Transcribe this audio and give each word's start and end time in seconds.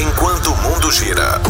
enquanto 0.00 0.50
o 0.50 0.56
mundo 0.56 0.90
gira. 0.90 1.49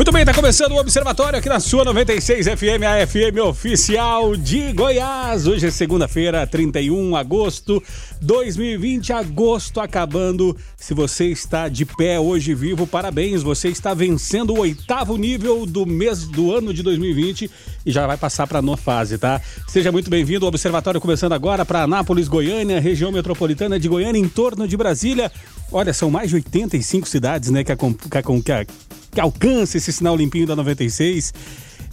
Muito 0.00 0.12
bem, 0.12 0.24
tá 0.24 0.32
começando 0.32 0.72
o 0.72 0.78
Observatório 0.78 1.38
aqui 1.38 1.48
na 1.50 1.60
sua 1.60 1.84
96 1.84 2.46
FM, 2.46 2.82
a 2.88 3.06
FM 3.06 3.38
oficial 3.44 4.34
de 4.34 4.72
Goiás. 4.72 5.46
Hoje 5.46 5.66
é 5.66 5.70
segunda-feira, 5.70 6.46
31 6.46 7.10
de 7.10 7.16
agosto 7.16 7.82
2020, 8.22 9.12
agosto 9.12 9.78
acabando. 9.78 10.56
Se 10.74 10.94
você 10.94 11.26
está 11.26 11.68
de 11.68 11.84
pé 11.84 12.18
hoje 12.18 12.54
vivo, 12.54 12.86
parabéns, 12.86 13.42
você 13.42 13.68
está 13.68 13.92
vencendo 13.92 14.54
o 14.54 14.60
oitavo 14.60 15.18
nível 15.18 15.66
do 15.66 15.84
mês 15.84 16.24
do 16.24 16.50
ano 16.50 16.72
de 16.72 16.82
2020 16.82 17.50
e 17.84 17.92
já 17.92 18.06
vai 18.06 18.16
passar 18.16 18.46
para 18.46 18.60
a 18.60 18.62
nova 18.62 18.80
fase, 18.80 19.18
tá? 19.18 19.38
Seja 19.68 19.92
muito 19.92 20.08
bem-vindo. 20.08 20.46
O 20.46 20.48
Observatório 20.48 20.98
começando 20.98 21.34
agora 21.34 21.66
para 21.66 21.82
Anápolis, 21.82 22.26
Goiânia, 22.26 22.80
região 22.80 23.12
metropolitana 23.12 23.78
de 23.78 23.86
Goiânia, 23.86 24.18
em 24.18 24.28
torno 24.30 24.66
de 24.66 24.78
Brasília. 24.78 25.30
Olha, 25.70 25.92
são 25.92 26.10
mais 26.10 26.30
de 26.30 26.36
85 26.36 27.06
cidades, 27.06 27.50
né, 27.50 27.62
que, 27.62 27.70
acom- 27.70 27.92
que, 27.92 28.16
acom- 28.16 28.40
que, 28.40 28.50
a- 28.50 28.64
que 29.10 29.20
alcança 29.20 29.76
esse 29.76 29.92
sinal 29.92 30.16
limpinho 30.16 30.46
da 30.46 30.56
96. 30.56 31.34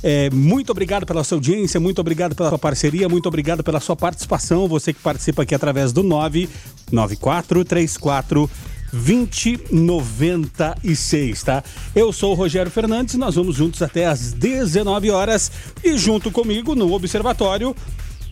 É, 0.04 0.30
muito 0.30 0.70
obrigado 0.72 1.04
pela 1.06 1.24
sua 1.24 1.38
audiência, 1.38 1.80
muito 1.80 2.00
obrigado 2.00 2.36
pela 2.36 2.50
sua 2.50 2.60
parceria, 2.60 3.10
muito 3.10 3.28
obrigado 3.28 3.64
pela 3.64 3.80
sua 3.80 3.96
participação. 3.96 4.68
Você 4.68 4.94
que 4.94 5.00
participa 5.00 5.42
aqui 5.42 5.56
através 5.56 5.92
do 5.92 6.04
99434 6.04 8.48
2096, 8.94 11.44
tá? 11.44 11.64
Eu 11.96 12.14
sou 12.14 12.32
o 12.32 12.36
Rogério 12.36 12.72
Fernandes, 12.72 13.16
nós 13.16 13.36
vamos 13.36 13.56
juntos 13.56 13.82
até 13.82 14.06
às 14.06 14.32
19 14.34 15.10
horas 15.12 15.52
e 15.84 15.98
junto 15.98 16.32
comigo 16.32 16.74
no 16.76 16.94
Observatório 16.94 17.76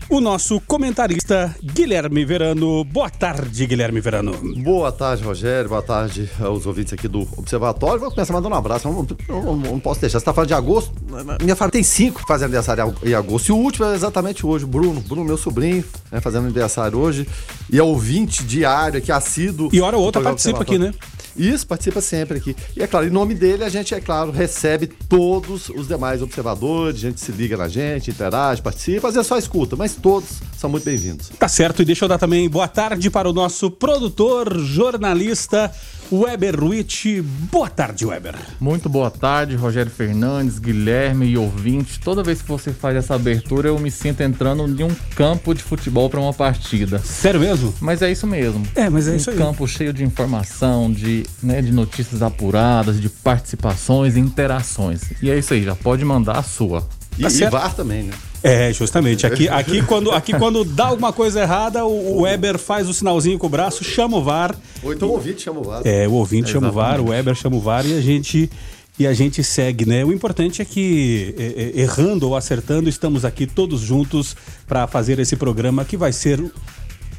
o 0.08 0.20
nosso 0.20 0.60
comentarista 0.60 1.54
Guilherme 1.62 2.24
Verano. 2.24 2.84
Boa 2.84 3.10
tarde, 3.10 3.66
Guilherme 3.66 4.00
Verano. 4.00 4.32
Boa 4.62 4.92
tarde, 4.92 5.24
Rogério. 5.24 5.68
Boa 5.68 5.82
tarde 5.82 6.30
aos 6.40 6.64
ouvintes 6.64 6.92
aqui 6.92 7.08
do 7.08 7.22
Observatório. 7.36 7.98
Vou 8.00 8.10
começar 8.10 8.32
mandando 8.32 8.54
um 8.54 8.58
abraço. 8.58 8.88
Não, 8.88 9.02
não- 9.42 9.56
não- 9.56 9.80
posso 9.80 10.00
deixar. 10.00 10.18
Você 10.18 10.22
está 10.22 10.32
falando 10.32 10.48
de 10.48 10.54
agosto? 10.54 10.92
Minha 11.42 11.56
família 11.56 11.72
tem 11.72 11.82
cinco 11.82 12.20
que 12.20 12.26
fazem 12.28 12.44
aniversário 12.44 12.94
em 13.04 13.14
agosto. 13.14 13.48
E 13.48 13.52
o 13.52 13.56
último 13.56 13.86
é 13.86 13.94
exatamente 13.94 14.46
hoje. 14.46 14.64
Bruno, 14.64 15.00
Bruno, 15.00 15.24
meu 15.24 15.36
sobrinho, 15.36 15.84
né, 16.10 16.20
fazendo 16.20 16.44
aniversário 16.44 16.98
hoje. 16.98 17.26
E 17.70 17.78
é 17.78 17.82
ouvinte 17.82 18.44
diário 18.44 18.98
aqui, 18.98 19.10
assíduo. 19.10 19.68
E 19.72 19.80
hora 19.80 19.96
ou 19.96 20.04
outra 20.04 20.22
participa 20.22 20.62
aqui, 20.62 20.78
né? 20.78 20.92
Isso, 21.36 21.66
participa 21.66 22.00
sempre 22.00 22.38
aqui. 22.38 22.56
E 22.76 22.82
é 22.82 22.86
claro, 22.86 23.06
em 23.06 23.10
nome 23.10 23.34
dele, 23.34 23.64
a 23.64 23.68
gente, 23.68 23.94
é 23.94 24.00
claro, 24.00 24.30
recebe 24.30 24.86
todos 24.86 25.68
os 25.68 25.88
demais 25.88 26.22
observadores. 26.22 26.96
A 26.96 27.08
gente 27.08 27.20
se 27.20 27.32
liga 27.32 27.56
na 27.56 27.68
gente, 27.68 28.10
interage, 28.10 28.62
participa. 28.62 29.08
Às 29.08 29.14
vezes 29.14 29.26
só 29.26 29.38
escuta, 29.38 29.76
mas 29.76 29.94
todos 29.94 30.40
são 30.56 30.70
muito 30.70 30.84
bem-vindos. 30.84 31.30
Tá 31.38 31.48
certo, 31.48 31.82
e 31.82 31.84
deixa 31.84 32.04
eu 32.04 32.08
dar 32.08 32.18
também 32.18 32.48
boa 32.48 32.68
tarde 32.68 33.10
para 33.10 33.28
o 33.28 33.32
nosso 33.32 33.70
produtor, 33.70 34.58
jornalista, 34.58 35.72
Weber 36.10 36.62
Witt. 36.62 37.20
Boa 37.50 37.68
tarde, 37.68 38.06
Weber. 38.06 38.34
Muito 38.60 38.88
boa 38.88 39.10
tarde, 39.10 39.56
Rogério 39.56 39.90
Fernandes, 39.90 40.58
Guilherme 40.58 41.26
e 41.26 41.36
ouvinte. 41.36 41.98
Toda 42.00 42.22
vez 42.22 42.40
que 42.40 42.48
você 42.48 42.72
faz 42.72 42.96
essa 42.96 43.14
abertura, 43.14 43.68
eu 43.68 43.78
me 43.78 43.90
sinto 43.90 44.22
entrando 44.22 44.66
em 44.68 44.84
um 44.84 44.94
campo 45.16 45.54
de 45.54 45.62
futebol 45.62 46.08
para 46.08 46.20
uma 46.20 46.32
partida. 46.32 46.98
Sério 47.00 47.40
mesmo? 47.40 47.74
Mas 47.80 48.02
é 48.02 48.10
isso 48.10 48.26
mesmo. 48.26 48.66
É, 48.74 48.88
mas 48.88 49.08
é 49.08 49.12
um 49.12 49.16
isso 49.16 49.30
aí. 49.30 49.36
campo 49.36 49.66
cheio 49.66 49.92
de 49.92 50.04
informação, 50.04 50.92
de, 50.92 51.24
né, 51.42 51.60
de 51.60 51.72
notícias 51.72 52.22
apuradas, 52.22 53.00
de 53.00 53.08
participações 53.08 54.16
e 54.16 54.20
interações. 54.20 55.02
E 55.20 55.30
é 55.30 55.38
isso 55.38 55.54
aí, 55.54 55.62
já 55.62 55.74
pode 55.74 56.04
mandar 56.04 56.38
a 56.38 56.42
sua. 56.42 56.86
E, 57.18 57.22
Tá 57.22 57.28
e 57.28 57.30
certo. 57.30 57.52
VAR 57.52 57.74
também, 57.74 58.04
né? 58.04 58.12
É, 58.42 58.72
justamente. 58.72 59.26
Aqui, 59.26 59.48
aqui, 59.48 59.82
quando, 59.82 60.10
aqui 60.12 60.32
quando 60.32 60.64
dá 60.64 60.86
alguma 60.86 61.12
coisa 61.12 61.40
errada, 61.40 61.84
o 61.84 62.18
o 62.18 62.22
Weber 62.22 62.58
faz 62.58 62.88
o 62.88 62.94
sinalzinho 62.94 63.38
com 63.38 63.46
o 63.46 63.50
braço, 63.50 63.82
chama 63.82 64.16
o 64.16 64.22
VAR. 64.22 64.54
Ou 64.82 64.92
então 64.92 65.08
o 65.08 65.12
ouvinte 65.12 65.42
chama 65.42 65.60
o 65.60 65.64
VAR. 65.64 65.82
É, 65.84 66.06
o 66.06 66.12
ouvinte 66.12 66.50
chama 66.50 66.68
o 66.68 66.72
VAR, 66.72 67.00
o 67.00 67.08
Weber 67.08 67.34
chama 67.34 67.56
o 67.56 67.60
VAR 67.60 67.84
e 67.86 67.96
a 67.96 68.00
gente 68.00 68.50
e 68.98 69.06
a 69.06 69.12
gente 69.12 69.44
segue, 69.44 69.84
né? 69.84 70.04
O 70.04 70.12
importante 70.12 70.62
é 70.62 70.64
que 70.64 71.34
é, 71.38 71.42
é, 71.44 71.82
errando 71.82 72.28
ou 72.28 72.36
acertando, 72.36 72.88
estamos 72.88 73.24
aqui 73.24 73.46
todos 73.46 73.80
juntos 73.80 74.34
para 74.66 74.86
fazer 74.86 75.18
esse 75.18 75.36
programa 75.36 75.84
que 75.84 75.96
vai 75.96 76.12
ser 76.12 76.42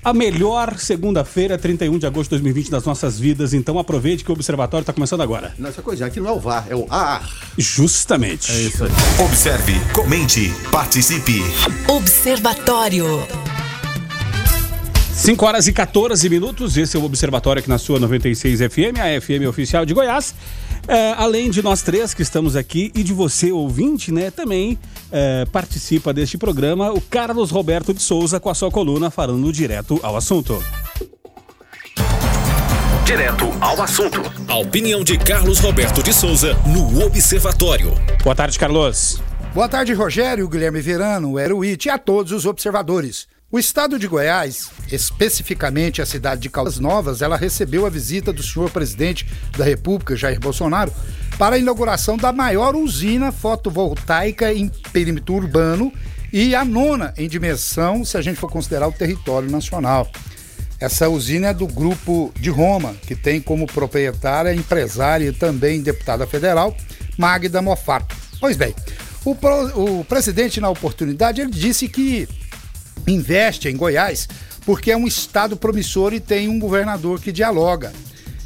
a 0.07 0.13
melhor 0.13 0.78
segunda-feira, 0.78 1.57
31 1.57 2.00
de 2.00 2.06
agosto 2.06 2.29
de 2.29 2.38
2020 2.38 2.72
das 2.72 2.85
nossas 2.85 3.19
vidas. 3.19 3.53
Então 3.53 3.78
aproveite 3.78 4.23
que 4.23 4.31
o 4.31 4.34
observatório 4.34 4.84
está 4.84 4.94
começando 4.94 5.19
agora. 5.19 5.53
Não, 5.59 5.68
essa 5.68 5.81
coisinha 5.81 6.07
aqui 6.07 6.22
não 6.22 6.29
é 6.29 6.31
o 6.31 6.40
VAR, 6.40 6.66
é 6.69 6.75
o 6.78 6.88
AR. 6.90 7.29
Justamente. 7.57 8.50
É 8.50 8.62
isso 8.62 8.85
aí. 8.85 8.91
Observe, 9.25 9.73
comente, 9.91 10.50
participe. 10.72 11.41
Observatório. 11.90 13.06
5 15.13 15.45
horas 15.45 15.68
e 15.68 15.73
14 15.73 16.29
minutos, 16.29 16.78
esse 16.78 16.95
é 16.95 17.00
o 17.00 17.03
Observatório 17.03 17.59
aqui 17.59 17.68
na 17.68 17.78
sua 17.78 18.00
96 18.00 18.59
FM, 18.62 19.00
a 19.01 19.19
FM 19.19 19.45
oficial 19.50 19.85
de 19.85 19.94
Goiás. 19.94 20.34
É, 20.88 21.14
além 21.18 21.50
de 21.50 21.62
nós 21.62 21.81
três 21.81 22.14
que 22.14 22.22
estamos 22.22 22.56
aqui 22.56 22.92
e 22.96 23.03
de 23.03 23.14
você, 23.14 23.52
ouvinte, 23.52 24.09
né, 24.09 24.31
também 24.31 24.80
é, 25.12 25.46
participa 25.52 26.14
deste 26.14 26.38
programa 26.38 26.94
o 26.94 27.02
Carlos 27.02 27.52
Roberto 27.52 27.94
de 27.94 28.02
Souza 28.02 28.40
com 28.40 28.50
a 28.50 28.53
sua 28.53 28.72
coluna 28.72 29.12
falando 29.12 29.52
direto 29.52 30.00
ao 30.02 30.16
assunto. 30.16 30.64
Direto 33.06 33.46
ao 33.59 33.81
assunto. 33.81 34.22
A 34.48 34.56
opinião 34.58 35.03
de 35.03 35.18
Carlos 35.18 35.59
Roberto 35.59 36.02
de 36.02 36.14
Souza 36.14 36.53
no 36.66 37.06
Observatório. 37.06 37.92
Boa 38.24 38.36
tarde, 38.36 38.58
Carlos. 38.58 39.22
Boa 39.54 39.68
tarde, 39.68 39.94
Rogério, 39.94 40.48
Guilherme 40.48 40.80
Verano, 40.81 41.40
Eruíte 41.40 41.88
e 41.88 41.92
a 41.92 41.98
todos 41.98 42.31
os 42.31 42.46
observadores. 42.46 43.28
O 43.50 43.58
estado 43.58 43.97
de 43.97 44.08
Goiás, 44.08 44.69
especificamente 44.91 46.02
a 46.02 46.06
cidade 46.06 46.41
de 46.41 46.50
Caldas 46.50 46.80
Novas, 46.80 47.22
ela 47.22 47.38
recebeu 47.38 47.85
a 47.85 47.90
visita 47.90 48.34
do 48.34 48.44
senhor 48.44 48.69
presidente 48.69 49.25
da 49.58 49.63
República, 49.63 50.18
Jair 50.18 50.38
Bolsonaro, 50.38 50.91
para 51.38 51.56
a 51.56 51.59
inauguração 51.59 52.18
da 52.18 52.34
maior 52.34 52.75
usina 52.75 53.31
fotovoltaica 53.31 54.53
em 54.53 54.68
perímetro 54.91 55.36
urbano 55.36 55.94
e 56.34 56.53
a 56.53 56.66
nona 56.66 57.13
em 57.18 57.30
dimensão, 57.30 58.03
se 58.03 58.18
a 58.18 58.22
gente 58.22 58.38
for 58.38 58.52
considerar 58.52 58.90
o 58.90 58.91
território 58.91 59.50
nacional. 59.50 60.12
Essa 60.78 61.07
usina 61.07 61.47
é 61.47 61.53
do 61.53 61.68
Grupo 61.68 62.34
de 62.38 62.50
Roma, 62.50 62.96
que 63.07 63.16
tem 63.16 63.40
como 63.40 63.66
proprietária, 63.66 64.53
empresária 64.53 65.30
e 65.30 65.31
também 65.31 65.81
deputada 65.81 66.28
federal, 66.28 66.75
Magda 67.18 67.62
Mofato. 67.62 68.13
Pois 68.41 68.57
bem, 68.57 68.75
o, 69.24 69.34
pro- 69.34 70.00
o 70.00 70.03
presidente, 70.03 70.59
na 70.59 70.69
oportunidade, 70.69 71.40
ele 71.40 71.50
disse 71.50 71.88
que 71.88 72.28
investe 73.06 73.68
em 73.68 73.75
Goiás 73.75 74.28
porque 74.66 74.91
é 74.91 74.97
um 74.97 75.08
estado 75.08 75.56
promissor 75.56 76.13
e 76.13 76.19
tem 76.19 76.50
um 76.50 76.59
governador 76.59 77.22
que 77.22 77.31
dialoga. 77.31 77.94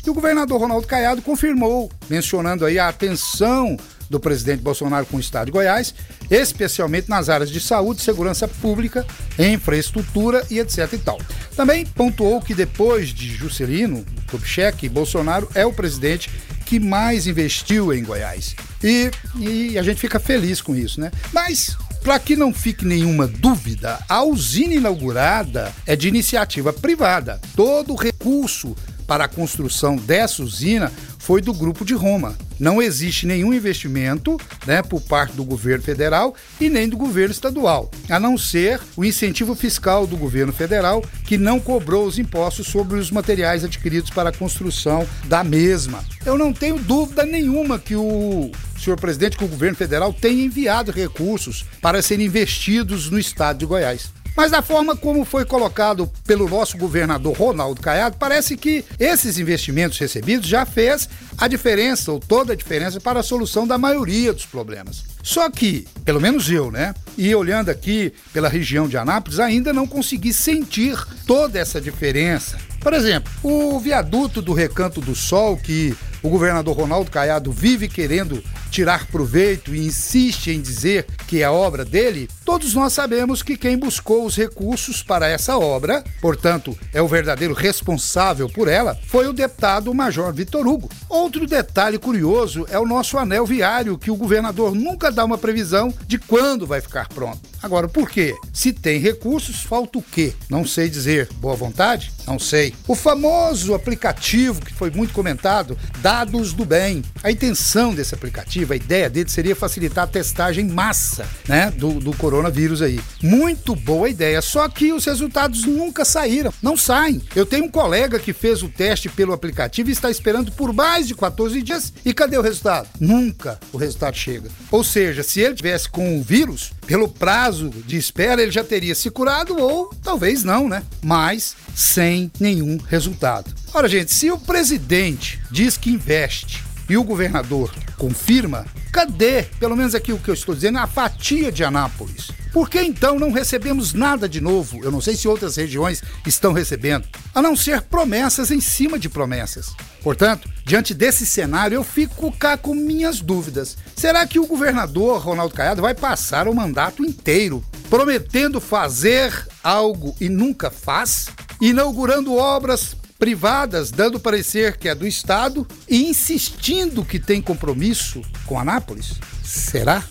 E 0.05 0.09
o 0.09 0.13
governador 0.13 0.59
Ronaldo 0.59 0.85
Caiado 0.85 1.21
confirmou, 1.21 1.91
mencionando 2.07 2.63
aí 2.63 2.77
a 2.77 2.89
atenção 2.89 3.75
do 4.07 4.19
presidente 4.19 4.61
Bolsonaro 4.61 5.05
com 5.07 5.17
o 5.17 5.19
estado 5.19 5.45
de 5.45 5.51
Goiás, 5.51 5.95
especialmente 6.29 7.09
nas 7.09 7.27
áreas 7.27 7.49
de 7.49 7.59
saúde, 7.59 8.01
segurança 8.01 8.47
pública, 8.47 9.03
infraestrutura 9.39 10.45
e 10.51 10.59
etc 10.59 10.93
e 10.93 10.97
tal. 10.99 11.19
Também 11.55 11.85
pontuou 11.85 12.39
que 12.39 12.53
depois 12.53 13.09
de 13.09 13.33
Juscelino 13.33 14.05
Kubitschek, 14.29 14.89
Bolsonaro 14.89 15.49
é 15.55 15.65
o 15.65 15.73
presidente 15.73 16.29
que 16.65 16.79
mais 16.79 17.25
investiu 17.25 17.93
em 17.93 18.03
Goiás. 18.03 18.55
E, 18.83 19.09
e 19.37 19.77
a 19.77 19.83
gente 19.83 19.99
fica 19.99 20.19
feliz 20.19 20.61
com 20.61 20.75
isso, 20.75 20.99
né? 20.99 21.11
Mas 21.33 21.75
para 22.03 22.19
que 22.19 22.35
não 22.35 22.53
fique 22.53 22.85
nenhuma 22.85 23.27
dúvida, 23.27 23.99
a 24.09 24.23
usina 24.23 24.73
inaugurada 24.73 25.71
é 25.85 25.95
de 25.95 26.07
iniciativa 26.07 26.73
privada. 26.73 27.39
Todo 27.55 27.93
o 27.93 27.95
recurso 27.95 28.75
para 29.05 29.25
a 29.25 29.27
construção 29.27 29.95
dessa 29.97 30.41
usina 30.41 30.91
foi 31.19 31.41
do 31.41 31.53
Grupo 31.53 31.85
de 31.85 31.93
Roma. 31.93 32.35
Não 32.59 32.81
existe 32.81 33.27
nenhum 33.27 33.53
investimento 33.53 34.39
né, 34.65 34.81
por 34.81 35.01
parte 35.01 35.35
do 35.35 35.43
governo 35.43 35.83
federal 35.83 36.33
e 36.59 36.69
nem 36.69 36.89
do 36.89 36.97
governo 36.97 37.31
estadual, 37.31 37.91
a 38.09 38.19
não 38.19 38.37
ser 38.37 38.79
o 38.95 39.05
incentivo 39.05 39.53
fiscal 39.53 40.07
do 40.07 40.17
governo 40.17 40.53
federal, 40.53 41.03
que 41.25 41.37
não 41.37 41.59
cobrou 41.59 42.05
os 42.05 42.17
impostos 42.17 42.67
sobre 42.67 42.97
os 42.97 43.11
materiais 43.11 43.63
adquiridos 43.63 44.09
para 44.09 44.29
a 44.29 44.33
construção 44.33 45.07
da 45.25 45.43
mesma. 45.43 46.03
Eu 46.25 46.37
não 46.37 46.51
tenho 46.51 46.79
dúvida 46.79 47.25
nenhuma 47.25 47.77
que 47.77 47.95
o 47.95 48.51
senhor 48.81 48.99
presidente, 48.99 49.37
que 49.37 49.45
o 49.45 49.47
governo 49.47 49.77
federal 49.77 50.11
tenha 50.13 50.43
enviado 50.43 50.91
recursos 50.91 51.65
para 51.81 52.01
serem 52.01 52.25
investidos 52.25 53.09
no 53.09 53.19
estado 53.19 53.59
de 53.59 53.65
Goiás. 53.65 54.11
Mas 54.35 54.51
da 54.51 54.61
forma 54.61 54.95
como 54.95 55.25
foi 55.25 55.43
colocado 55.43 56.09
pelo 56.25 56.47
nosso 56.47 56.77
governador 56.77 57.35
Ronaldo 57.35 57.81
Caiado, 57.81 58.15
parece 58.17 58.55
que 58.55 58.85
esses 58.97 59.37
investimentos 59.37 59.99
recebidos 59.99 60.47
já 60.47 60.65
fez 60.65 61.09
a 61.37 61.47
diferença, 61.47 62.11
ou 62.11 62.19
toda 62.19 62.53
a 62.53 62.55
diferença, 62.55 62.99
para 62.99 63.19
a 63.19 63.23
solução 63.23 63.67
da 63.67 63.77
maioria 63.77 64.31
dos 64.31 64.45
problemas. 64.45 65.03
Só 65.21 65.49
que, 65.49 65.85
pelo 66.05 66.21
menos 66.21 66.49
eu, 66.49 66.71
né? 66.71 66.93
E 67.17 67.33
olhando 67.35 67.69
aqui 67.69 68.13
pela 68.31 68.47
região 68.47 68.87
de 68.87 68.97
Anápolis, 68.97 69.39
ainda 69.39 69.73
não 69.73 69.85
consegui 69.85 70.33
sentir 70.33 70.97
toda 71.27 71.59
essa 71.59 71.81
diferença. 71.81 72.57
Por 72.79 72.93
exemplo, 72.93 73.31
o 73.43 73.79
viaduto 73.79 74.41
do 74.41 74.53
Recanto 74.53 75.01
do 75.01 75.13
Sol, 75.13 75.57
que 75.57 75.95
o 76.23 76.29
governador 76.29 76.75
Ronaldo 76.75 77.11
Caiado 77.11 77.51
vive 77.51 77.87
querendo 77.87 78.41
tirar 78.71 79.05
proveito 79.07 79.75
e 79.75 79.85
insiste 79.85 80.49
em 80.49 80.61
dizer 80.61 81.05
que 81.27 81.43
é 81.43 81.49
obra 81.49 81.83
dele, 81.83 82.29
todos 82.45 82.73
nós 82.73 82.93
sabemos 82.93 83.43
que 83.43 83.57
quem 83.57 83.77
buscou 83.77 84.25
os 84.25 84.35
recursos 84.35 85.03
para 85.03 85.27
essa 85.27 85.57
obra, 85.57 86.03
portanto, 86.21 86.77
é 86.93 87.01
o 87.01 87.07
verdadeiro 87.07 87.53
responsável 87.53 88.49
por 88.49 88.67
ela, 88.67 88.97
foi 89.07 89.27
o 89.27 89.33
deputado 89.33 89.93
Major 89.93 90.33
Vitor 90.33 90.65
Hugo. 90.65 90.89
Outro 91.09 91.45
detalhe 91.45 91.99
curioso 91.99 92.65
é 92.69 92.79
o 92.79 92.87
nosso 92.87 93.17
anel 93.17 93.45
viário, 93.45 93.97
que 93.97 94.09
o 94.09 94.15
governador 94.15 94.73
nunca 94.73 95.11
dá 95.11 95.25
uma 95.25 95.37
previsão 95.37 95.93
de 96.07 96.17
quando 96.17 96.65
vai 96.65 96.79
ficar 96.79 97.09
pronto. 97.09 97.51
Agora, 97.61 97.87
por 97.87 98.09
quê? 98.09 98.35
Se 98.51 98.73
tem 98.73 98.99
recursos, 98.99 99.61
falta 99.61 99.99
o 99.99 100.01
quê? 100.01 100.33
Não 100.49 100.65
sei 100.65 100.89
dizer. 100.89 101.29
Boa 101.35 101.55
vontade? 101.55 102.11
Não 102.25 102.39
sei. 102.39 102.73
O 102.87 102.95
famoso 102.95 103.75
aplicativo 103.75 104.61
que 104.61 104.73
foi 104.73 104.89
muito 104.89 105.13
comentado, 105.13 105.77
Dados 105.99 106.53
do 106.53 106.65
Bem. 106.65 107.03
A 107.23 107.31
intenção 107.31 107.93
desse 107.93 108.15
aplicativo, 108.15 108.60
a 108.69 108.75
ideia 108.75 109.09
dele 109.09 109.29
seria 109.29 109.55
facilitar 109.55 110.03
a 110.03 110.07
testagem 110.07 110.65
massa, 110.65 111.27
né, 111.47 111.71
do, 111.71 111.99
do 111.99 112.15
coronavírus 112.15 112.81
aí. 112.81 112.99
Muito 113.21 113.75
boa 113.75 114.09
ideia, 114.09 114.41
só 114.41 114.67
que 114.69 114.91
os 114.91 115.05
resultados 115.05 115.65
nunca 115.65 116.05
saíram, 116.05 116.53
não 116.61 116.77
saem. 116.77 117.21
Eu 117.35 117.45
tenho 117.45 117.65
um 117.65 117.69
colega 117.69 118.19
que 118.19 118.33
fez 118.33 118.61
o 118.63 118.69
teste 118.69 119.09
pelo 119.09 119.33
aplicativo 119.33 119.89
e 119.89 119.93
está 119.93 120.09
esperando 120.09 120.51
por 120.51 120.73
mais 120.73 121.07
de 121.07 121.15
14 121.15 121.61
dias 121.61 121.93
e 122.05 122.13
cadê 122.13 122.37
o 122.37 122.41
resultado? 122.41 122.87
Nunca 122.99 123.59
o 123.71 123.77
resultado 123.77 124.15
chega. 124.15 124.49
Ou 124.69 124.83
seja, 124.83 125.23
se 125.23 125.39
ele 125.39 125.55
tivesse 125.55 125.89
com 125.89 126.19
o 126.19 126.23
vírus, 126.23 126.71
pelo 126.85 127.07
prazo 127.07 127.69
de 127.69 127.97
espera, 127.97 128.41
ele 128.41 128.51
já 128.51 128.63
teria 128.63 128.95
se 128.95 129.09
curado 129.09 129.57
ou 129.57 129.93
talvez 130.03 130.43
não, 130.43 130.67
né? 130.67 130.83
Mas 131.01 131.55
sem 131.75 132.31
nenhum 132.39 132.77
resultado. 132.77 133.53
Ora, 133.73 133.87
gente, 133.87 134.13
se 134.13 134.29
o 134.29 134.37
presidente 134.37 135.41
diz 135.49 135.77
que 135.77 135.89
investe 135.89 136.63
e 136.89 136.97
o 136.97 137.03
governador 137.03 137.73
confirma, 138.01 138.65
cadê, 138.91 139.43
pelo 139.59 139.77
menos 139.77 139.93
aqui 139.93 140.11
o 140.11 140.17
que 140.17 140.31
eu 140.31 140.33
estou 140.33 140.55
dizendo, 140.55 140.79
a 140.79 140.87
fatia 140.87 141.51
de 141.51 141.63
Anápolis? 141.63 142.31
Por 142.51 142.67
que 142.67 142.81
então 142.81 143.19
não 143.19 143.31
recebemos 143.31 143.93
nada 143.93 144.27
de 144.27 144.41
novo? 144.41 144.83
Eu 144.83 144.89
não 144.89 144.99
sei 144.99 145.15
se 145.15 145.27
outras 145.27 145.55
regiões 145.55 146.01
estão 146.25 146.51
recebendo, 146.51 147.07
a 147.33 147.43
não 147.43 147.55
ser 147.55 147.83
promessas 147.83 148.49
em 148.49 148.59
cima 148.59 148.97
de 148.97 149.07
promessas. 149.07 149.75
Portanto, 150.01 150.49
diante 150.65 150.95
desse 150.95 151.27
cenário, 151.27 151.75
eu 151.75 151.83
fico 151.83 152.31
cá 152.31 152.57
com 152.57 152.73
minhas 152.73 153.21
dúvidas. 153.21 153.77
Será 153.95 154.25
que 154.25 154.39
o 154.39 154.47
governador 154.47 155.21
Ronaldo 155.21 155.53
Caiado 155.53 155.83
vai 155.83 155.93
passar 155.93 156.47
o 156.47 156.55
mandato 156.55 157.05
inteiro 157.05 157.63
prometendo 157.87 158.59
fazer 158.59 159.31
algo 159.63 160.15
e 160.19 160.27
nunca 160.27 160.71
faz? 160.71 161.27
Inaugurando 161.61 162.35
obras 162.35 162.95
privadas, 163.21 163.91
dando 163.91 164.19
parecer 164.19 164.77
que 164.77 164.89
é 164.89 164.95
do 164.95 165.05
Estado 165.05 165.67
e 165.87 166.09
insistindo 166.09 167.05
que 167.05 167.19
tem 167.19 167.39
compromisso 167.39 168.19
com 168.47 168.59
Anápolis? 168.59 169.13
Será? 169.43 170.03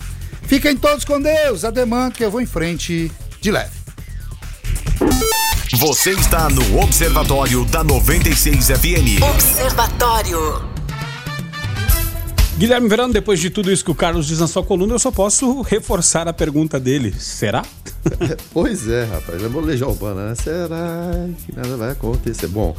Fiquem 0.42 0.76
todos 0.76 1.04
com 1.04 1.20
Deus, 1.20 1.64
ademã 1.64 2.08
que 2.08 2.24
eu 2.24 2.30
vou 2.30 2.40
em 2.40 2.46
frente 2.46 3.10
de 3.40 3.50
leve. 3.50 3.72
Você 5.72 6.12
está 6.12 6.48
no 6.48 6.80
Observatório 6.80 7.64
da 7.64 7.82
96 7.82 8.68
FM. 8.68 9.20
Observatório. 9.28 10.69
Guilherme 12.60 12.90
Verano, 12.90 13.10
depois 13.10 13.40
de 13.40 13.48
tudo 13.48 13.72
isso 13.72 13.82
que 13.82 13.90
o 13.90 13.94
Carlos 13.94 14.26
diz 14.26 14.38
na 14.38 14.46
sua 14.46 14.62
coluna, 14.62 14.92
eu 14.92 14.98
só 14.98 15.10
posso 15.10 15.62
reforçar 15.62 16.28
a 16.28 16.32
pergunta 16.32 16.78
dele. 16.78 17.10
Será? 17.18 17.64
Pois 18.52 18.86
é, 18.86 19.04
rapaz. 19.04 19.40
Lembrou 19.40 19.62
Legião 19.62 19.88
Urbana, 19.88 20.28
né? 20.28 20.34
Será 20.34 21.10
que 21.46 21.56
nada 21.56 21.76
vai 21.76 21.92
acontecer? 21.92 22.48
Bom, 22.48 22.76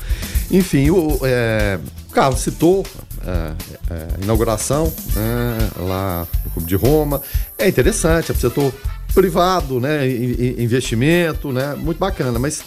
enfim, 0.51 0.91
o, 0.91 1.19
é, 1.23 1.79
o 2.07 2.11
Carlos 2.11 2.41
citou 2.41 2.85
é, 3.25 3.53
é, 3.89 4.07
a 4.19 4.23
inauguração 4.23 4.93
né, 5.15 5.69
lá 5.77 6.27
no 6.45 6.51
Clube 6.51 6.67
de 6.67 6.75
Roma. 6.75 7.19
É 7.57 7.67
interessante, 7.67 8.29
é 8.29 8.33
pro 8.33 8.41
setor 8.41 8.73
privado, 9.15 9.79
né? 9.79 10.07
Investimento, 10.07 11.51
né? 11.51 11.75
Muito 11.75 11.97
bacana, 11.97 12.37
mas 12.37 12.63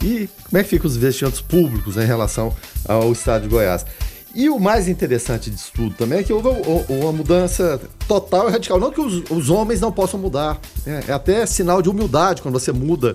e 0.00 0.28
como 0.48 0.58
é 0.58 0.62
que 0.62 0.70
ficam 0.70 0.88
os 0.88 0.96
investimentos 0.96 1.40
públicos 1.40 1.96
né, 1.96 2.04
em 2.04 2.06
relação 2.06 2.54
ao 2.84 3.10
estado 3.10 3.42
de 3.42 3.48
Goiás? 3.48 3.84
E 4.34 4.48
o 4.48 4.58
mais 4.58 4.88
interessante 4.88 5.50
disso 5.50 5.70
tudo 5.74 5.94
também 5.94 6.20
é 6.20 6.22
que 6.22 6.32
houve 6.32 6.48
uma 6.88 7.12
mudança 7.12 7.80
total 8.08 8.48
e 8.48 8.52
radical. 8.52 8.80
Não 8.80 8.90
que 8.90 9.00
os, 9.00 9.22
os 9.30 9.50
homens 9.50 9.80
não 9.80 9.92
possam 9.92 10.18
mudar. 10.18 10.58
né? 10.86 11.02
É 11.08 11.12
até 11.12 11.44
sinal 11.46 11.82
de 11.82 11.88
humildade 11.90 12.40
quando 12.40 12.58
você 12.58 12.72
muda. 12.72 13.14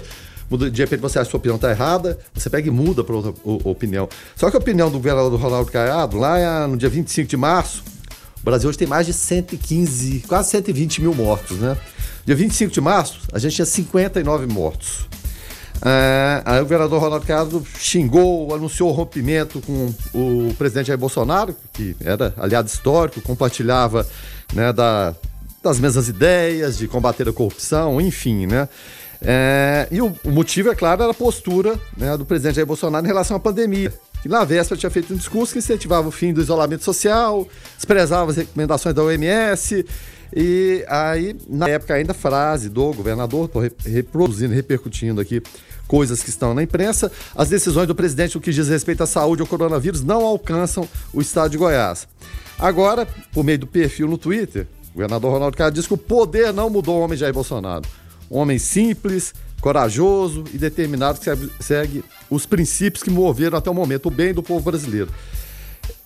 muda 0.49 0.69
de 0.69 0.79
repente 0.81 0.99
você 0.99 1.17
acha 1.17 1.25
que 1.25 1.31
sua 1.31 1.39
opinião 1.39 1.55
está 1.55 1.71
errada, 1.71 2.19
você 2.33 2.49
pega 2.49 2.67
e 2.67 2.71
muda 2.71 3.03
para 3.03 3.15
outra 3.15 3.33
o- 3.43 3.69
opinião. 3.69 4.07
Só 4.35 4.49
que 4.51 4.55
a 4.55 4.59
opinião 4.59 4.89
do 4.91 4.97
governador 4.97 5.39
Ronaldo 5.39 5.71
Caiado, 5.71 6.17
lá 6.17 6.37
eh, 6.39 6.67
no 6.67 6.77
dia 6.77 6.89
25 6.89 7.27
de 7.27 7.37
março, 7.37 7.83
o 8.39 8.45
Brasil 8.45 8.69
hoje 8.69 8.77
tem 8.77 8.87
mais 8.87 9.07
de 9.07 9.13
115, 9.13 10.23
quase 10.27 10.51
120 10.51 11.01
mil 11.01 11.13
mortos, 11.15 11.57
né? 11.57 11.75
Dia 12.25 12.35
25 12.35 12.71
de 12.73 12.81
março, 12.81 13.21
a 13.33 13.39
gente 13.39 13.55
tinha 13.55 13.65
59 13.65 14.45
mortos. 14.47 15.07
É, 15.85 16.41
aí 16.45 16.59
o 16.59 16.63
governador 16.63 16.99
Ronaldo 17.01 17.25
Caiado 17.25 17.63
xingou, 17.77 18.53
anunciou 18.53 18.91
rompimento 18.91 19.61
com 19.61 19.93
o 20.13 20.53
presidente 20.57 20.87
Jair 20.87 20.99
Bolsonaro, 20.99 21.55
que 21.73 21.95
era 22.03 22.33
aliado 22.37 22.67
histórico, 22.67 23.21
compartilhava 23.21 24.05
né, 24.53 24.73
da- 24.73 25.13
das 25.63 25.79
mesmas 25.79 26.07
ideias 26.07 26.77
de 26.77 26.87
combater 26.87 27.27
a 27.27 27.33
corrupção, 27.33 27.99
enfim, 27.99 28.45
né? 28.47 28.67
É, 29.21 29.87
e 29.91 29.99
o, 30.01 30.15
o 30.23 30.29
motivo, 30.31 30.69
é 30.69 30.75
claro, 30.75 31.01
era 31.01 31.11
a 31.11 31.15
postura 31.15 31.79
né, 31.97 32.15
do 32.15 32.25
presidente 32.25 32.55
Jair 32.55 32.67
Bolsonaro 32.67 33.03
em 33.03 33.07
relação 33.07 33.35
à 33.35 33.39
pandemia. 33.39 33.91
Que 34.21 34.29
na 34.29 34.43
véspera 34.43 34.79
tinha 34.79 34.89
feito 34.89 35.13
um 35.13 35.17
discurso 35.17 35.53
que 35.53 35.59
incentivava 35.59 36.07
o 36.07 36.11
fim 36.11 36.33
do 36.33 36.41
isolamento 36.41 36.83
social, 36.83 37.47
desprezava 37.75 38.31
as 38.31 38.37
recomendações 38.37 38.95
da 38.95 39.03
OMS. 39.03 39.85
E 40.35 40.83
aí, 40.87 41.35
na 41.49 41.67
época, 41.69 41.93
ainda 41.93 42.13
frase 42.13 42.67
do 42.69 42.91
governador, 42.93 43.49
re- 43.55 43.71
reproduzindo, 43.85 44.53
repercutindo 44.53 45.21
aqui 45.21 45.41
coisas 45.87 46.21
que 46.21 46.29
estão 46.29 46.53
na 46.53 46.63
imprensa, 46.63 47.11
as 47.35 47.49
decisões 47.49 47.87
do 47.87 47.95
presidente 47.95 48.35
no 48.35 48.41
que 48.41 48.51
diz 48.51 48.67
respeito 48.67 49.03
à 49.03 49.07
saúde 49.07 49.41
ao 49.41 49.47
coronavírus 49.47 50.03
não 50.03 50.25
alcançam 50.25 50.87
o 51.13 51.21
estado 51.21 51.51
de 51.51 51.57
Goiás. 51.57 52.07
Agora, 52.59 53.07
por 53.31 53.43
meio 53.43 53.59
do 53.59 53.67
perfil 53.67 54.07
no 54.07 54.17
Twitter, 54.17 54.67
o 54.91 54.93
governador 54.93 55.31
Ronaldo 55.31 55.55
Caiado 55.55 55.75
diz 55.75 55.87
que 55.87 55.93
o 55.93 55.97
poder 55.97 56.51
não 56.51 56.69
mudou 56.69 56.97
o 56.97 57.01
homem 57.01 57.17
Jair 57.17 57.33
Bolsonaro. 57.33 57.87
Um 58.29 58.37
homem 58.37 58.57
simples, 58.57 59.33
corajoso 59.61 60.43
e 60.53 60.57
determinado 60.57 61.19
que 61.19 61.25
segue, 61.25 61.51
segue 61.59 62.03
os 62.29 62.45
princípios 62.45 63.03
que 63.03 63.09
moveram 63.09 63.57
até 63.57 63.69
o 63.69 63.73
momento 63.73 64.07
o 64.07 64.11
bem 64.11 64.33
do 64.33 64.43
povo 64.43 64.63
brasileiro. 64.63 65.09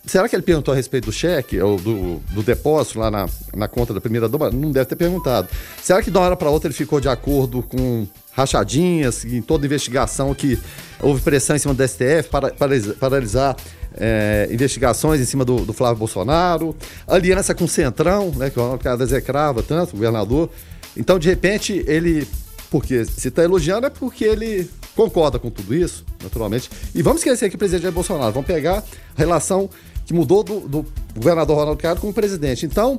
Será 0.05 0.27
que 0.27 0.35
ele 0.35 0.43
perguntou 0.43 0.73
a 0.73 0.75
respeito 0.75 1.05
do 1.05 1.11
cheque, 1.11 1.59
ou 1.59 1.77
do, 1.77 2.17
do 2.31 2.41
depósito 2.41 2.99
lá 2.99 3.11
na, 3.11 3.29
na 3.55 3.67
conta 3.67 3.93
da 3.93 4.01
primeira 4.01 4.27
dama? 4.27 4.49
Não 4.49 4.71
deve 4.71 4.87
ter 4.87 4.95
perguntado. 4.95 5.47
Será 5.81 6.01
que 6.01 6.09
de 6.09 6.17
uma 6.17 6.25
hora 6.25 6.35
para 6.35 6.49
outra 6.49 6.67
ele 6.67 6.75
ficou 6.75 6.99
de 6.99 7.07
acordo 7.07 7.61
com 7.61 8.07
rachadinhas, 8.31 9.25
em 9.25 9.41
toda 9.41 9.65
investigação 9.65 10.33
que 10.33 10.57
houve 11.01 11.21
pressão 11.21 11.55
em 11.55 11.59
cima 11.59 11.73
do 11.73 11.87
STF 11.87 12.29
para 12.29 12.51
paralisar, 12.99 13.55
é, 13.95 14.47
investigações 14.51 15.19
em 15.19 15.25
cima 15.25 15.43
do, 15.43 15.65
do 15.65 15.73
Flávio 15.73 15.97
Bolsonaro, 15.97 16.75
aliança 17.07 17.53
com 17.53 17.65
o 17.65 17.67
Centrão, 17.67 18.31
né, 18.35 18.49
que 18.49 18.59
o 18.59 18.77
cara 18.77 19.03
execrava 19.03 19.61
tanto, 19.61 19.89
o 19.89 19.97
governador. 19.97 20.49
Então, 20.95 21.19
de 21.19 21.29
repente, 21.29 21.83
ele 21.87 22.27
porque 22.71 23.03
se 23.03 23.27
está 23.27 23.43
elogiando 23.43 23.85
é 23.85 23.89
porque 23.89 24.23
ele 24.23 24.69
concorda 24.95 25.37
com 25.37 25.49
tudo 25.49 25.75
isso, 25.75 26.05
naturalmente. 26.23 26.69
E 26.95 27.01
vamos 27.01 27.19
esquecer 27.19 27.49
que 27.49 27.55
o 27.55 27.59
presidente 27.59 27.83
Jair 27.83 27.93
Bolsonaro. 27.93 28.31
Vamos 28.31 28.47
pegar 28.47 28.77
a 28.77 28.83
relação 29.17 29.69
que 30.05 30.13
mudou 30.13 30.41
do, 30.41 30.61
do 30.61 30.85
governador 31.13 31.57
Ronaldo 31.57 31.81
Caiado 31.81 31.99
com 31.99 32.07
o 32.07 32.13
presidente. 32.13 32.65
Então, 32.65 32.97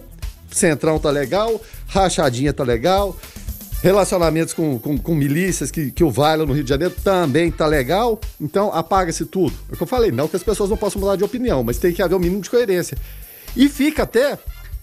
Centrão 0.51 0.99
tá 0.99 1.11
legal, 1.11 1.59
rachadinha 1.87 2.53
tá 2.53 2.63
legal, 2.63 3.17
relacionamentos 3.83 4.55
com, 4.55 4.79
com, 4.79 4.97
com 4.97 5.15
milícias 5.15 5.71
que, 5.71 5.91
que 5.91 6.05
o 6.05 6.11
Vale 6.11 6.47
no 6.47 6.53
Rio 6.53 6.63
de 6.63 6.71
Janeiro 6.71 6.95
também 7.03 7.51
tá 7.51 7.67
legal. 7.67 8.21
Então, 8.41 8.73
apaga-se 8.73 9.27
tudo. 9.27 9.53
É 9.69 9.75
o 9.75 9.77
que 9.77 9.83
eu 9.83 9.87
falei, 9.87 10.13
não 10.13 10.29
que 10.29 10.37
as 10.37 10.43
pessoas 10.43 10.71
não 10.71 10.77
possam 10.77 11.01
mudar 11.01 11.17
de 11.17 11.25
opinião, 11.25 11.65
mas 11.65 11.79
tem 11.79 11.93
que 11.93 12.01
haver 12.01 12.15
um 12.15 12.21
mínimo 12.21 12.41
de 12.41 12.49
coerência. 12.49 12.97
E 13.57 13.69
fica 13.69 14.05
até 14.05 14.39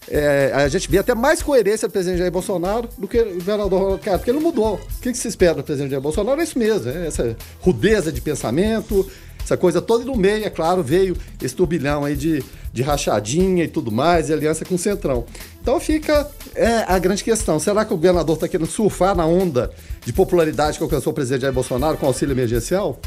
é, 0.07 0.51
a 0.53 0.67
gente 0.67 0.89
vê 0.89 0.97
até 0.97 1.13
mais 1.13 1.41
coerência 1.41 1.87
do 1.87 1.91
presidente 1.91 2.19
Jair 2.19 2.31
Bolsonaro 2.31 2.89
do 2.97 3.07
que 3.07 3.19
o 3.19 3.35
governador 3.35 3.79
Ronaldo 3.79 3.99
porque 3.99 4.29
ele 4.29 4.39
não 4.39 4.43
mudou. 4.43 4.75
O 4.75 5.01
que, 5.01 5.11
que 5.11 5.17
se 5.17 5.27
espera 5.27 5.55
do 5.55 5.63
presidente 5.63 5.91
Jair 5.91 6.01
Bolsonaro? 6.01 6.41
É 6.41 6.43
isso 6.43 6.57
mesmo, 6.57 6.89
é 6.89 7.07
essa 7.07 7.37
rudeza 7.61 8.11
de 8.11 8.19
pensamento, 8.19 9.09
essa 9.49 9.57
coisa 9.57 9.81
toda. 9.81 10.03
E 10.03 10.05
no 10.05 10.15
meio, 10.15 10.45
é 10.45 10.49
claro, 10.49 10.83
veio 10.83 11.17
esse 11.41 11.55
turbilhão 11.55 12.05
aí 12.05 12.15
de, 12.15 12.43
de 12.71 12.81
rachadinha 12.83 13.63
e 13.63 13.67
tudo 13.67 13.91
mais, 13.91 14.29
e 14.29 14.33
aliança 14.33 14.63
com 14.63 14.75
o 14.75 14.77
Centrão. 14.77 15.25
Então 15.61 15.79
fica 15.79 16.29
é, 16.55 16.85
a 16.87 16.99
grande 16.99 17.23
questão. 17.23 17.59
Será 17.59 17.83
que 17.83 17.93
o 17.93 17.97
governador 17.97 18.35
está 18.35 18.47
querendo 18.47 18.69
surfar 18.69 19.15
na 19.15 19.25
onda 19.25 19.71
de 20.05 20.13
popularidade 20.13 20.77
que 20.77 20.83
alcançou 20.83 21.11
o 21.11 21.13
presidente 21.13 21.41
Jair 21.41 21.53
Bolsonaro 21.53 21.97
com 21.97 22.05
auxílio 22.05 22.33
emergencial? 22.33 22.99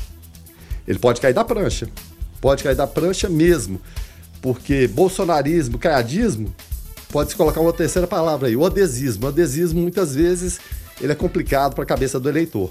Ele 0.87 0.99
pode 0.99 1.21
cair 1.21 1.33
da 1.33 1.45
prancha. 1.45 1.89
Pode 2.41 2.65
cair 2.65 2.75
da 2.75 2.87
prancha 2.87 3.29
mesmo. 3.29 3.81
Porque 4.41 4.89
bolsonarismo, 4.89 5.79
caiadismo, 5.79 6.53
pode-se 7.11 7.37
colocar 7.37 7.61
uma 7.61 7.73
terceira 7.73 8.09
palavra 8.09 8.49
aí, 8.49 8.57
o 8.57 8.67
adesismo. 8.67 9.27
O 9.27 9.29
adesismo, 9.29 9.81
muitas 9.81 10.17
vezes, 10.17 10.59
ele 11.01 11.13
é 11.13 11.15
complicado 11.15 11.75
para 11.75 11.85
a 11.85 11.87
cabeça 11.87 12.19
do 12.19 12.29
eleitor. 12.29 12.69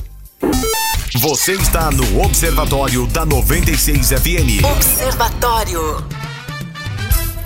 Você 1.15 1.51
está 1.51 1.91
no 1.91 2.21
Observatório 2.23 3.05
da 3.05 3.25
96 3.25 4.11
FM. 4.11 4.63
Observatório. 4.63 5.81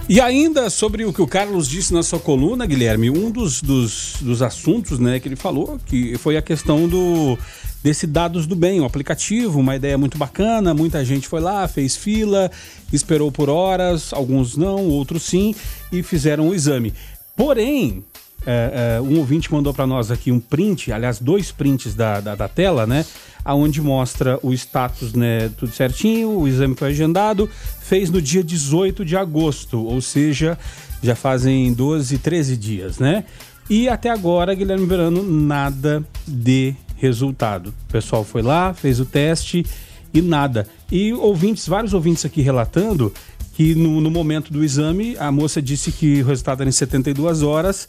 E 0.07 0.22
ainda 0.22 0.69
sobre 0.69 1.03
o 1.03 1.12
que 1.12 1.19
o 1.19 1.25
Carlos 1.25 1.67
disse 1.67 1.91
na 1.91 2.03
sua 2.03 2.19
coluna, 2.19 2.67
Guilherme, 2.67 3.10
um 3.10 3.31
dos, 3.31 3.63
dos, 3.63 4.17
dos 4.22 4.43
assuntos 4.43 5.00
né, 5.00 5.19
que 5.19 5.27
ele 5.27 5.36
falou 5.36 5.79
que 5.84 6.15
foi 6.19 6.38
a 6.38 6.43
questão 6.43 6.88
do 6.88 7.36
desse 7.84 8.05
Dados 8.05 8.45
do 8.45 8.55
Bem, 8.55 8.79
o 8.81 8.86
aplicativo, 8.86 9.60
uma 9.60 9.75
ideia 9.75 9.98
muito 9.98 10.15
bacana, 10.15 10.72
muita 10.72 11.03
gente 11.03 11.27
foi 11.27 11.41
lá, 11.41 11.67
fez 11.67 11.95
fila, 11.95 12.51
esperou 12.93 13.31
por 13.31 13.50
horas, 13.50 14.13
alguns 14.13 14.55
não, 14.55 14.88
outros 14.88 15.24
sim, 15.24 15.55
e 15.91 16.03
fizeram 16.03 16.50
o 16.50 16.53
exame. 16.53 16.93
Porém, 17.36 18.03
é, 18.45 18.97
é, 18.97 19.01
um 19.01 19.17
ouvinte 19.17 19.51
mandou 19.51 19.73
para 19.73 19.87
nós 19.87 20.11
aqui 20.11 20.31
um 20.31 20.39
print, 20.39 20.91
aliás, 20.91 21.19
dois 21.19 21.51
prints 21.51 21.95
da, 21.95 22.19
da, 22.19 22.35
da, 22.35 22.47
tela, 22.47 22.85
né? 22.85 23.05
Aonde 23.43 23.81
mostra 23.81 24.39
o 24.41 24.53
status, 24.53 25.13
né? 25.13 25.49
Tudo 25.57 25.71
certinho, 25.71 26.29
o 26.29 26.47
exame 26.47 26.75
foi 26.75 26.89
agendado, 26.89 27.49
fez 27.81 28.09
no 28.09 28.21
dia 28.21 28.43
18 28.43 29.03
de 29.03 29.15
agosto, 29.17 29.83
ou 29.83 29.99
seja, 30.01 30.57
já 31.01 31.15
fazem 31.15 31.73
12, 31.73 32.17
13 32.17 32.57
dias, 32.57 32.99
né? 32.99 33.25
E 33.69 33.89
até 33.89 34.09
agora, 34.09 34.53
Guilherme 34.53 34.85
Verano, 34.85 35.23
nada 35.23 36.03
de 36.27 36.75
resultado. 36.97 37.73
O 37.87 37.91
pessoal 37.91 38.23
foi 38.23 38.41
lá, 38.41 38.73
fez 38.73 38.99
o 38.99 39.05
teste 39.05 39.65
e 40.13 40.21
nada. 40.21 40.67
E 40.91 41.13
ouvintes, 41.13 41.67
vários 41.67 41.93
ouvintes 41.93 42.25
aqui 42.25 42.41
relatando 42.41 43.11
que 43.55 43.73
no, 43.73 44.01
no 44.01 44.11
momento 44.11 44.51
do 44.51 44.63
exame 44.63 45.15
a 45.17 45.31
moça 45.31 45.61
disse 45.61 45.91
que 45.91 46.21
o 46.21 46.25
resultado 46.25 46.61
era 46.61 46.69
em 46.69 46.73
72 46.73 47.41
horas, 47.41 47.87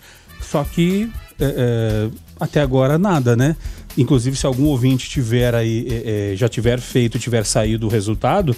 só 0.51 0.65
que 0.65 1.11
é, 1.41 1.45
é, 1.45 2.11
até 2.39 2.61
agora 2.61 2.99
nada, 2.99 3.37
né? 3.37 3.57
Inclusive, 3.97 4.37
se 4.37 4.47
algum 4.47 4.65
ouvinte 4.65 5.09
tiver 5.09 5.55
aí, 5.55 5.87
é, 5.91 6.33
é 6.33 6.37
já 6.37 6.49
tiver 6.49 6.81
feito, 6.81 7.19
tiver 7.19 7.45
saído 7.45 7.87
o 7.87 7.91
resultado, 7.91 8.55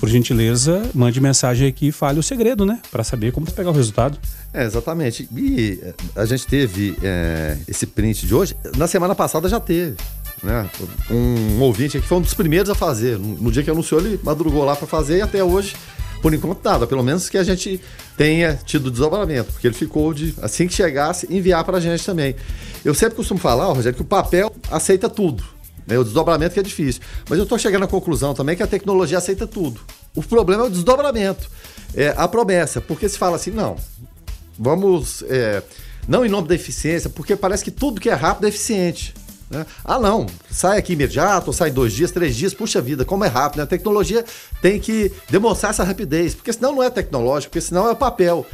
por 0.00 0.08
gentileza, 0.08 0.82
mande 0.94 1.20
mensagem 1.20 1.68
aqui 1.68 1.88
e 1.88 1.92
fale 1.92 2.18
o 2.18 2.22
segredo, 2.22 2.64
né? 2.64 2.80
Para 2.90 3.04
saber 3.04 3.32
como 3.32 3.50
pegar 3.52 3.70
o 3.70 3.74
resultado. 3.74 4.18
É, 4.52 4.64
exatamente. 4.64 5.28
E 5.36 5.78
eh, 5.82 5.94
a 6.16 6.24
gente 6.24 6.46
teve 6.46 6.96
é, 7.02 7.58
esse 7.68 7.86
print 7.86 8.26
de 8.26 8.34
hoje. 8.34 8.56
Na 8.78 8.86
semana 8.86 9.14
passada 9.14 9.46
já 9.46 9.60
teve. 9.60 9.96
Né? 10.42 10.68
Um, 11.10 11.60
ouvinte 11.60 11.98
aqui 11.98 12.06
foi 12.06 12.16
um 12.16 12.22
dos 12.22 12.32
primeiros 12.32 12.70
a 12.70 12.74
fazer. 12.74 13.18
No, 13.18 13.52
dia 13.52 13.62
que 13.62 13.70
anunciou, 13.70 14.00
ele 14.00 14.18
madrugou 14.22 14.64
lá 14.64 14.74
para 14.74 14.86
fazer 14.86 15.18
e 15.18 15.20
até 15.20 15.44
hoje, 15.44 15.76
por 16.20 16.34
enquanto, 16.34 16.64
nada. 16.64 16.86
Pelo 16.86 17.02
menos 17.02 17.28
que 17.28 17.38
a 17.38 17.42
gente 17.42 17.80
tenha 18.16 18.58
tido 18.64 18.90
desdobramento, 18.90 19.52
porque 19.52 19.66
ele 19.66 19.74
ficou 19.74 20.12
de, 20.12 20.34
assim 20.42 20.66
que 20.66 20.74
chegasse, 20.74 21.26
enviar 21.30 21.64
para 21.64 21.78
a 21.78 21.80
gente 21.80 22.04
também. 22.04 22.34
Eu 22.84 22.94
sempre 22.94 23.16
costumo 23.16 23.40
falar, 23.40 23.66
Rogério, 23.66 23.94
que 23.94 24.02
o 24.02 24.04
papel 24.04 24.52
aceita 24.70 25.08
tudo. 25.08 25.42
Né? 25.86 25.98
O 25.98 26.04
desdobramento 26.04 26.54
que 26.54 26.60
é 26.60 26.62
difícil. 26.62 27.02
Mas 27.28 27.38
eu 27.38 27.44
estou 27.44 27.58
chegando 27.58 27.84
à 27.84 27.88
conclusão 27.88 28.34
também 28.34 28.56
que 28.56 28.62
a 28.62 28.66
tecnologia 28.66 29.18
aceita 29.18 29.46
tudo. 29.46 29.80
O 30.14 30.22
problema 30.22 30.64
é 30.64 30.66
o 30.66 30.70
desdobramento, 30.70 31.48
é 31.94 32.14
a 32.16 32.28
promessa. 32.28 32.80
Porque 32.80 33.08
se 33.08 33.18
fala 33.18 33.36
assim, 33.36 33.50
não, 33.50 33.76
vamos. 34.58 35.24
É, 35.28 35.62
não 36.08 36.24
em 36.24 36.28
nome 36.28 36.48
da 36.48 36.54
eficiência, 36.54 37.10
porque 37.10 37.36
parece 37.36 37.62
que 37.62 37.70
tudo 37.70 38.00
que 38.00 38.08
é 38.08 38.14
rápido 38.14 38.46
é 38.46 38.48
eficiente. 38.48 39.14
Né? 39.50 39.66
Ah, 39.84 39.98
não, 39.98 40.26
sai 40.48 40.78
aqui 40.78 40.92
imediato, 40.92 41.52
sai 41.52 41.70
dois 41.70 41.92
dias, 41.92 42.12
três 42.12 42.36
dias, 42.36 42.54
puxa 42.54 42.80
vida, 42.80 43.04
como 43.04 43.24
é 43.24 43.28
rápido. 43.28 43.58
Né? 43.58 43.64
A 43.64 43.66
tecnologia 43.66 44.24
tem 44.62 44.78
que 44.78 45.12
demonstrar 45.28 45.70
essa 45.70 45.82
rapidez, 45.84 46.34
porque 46.34 46.52
senão 46.52 46.74
não 46.74 46.82
é 46.82 46.88
tecnológico, 46.88 47.50
porque 47.50 47.60
senão 47.60 47.90
é 47.90 47.94
papel. 47.94 48.46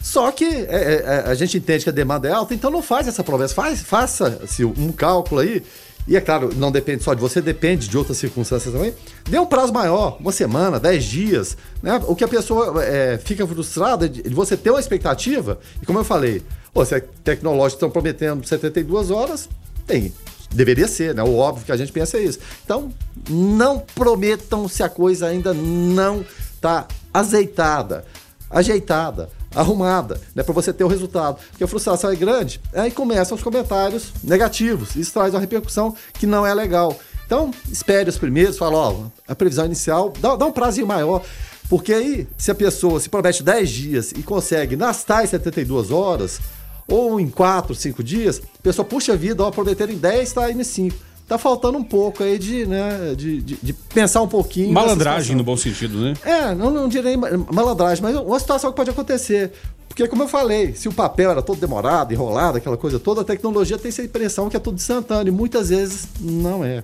Só 0.00 0.30
que 0.32 0.44
é, 0.44 0.68
é, 0.70 1.04
é 1.04 1.30
a 1.30 1.34
gente 1.34 1.58
entende 1.58 1.84
que 1.84 1.90
a 1.90 1.92
demanda 1.92 2.28
é 2.28 2.32
alta, 2.32 2.54
então 2.54 2.70
não 2.70 2.82
faz 2.82 3.06
essa 3.06 3.22
promessa, 3.22 3.54
faz, 3.54 3.82
faça 3.82 4.40
um 4.76 4.90
cálculo 4.90 5.40
aí 5.40 5.62
e 6.08 6.16
é 6.16 6.22
claro, 6.22 6.50
não 6.56 6.72
depende 6.72 7.04
só 7.04 7.12
de 7.12 7.20
você, 7.20 7.42
depende 7.42 7.86
de 7.86 7.98
outras 7.98 8.16
circunstâncias 8.16 8.72
também. 8.72 8.94
Dê 9.28 9.38
um 9.38 9.44
prazo 9.44 9.74
maior, 9.74 10.16
uma 10.18 10.32
semana, 10.32 10.80
dez 10.80 11.04
dias. 11.04 11.54
Né? 11.82 12.00
O 12.06 12.16
que 12.16 12.24
a 12.24 12.28
pessoa 12.28 12.82
é, 12.82 13.18
fica 13.18 13.46
frustrada 13.46 14.08
de, 14.08 14.22
você 14.30 14.56
ter 14.56 14.70
uma 14.70 14.80
expectativa, 14.80 15.60
e 15.82 15.84
como 15.84 15.98
eu 15.98 16.04
falei, 16.04 16.42
pô, 16.72 16.82
se 16.82 16.94
é 16.94 17.00
tecnológico 17.22 17.76
estão 17.76 17.90
prometendo 17.90 18.46
72 18.46 19.10
horas, 19.10 19.50
tem. 19.86 20.10
Deveria 20.50 20.88
ser, 20.88 21.14
né? 21.14 21.22
O 21.22 21.36
óbvio 21.36 21.64
que 21.64 21.72
a 21.72 21.76
gente 21.76 21.92
pensa 21.92 22.16
é 22.16 22.22
isso. 22.22 22.38
Então, 22.64 22.92
não 23.28 23.78
prometam 23.78 24.68
se 24.68 24.82
a 24.82 24.88
coisa 24.88 25.26
ainda 25.26 25.52
não 25.52 26.24
está 26.54 26.86
azeitada, 27.12 28.04
ajeitada 28.50 29.30
arrumada, 29.54 30.20
né, 30.34 30.42
para 30.42 30.52
você 30.52 30.72
ter 30.72 30.84
o 30.84 30.88
resultado. 30.88 31.38
Porque 31.50 31.64
a 31.64 31.68
frustração 31.68 32.10
é 32.10 32.16
grande, 32.16 32.60
aí 32.72 32.90
começam 32.90 33.36
os 33.36 33.42
comentários 33.42 34.12
negativos. 34.22 34.94
Isso 34.96 35.12
traz 35.12 35.32
uma 35.34 35.40
repercussão 35.40 35.94
que 36.14 36.26
não 36.26 36.46
é 36.46 36.52
legal. 36.52 36.98
Então, 37.26 37.50
espere 37.70 38.08
os 38.08 38.18
primeiros, 38.18 38.56
fala, 38.56 38.76
ó, 38.76 39.06
a 39.26 39.34
previsão 39.34 39.66
inicial, 39.66 40.12
dá, 40.20 40.36
dá 40.36 40.46
um 40.46 40.52
prazo 40.52 40.84
maior. 40.86 41.22
Porque 41.68 41.92
aí, 41.92 42.26
se 42.38 42.50
a 42.50 42.54
pessoa 42.54 42.98
se 42.98 43.10
promete 43.10 43.42
10 43.42 43.68
dias 43.68 44.12
e 44.12 44.22
consegue 44.22 44.76
nas 44.76 45.04
tais 45.04 45.28
72 45.30 45.90
horas, 45.90 46.40
ou 46.88 47.20
em 47.20 47.28
4, 47.28 47.74
5 47.74 48.02
dias, 48.02 48.40
a 48.58 48.62
pessoa 48.62 48.84
puxa 48.84 49.12
a 49.12 49.16
vida, 49.16 49.44
ó, 49.44 49.50
prometer 49.50 49.90
em 49.90 49.96
10, 49.96 50.28
está 50.28 50.50
indo 50.50 50.60
em 50.60 50.64
5 50.64 51.08
tá 51.28 51.36
faltando 51.36 51.76
um 51.76 51.84
pouco 51.84 52.24
aí 52.24 52.38
de, 52.38 52.64
né, 52.64 53.14
de, 53.14 53.42
de, 53.42 53.58
de 53.62 53.72
pensar 53.74 54.22
um 54.22 54.28
pouquinho. 54.28 54.72
Malandragem 54.72 55.36
no 55.36 55.44
bom 55.44 55.58
sentido, 55.58 56.00
né? 56.00 56.14
É, 56.24 56.54
não, 56.54 56.70
não 56.70 56.88
direi 56.88 57.16
malandragem, 57.52 58.02
mas 58.02 58.16
uma 58.16 58.40
situação 58.40 58.70
que 58.70 58.76
pode 58.76 58.88
acontecer. 58.88 59.52
Porque, 59.86 60.08
como 60.08 60.22
eu 60.22 60.28
falei, 60.28 60.72
se 60.74 60.88
o 60.88 60.92
papel 60.92 61.30
era 61.30 61.42
todo 61.42 61.60
demorado, 61.60 62.14
enrolado, 62.14 62.56
aquela 62.56 62.78
coisa 62.78 62.98
toda, 62.98 63.20
a 63.20 63.24
tecnologia 63.24 63.76
tem 63.76 63.90
essa 63.90 64.02
impressão 64.02 64.48
que 64.48 64.56
é 64.56 64.60
tudo 64.60 64.76
instantâneo. 64.76 65.30
E 65.30 65.34
muitas 65.34 65.68
vezes 65.68 66.08
não 66.18 66.64
é. 66.64 66.82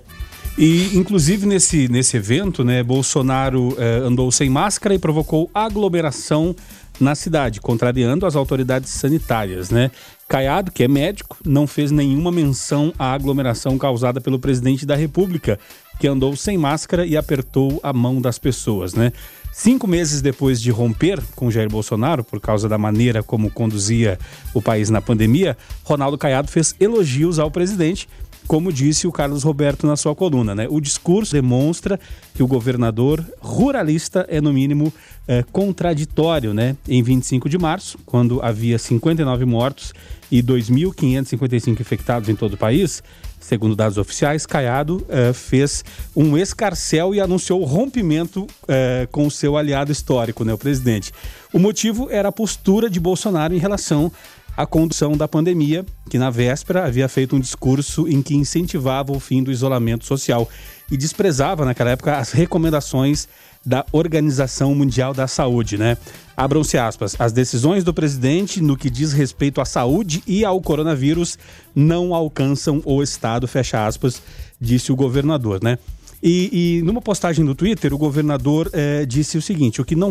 E, 0.59 0.97
inclusive, 0.97 1.47
nesse, 1.47 1.89
nesse 1.89 2.17
evento, 2.17 2.63
né, 2.63 2.83
Bolsonaro 2.83 3.75
eh, 3.79 3.99
andou 4.05 4.31
sem 4.31 4.49
máscara 4.49 4.95
e 4.95 4.99
provocou 4.99 5.51
aglomeração 5.53 6.55
na 7.01 7.15
cidade, 7.15 7.61
contrariando 7.61 8.27
as 8.27 8.37
autoridades 8.37 8.91
sanitárias, 8.91 9.71
né? 9.71 9.91
Caiado, 10.29 10.73
que 10.73 10.85
é 10.85 10.89
médico, 10.89 11.37
não 11.45 11.67
fez 11.67 11.91
nenhuma 11.91 12.33
menção 12.33 12.93
à 12.99 13.13
aglomeração 13.13 13.77
causada 13.77 14.21
pelo 14.21 14.39
presidente 14.39 14.87
da 14.87 14.95
República, 14.95 15.59
que 15.99 16.09
andou 16.09 16.35
sem 16.37 16.57
máscara 16.57 17.07
e 17.07 17.17
apertou 17.17 17.79
a 17.83 17.93
mão 17.93 18.21
das 18.21 18.39
pessoas, 18.39 18.95
né? 18.95 19.13
Cinco 19.53 19.87
meses 19.87 20.21
depois 20.21 20.61
de 20.61 20.71
romper 20.71 21.23
com 21.37 21.51
Jair 21.51 21.69
Bolsonaro, 21.69 22.25
por 22.25 22.41
causa 22.41 22.69
da 22.69 22.77
maneira 22.77 23.23
como 23.23 23.51
conduzia 23.51 24.19
o 24.53 24.61
país 24.61 24.91
na 24.91 25.01
pandemia, 25.01 25.57
Ronaldo 25.85 26.19
Caiado 26.19 26.49
fez 26.49 26.75
elogios 26.81 27.39
ao 27.39 27.51
presidente 27.51 28.09
como 28.47 28.73
disse 28.73 29.07
o 29.07 29.13
Carlos 29.13 29.43
Roberto 29.43 29.87
na 29.87 29.97
sua 29.97 30.15
coluna, 30.15 30.55
né? 30.55 30.67
O 30.69 30.81
discurso 30.81 31.33
demonstra 31.33 31.99
que 32.35 32.43
o 32.43 32.47
governador 32.47 33.25
ruralista 33.41 34.27
é, 34.29 34.41
no 34.41 34.53
mínimo, 34.53 34.93
é, 35.27 35.43
contraditório, 35.43 36.53
né? 36.53 36.77
Em 36.87 37.03
25 37.03 37.49
de 37.49 37.59
março, 37.59 37.99
quando 38.05 38.43
havia 38.43 38.79
59 38.79 39.45
mortos 39.45 39.93
e 40.31 40.43
2.555 40.43 41.81
infectados 41.81 42.29
em 42.29 42.35
todo 42.35 42.55
o 42.55 42.57
país, 42.57 43.03
segundo 43.41 43.75
dados 43.75 43.99
oficiais, 43.99 44.47
Caiado 44.47 45.05
é, 45.09 45.33
fez 45.33 45.85
um 46.15 46.37
escarcel 46.37 47.15
e 47.15 47.21
anunciou 47.21 47.61
o 47.61 47.65
rompimento 47.65 48.47
é, 48.69 49.09
com 49.11 49.27
o 49.27 49.31
seu 49.31 49.57
aliado 49.57 49.91
histórico, 49.91 50.45
né? 50.45 50.53
O 50.53 50.59
presidente. 50.59 51.13
O 51.53 51.59
motivo 51.59 52.09
era 52.11 52.29
a 52.29 52.33
postura 52.33 52.91
de 52.91 53.01
Bolsonaro 53.01 53.55
em 53.55 53.59
relação 53.59 54.13
a 54.57 54.67
condução 54.67 55.17
da 55.17 55.27
pandemia, 55.27 55.85
que 56.09 56.19
na 56.19 56.31
véspera 56.31 56.87
havia 56.87 57.09
feito 57.09 57.35
um 57.35 57.41
discurso 57.41 58.07
em 58.09 58.23
que 58.23 58.37
incentivava 58.37 59.13
o 59.13 59.21
fim 59.21 59.43
do 59.43 59.51
isolamento 59.51 60.05
social 60.05 60.49
e 60.91 60.97
desprezava 60.97 61.65
naquela 61.65 61.91
época 61.91 62.17
as 62.17 62.31
recomendações 62.33 63.29
da 63.67 63.85
Organização 63.91 64.75
Mundial 64.75 65.15
da 65.15 65.27
Saúde, 65.27 65.79
né? 65.79 65.97
Abram-se 66.37 66.77
aspas. 66.77 67.17
As 67.19 67.33
decisões 67.33 67.83
do 67.83 67.95
presidente 67.95 68.61
no 68.61 68.77
que 68.77 68.91
diz 68.91 69.13
respeito 69.13 69.61
à 69.61 69.65
saúde 69.65 70.23
e 70.27 70.45
ao 70.45 70.61
coronavírus 70.61 71.39
não 71.75 72.15
alcançam 72.15 72.83
o 72.85 73.03
Estado, 73.03 73.49
fecha 73.49 73.87
aspas, 73.87 74.21
disse 74.61 74.93
o 74.93 74.97
governador, 74.97 75.63
né? 75.63 75.79
E, 76.27 76.79
e 76.79 76.83
numa 76.83 77.03
postagem 77.03 77.45
no 77.45 77.55
Twitter, 77.55 77.93
o 77.93 77.99
governador 77.99 78.71
eh, 78.73 79.05
disse 79.05 79.37
o 79.37 79.43
seguinte: 79.43 79.83
o 79.83 79.85
que 79.85 79.95
não 79.95 80.11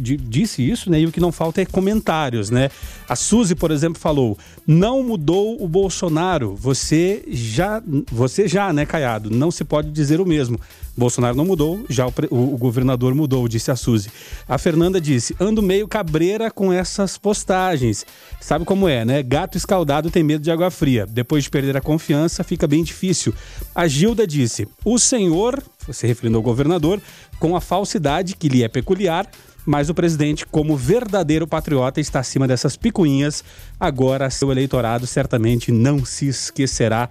disse 0.00 0.68
isso, 0.68 0.90
né? 0.90 0.98
E 1.00 1.06
o 1.06 1.12
que 1.12 1.20
não 1.20 1.30
falta 1.30 1.62
é 1.62 1.64
comentários, 1.64 2.50
né? 2.50 2.70
A 3.08 3.14
Suzy, 3.14 3.54
por 3.54 3.70
exemplo, 3.70 4.00
falou: 4.00 4.36
não 4.66 5.04
mudou 5.04 5.62
o 5.62 5.68
Bolsonaro. 5.68 6.56
Você 6.56 7.22
já, 7.28 7.80
você 8.10 8.48
já, 8.48 8.72
né, 8.72 8.84
Caiado? 8.84 9.30
Não 9.30 9.52
se 9.52 9.62
pode 9.64 9.92
dizer 9.92 10.20
o 10.20 10.26
mesmo. 10.26 10.58
Bolsonaro 10.96 11.36
não 11.36 11.44
mudou, 11.44 11.84
já 11.90 12.06
o- 12.06 12.12
o 12.54 12.56
governador 12.56 13.16
mudou, 13.16 13.48
disse 13.48 13.68
a 13.68 13.74
Suzy. 13.76 14.10
A 14.48 14.58
Fernanda 14.58 15.00
disse: 15.00 15.34
ando 15.38 15.60
meio 15.62 15.86
cabreira 15.88 16.50
com 16.50 16.72
essas 16.72 17.18
postagens. 17.18 18.06
Sabe 18.40 18.64
como 18.64 18.88
é, 18.88 19.04
né? 19.04 19.22
Gato 19.22 19.56
escaldado 19.56 20.10
tem 20.10 20.22
medo 20.22 20.42
de 20.42 20.50
água 20.50 20.70
fria. 20.70 21.04
Depois 21.06 21.44
de 21.44 21.50
perder 21.50 21.76
a 21.76 21.80
confiança, 21.80 22.42
fica 22.44 22.66
bem 22.66 22.82
difícil. 22.84 23.32
A 23.74 23.86
Gilda 23.88 24.24
disse: 24.26 24.68
o 24.84 24.96
senhor, 24.98 25.43
se 25.90 26.06
referindo 26.06 26.36
ao 26.36 26.42
governador, 26.42 27.00
com 27.38 27.56
a 27.56 27.60
falsidade 27.60 28.36
que 28.36 28.48
lhe 28.48 28.62
é 28.62 28.68
peculiar, 28.68 29.28
mas 29.66 29.88
o 29.88 29.94
presidente, 29.94 30.46
como 30.46 30.76
verdadeiro 30.76 31.46
patriota, 31.46 32.00
está 32.00 32.20
acima 32.20 32.46
dessas 32.46 32.76
picuinhas. 32.76 33.42
Agora, 33.80 34.30
seu 34.30 34.50
eleitorado 34.52 35.06
certamente 35.06 35.72
não 35.72 36.04
se 36.04 36.28
esquecerá. 36.28 37.08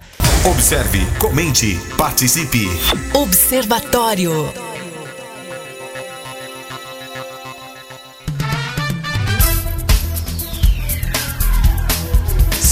Observe, 0.48 1.00
comente, 1.18 1.78
participe. 1.96 2.66
Observatório. 3.12 4.73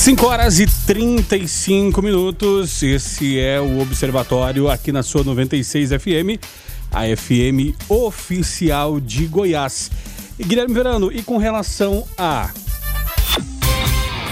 Cinco 0.02 0.26
horas 0.26 0.58
e 0.58 0.66
35 0.66 2.02
minutos. 2.02 2.82
Esse 2.82 3.38
é 3.38 3.60
o 3.60 3.78
Observatório 3.78 4.68
aqui 4.68 4.90
na 4.90 5.00
sua 5.00 5.22
96 5.22 5.90
FM, 5.90 6.42
a 6.90 7.02
FM 7.16 7.78
oficial 7.88 8.98
de 8.98 9.28
Goiás. 9.28 9.92
E 10.36 10.42
Guilherme 10.42 10.74
Verano, 10.74 11.12
e 11.12 11.22
com 11.22 11.36
relação 11.36 12.04
a 12.18 12.50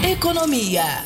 Economia. 0.02 1.04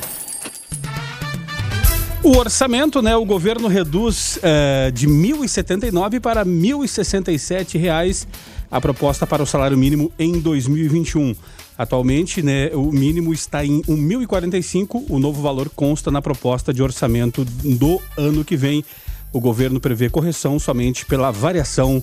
O 2.23 2.35
orçamento, 2.39 3.03
né? 3.03 3.15
O 3.15 3.27
governo 3.27 3.69
reduz 3.69 4.39
eh, 4.43 4.91
de 4.95 5.05
R$ 5.05 5.13
1.079 5.13 6.21
para 6.21 6.43
1.067 6.43 7.79
reais 7.79 8.27
a 8.71 8.81
proposta 8.81 9.27
para 9.27 9.43
o 9.43 9.47
salário 9.47 9.77
mínimo 9.77 10.11
em 10.19 10.41
2021. 10.41 11.37
Atualmente, 11.77 12.43
né, 12.43 12.71
o 12.73 12.93
mínimo 12.93 13.33
está 13.33 13.65
em 13.65 13.79
R$ 13.79 13.95
1.045. 13.95 15.07
O 15.09 15.19
novo 15.19 15.43
valor 15.43 15.69
consta 15.69 16.11
na 16.11 16.23
proposta 16.23 16.73
de 16.73 16.83
orçamento 16.83 17.45
do 17.45 18.01
ano 18.17 18.45
que 18.45 18.57
vem. 18.57 18.85
O 19.33 19.41
governo 19.41 19.81
prevê 19.81 20.09
correção 20.09 20.59
somente 20.59 21.05
pela 21.05 21.33
variação 21.33 22.03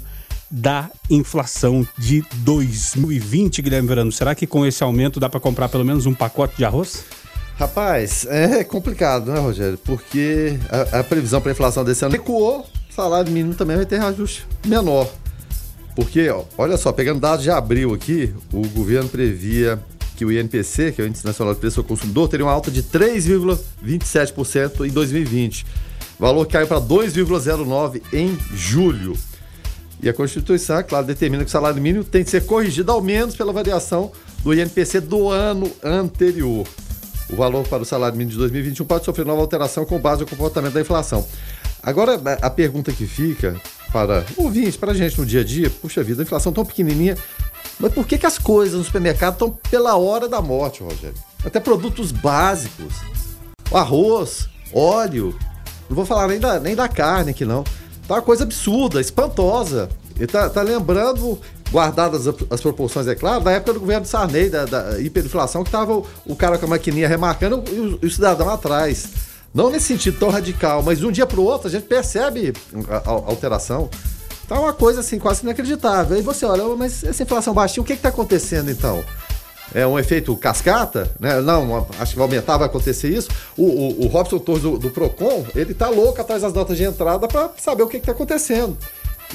da 0.49 0.89
inflação 1.09 1.87
de 1.97 2.21
2020, 2.39 3.61
Guilherme 3.61 3.87
Verano. 3.87 4.11
Será 4.11 4.35
que 4.35 4.45
com 4.45 4.65
esse 4.65 4.83
aumento 4.83 5.19
dá 5.19 5.29
para 5.29 5.39
comprar 5.39 5.69
pelo 5.69 5.85
menos 5.85 6.05
um 6.05 6.13
pacote 6.13 6.57
de 6.57 6.65
arroz? 6.65 7.05
Rapaz, 7.57 8.25
é 8.27 8.63
complicado, 8.65 9.31
né, 9.31 9.39
Rogério? 9.39 9.77
Porque 9.77 10.57
a, 10.69 10.99
a 10.99 11.03
previsão 11.03 11.39
para 11.39 11.51
inflação 11.51 11.85
desse 11.85 12.03
ano 12.03 12.13
recuou, 12.13 12.65
salário 12.89 13.31
mínimo 13.31 13.53
também 13.53 13.77
vai 13.77 13.85
ter 13.85 13.99
reajuste 13.99 14.45
menor. 14.65 15.09
Porque, 15.95 16.29
ó, 16.29 16.43
olha 16.57 16.77
só, 16.77 16.91
pegando 16.91 17.19
dados 17.19 17.43
de 17.43 17.51
abril 17.51 17.93
aqui, 17.93 18.33
o 18.53 18.67
governo 18.69 19.09
previa 19.09 19.79
que 20.15 20.23
o 20.23 20.31
INPC, 20.31 20.91
que 20.91 21.01
é 21.01 21.05
o 21.05 21.07
Índice 21.07 21.25
Nacional 21.25 21.53
de 21.53 21.59
Preço 21.59 21.79
ao 21.79 21.83
Consumidor, 21.83 22.29
teria 22.29 22.45
uma 22.45 22.51
alta 22.51 22.69
de 22.69 22.83
3,27% 22.83 24.87
em 24.87 24.91
2020. 24.91 25.65
O 26.17 26.21
valor 26.21 26.45
caiu 26.45 26.67
para 26.67 26.79
2,09% 26.79 28.01
em 28.13 28.37
julho. 28.53 29.17
E 30.01 30.07
a 30.07 30.13
Constituição, 30.13 30.77
é 30.77 30.83
claro, 30.83 31.05
determina 31.05 31.43
que 31.43 31.49
o 31.49 31.51
salário 31.51 31.81
mínimo 31.81 32.03
tem 32.03 32.23
que 32.23 32.29
ser 32.29 32.45
corrigido 32.45 32.91
ao 32.91 33.01
menos 33.01 33.35
pela 33.35 33.51
variação 33.51 34.11
do 34.43 34.53
INPC 34.53 35.01
do 35.01 35.29
ano 35.29 35.71
anterior. 35.83 36.67
O 37.29 37.35
valor 37.35 37.67
para 37.67 37.83
o 37.83 37.85
salário 37.85 38.17
mínimo 38.17 38.31
de 38.31 38.37
2021 38.37 38.85
pode 38.85 39.05
sofrer 39.05 39.25
nova 39.25 39.41
alteração 39.41 39.85
com 39.85 39.99
base 39.99 40.21
no 40.21 40.27
comportamento 40.27 40.73
da 40.73 40.81
inflação. 40.81 41.25
Agora, 41.81 42.19
a 42.41 42.49
pergunta 42.49 42.91
que 42.91 43.07
fica 43.07 43.55
para 43.91 44.25
o 44.37 44.43
ouvinte, 44.43 44.77
para 44.77 44.91
a 44.91 44.95
gente 44.95 45.19
no 45.19 45.25
dia 45.25 45.41
a 45.41 45.43
dia, 45.43 45.69
puxa 45.69 46.03
vida, 46.03 46.21
a 46.21 46.23
inflação 46.23 46.53
tão 46.53 46.65
pequenininha, 46.65 47.17
mas 47.79 47.93
por 47.93 48.05
que, 48.05 48.17
que 48.17 48.25
as 48.25 48.37
coisas 48.37 48.77
no 48.77 48.83
supermercado 48.83 49.33
estão 49.33 49.49
pela 49.69 49.95
hora 49.97 50.27
da 50.27 50.41
morte, 50.41 50.83
Rogério? 50.83 51.15
Até 51.43 51.59
produtos 51.59 52.11
básicos, 52.11 52.93
arroz, 53.71 54.47
óleo, 54.73 55.37
não 55.89 55.95
vou 55.95 56.05
falar 56.05 56.27
nem 56.27 56.39
da, 56.39 56.59
nem 56.59 56.75
da 56.75 56.87
carne 56.87 57.31
aqui 57.31 57.43
não. 57.43 57.63
Tá 58.07 58.15
uma 58.15 58.21
coisa 58.21 58.43
absurda, 58.43 59.01
espantosa. 59.01 59.89
E 60.19 60.27
tá, 60.27 60.49
tá 60.49 60.61
lembrando, 60.61 61.39
guardadas 61.71 62.27
as, 62.27 62.35
as 62.49 62.61
proporções, 62.61 63.07
é 63.07 63.15
claro, 63.15 63.43
da 63.43 63.51
época 63.51 63.73
do 63.73 63.79
governo 63.79 64.05
Sarney, 64.05 64.49
da, 64.49 64.65
da 64.65 64.99
hiperinflação, 64.99 65.63
que 65.63 65.71
tava 65.71 65.93
o, 65.93 66.07
o 66.25 66.35
cara 66.35 66.57
com 66.57 66.65
a 66.65 66.69
maquininha 66.69 67.07
remarcando 67.07 67.63
e 67.69 67.79
o, 67.79 67.99
e 68.01 68.05
o 68.05 68.11
cidadão 68.11 68.49
atrás. 68.49 69.30
Não 69.53 69.69
nesse 69.69 69.87
sentido 69.87 70.17
tão 70.17 70.29
radical, 70.29 70.81
mas 70.81 70.99
de 70.99 71.05
um 71.05 71.11
dia 71.11 71.25
para 71.25 71.39
o 71.39 71.43
outro 71.43 71.67
a 71.67 71.71
gente 71.71 71.83
percebe 71.83 72.53
a, 72.89 73.09
a 73.09 73.11
alteração. 73.11 73.89
Tá 74.47 74.59
uma 74.59 74.73
coisa 74.73 75.01
assim 75.01 75.19
quase 75.19 75.43
inacreditável. 75.43 76.15
Aí 76.15 76.21
você 76.21 76.45
olha, 76.45 76.63
mas 76.75 77.03
essa 77.03 77.23
inflação 77.23 77.53
baixinha, 77.53 77.81
o 77.81 77.85
que 77.85 77.93
está 77.93 78.09
acontecendo 78.09 78.69
então? 78.69 79.03
É 79.73 79.87
um 79.87 79.97
efeito 79.97 80.35
cascata, 80.35 81.09
né? 81.19 81.39
Não, 81.39 81.87
acho 81.97 82.11
que 82.11 82.17
vai 82.17 82.27
aumentar, 82.27 82.57
vai 82.57 82.67
acontecer 82.67 83.09
isso. 83.09 83.29
O, 83.57 83.63
o, 83.63 84.05
o 84.05 84.07
Robson 84.07 84.39
Torres 84.39 84.63
do, 84.63 84.77
do, 84.77 84.89
Procon, 84.89 85.45
ele 85.55 85.73
tá 85.73 85.87
louco 85.87 86.19
atrás 86.19 86.41
das 86.41 86.53
notas 86.53 86.75
de 86.75 86.83
entrada 86.83 87.27
para 87.27 87.51
saber 87.57 87.83
o 87.83 87.87
que 87.87 87.97
está 87.97 88.11
acontecendo. 88.11 88.77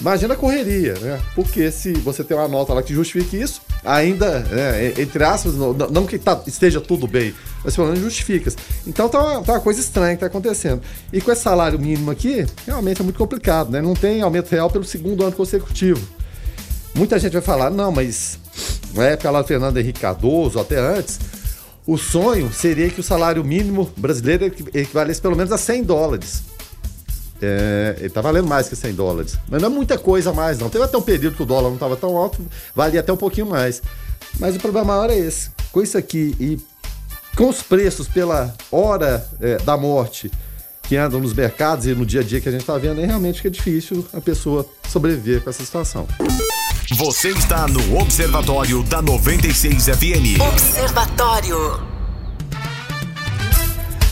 Imagina 0.00 0.34
a 0.34 0.36
correria, 0.36 0.94
né? 0.98 1.20
Porque 1.34 1.70
se 1.70 1.92
você 1.94 2.22
tem 2.22 2.36
uma 2.36 2.46
nota 2.46 2.74
lá 2.74 2.82
que 2.82 2.92
justifique 2.92 3.40
isso, 3.40 3.62
ainda, 3.84 4.40
né, 4.40 4.92
entre 4.98 5.24
aspas, 5.24 5.54
não, 5.54 5.72
não 5.72 6.06
que 6.06 6.18
tá, 6.18 6.42
esteja 6.46 6.80
tudo 6.80 7.06
bem, 7.06 7.34
mas 7.64 7.74
pelo 7.74 7.88
menos 7.88 8.02
justifica. 8.02 8.52
Então 8.86 9.08
tá 9.08 9.18
uma, 9.18 9.42
tá 9.42 9.52
uma 9.54 9.60
coisa 9.60 9.80
estranha 9.80 10.14
que 10.14 10.20
tá 10.20 10.26
acontecendo. 10.26 10.82
E 11.12 11.20
com 11.20 11.32
esse 11.32 11.42
salário 11.42 11.78
mínimo 11.78 12.10
aqui, 12.10 12.44
realmente 12.66 13.00
é 13.00 13.04
muito 13.04 13.18
complicado, 13.18 13.70
né? 13.70 13.80
Não 13.80 13.94
tem 13.94 14.20
aumento 14.20 14.50
real 14.50 14.68
pelo 14.70 14.84
segundo 14.84 15.22
ano 15.22 15.32
consecutivo. 15.32 16.06
Muita 16.94 17.18
gente 17.18 17.32
vai 17.32 17.42
falar, 17.42 17.70
não, 17.70 17.90
mas 17.90 18.38
na 18.94 19.04
época 19.04 19.30
lá 19.30 19.42
do 19.42 19.48
Fernando 19.48 19.76
Henrique 19.78 20.00
Cardoso, 20.00 20.58
até 20.58 20.78
antes, 20.78 21.18
o 21.86 21.96
sonho 21.96 22.52
seria 22.52 22.90
que 22.90 23.00
o 23.00 23.04
salário 23.04 23.44
mínimo 23.44 23.90
brasileiro 23.96 24.46
equivalesse 24.74 25.20
pelo 25.20 25.36
menos 25.36 25.52
a 25.52 25.58
100 25.58 25.84
dólares. 25.84 26.42
É, 27.40 27.96
ele 27.98 28.10
tá 28.10 28.20
valendo 28.20 28.48
mais 28.48 28.68
que 28.68 28.76
100 28.76 28.94
dólares. 28.94 29.38
Mas 29.48 29.60
não 29.60 29.68
é 29.68 29.72
muita 29.72 29.98
coisa 29.98 30.30
a 30.30 30.32
mais, 30.32 30.58
não. 30.58 30.68
Teve 30.68 30.84
até 30.84 30.96
um 30.96 31.02
período 31.02 31.36
que 31.36 31.42
o 31.42 31.46
dólar 31.46 31.68
não 31.68 31.74
estava 31.74 31.96
tão 31.96 32.16
alto, 32.16 32.44
valia 32.74 33.00
até 33.00 33.12
um 33.12 33.16
pouquinho 33.16 33.46
mais. 33.46 33.82
Mas 34.38 34.56
o 34.56 34.58
problema 34.58 34.94
maior 34.94 35.10
é 35.10 35.18
esse. 35.18 35.50
Com 35.72 35.82
isso 35.82 35.98
aqui 35.98 36.34
e 36.40 36.58
com 37.36 37.48
os 37.48 37.62
preços 37.62 38.08
pela 38.08 38.54
hora 38.72 39.26
é, 39.40 39.58
da 39.58 39.76
morte 39.76 40.30
que 40.82 40.96
andam 40.96 41.20
nos 41.20 41.34
mercados 41.34 41.86
e 41.86 41.94
no 41.94 42.06
dia 42.06 42.20
a 42.20 42.24
dia 42.24 42.40
que 42.40 42.48
a 42.48 42.52
gente 42.52 42.60
está 42.62 42.78
vendo, 42.78 43.00
é 43.00 43.06
realmente 43.06 43.42
que 43.42 43.48
é 43.48 43.50
difícil 43.50 44.06
a 44.12 44.20
pessoa 44.20 44.64
sobreviver 44.88 45.42
com 45.42 45.50
essa 45.50 45.64
situação. 45.64 46.06
Você 46.92 47.30
está 47.30 47.66
no 47.66 47.98
Observatório 47.98 48.82
da 48.84 49.02
96 49.02 49.86
FM. 49.86 50.40
Observatório. 50.40 51.95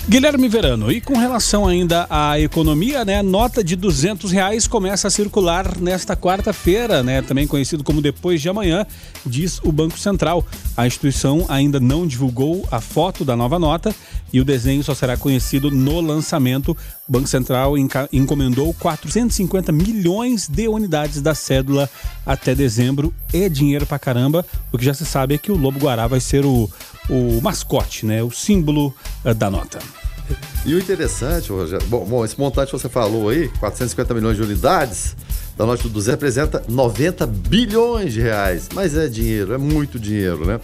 Guilherme 0.07 0.49
Verano, 0.49 0.93
e 0.93 1.01
com 1.01 1.17
relação 1.17 1.67
ainda 1.67 2.07
à 2.11 2.39
economia, 2.39 3.07
né, 3.07 3.23
nota 3.23 3.65
de 3.65 3.75
200 3.75 4.31
reais 4.31 4.67
começa 4.67 5.09
a 5.09 5.11
circular 5.11 5.79
nesta 5.81 6.15
quarta-feira, 6.15 7.03
né, 7.03 7.23
também 7.23 7.47
conhecido 7.47 7.83
como 7.83 8.03
depois 8.03 8.43
de 8.43 8.49
amanhã, 8.51 8.87
diz 9.25 9.61
o 9.65 9.73
Banco 9.73 9.99
Central. 9.99 10.47
A 10.77 10.87
instituição 10.87 11.47
ainda 11.49 11.81
não 11.81 12.07
divulgou 12.07 12.69
a 12.71 12.83
foto 12.83 13.25
da 13.25 13.35
nova 13.35 13.59
nota 13.59 13.95
e 14.35 14.41
o 14.41 14.45
desenho 14.45 14.83
só 14.83 14.97
será 14.97 15.17
conhecido 15.17 15.71
no 15.71 16.01
lançamento. 16.01 16.77
O 17.09 17.13
Banco 17.13 17.29
Central 17.29 17.75
encomendou 18.13 18.75
450 18.75 19.71
milhões 19.71 20.49
de 20.49 20.67
unidades 20.67 21.23
da 21.23 21.37
cédula 21.37 21.89
até 22.27 22.53
dezembro. 22.53 23.15
É 23.33 23.49
dinheiro 23.49 23.87
pra 23.87 23.97
caramba. 23.97 24.45
O 24.73 24.77
que 24.77 24.85
já 24.85 24.93
se 24.93 25.07
sabe 25.07 25.37
é 25.37 25.39
que 25.39 25.53
o 25.53 25.57
Lobo 25.57 25.79
Guará 25.79 26.09
vai 26.09 26.19
ser 26.19 26.45
o, 26.45 26.69
o 27.09 27.41
mascote, 27.41 28.05
né, 28.05 28.25
o 28.25 28.31
símbolo 28.33 28.93
uh, 29.25 29.33
da 29.33 29.49
nota. 29.49 29.79
E 30.67 30.75
o 30.75 30.81
interessante, 30.81 31.53
Rogério, 31.53 31.87
bom, 31.87 32.05
bom, 32.05 32.25
esse 32.25 32.37
montante 32.37 32.73
que 32.73 32.79
você 32.79 32.89
falou 32.89 33.29
aí, 33.29 33.49
450 33.61 34.15
milhões 34.15 34.37
de 34.37 34.43
unidades, 34.43 35.15
da 35.57 35.65
nota 35.65 35.83
do 35.85 35.89
200 35.89 36.11
representa 36.13 36.63
90 36.69 37.27
bilhões 37.27 38.13
de 38.13 38.21
reais. 38.21 38.69
Mas 38.75 38.97
é 38.97 39.09
dinheiro, 39.09 39.55
é 39.55 39.59
muito 39.59 39.99
dinheiro, 39.99 40.45
né? 40.45 40.61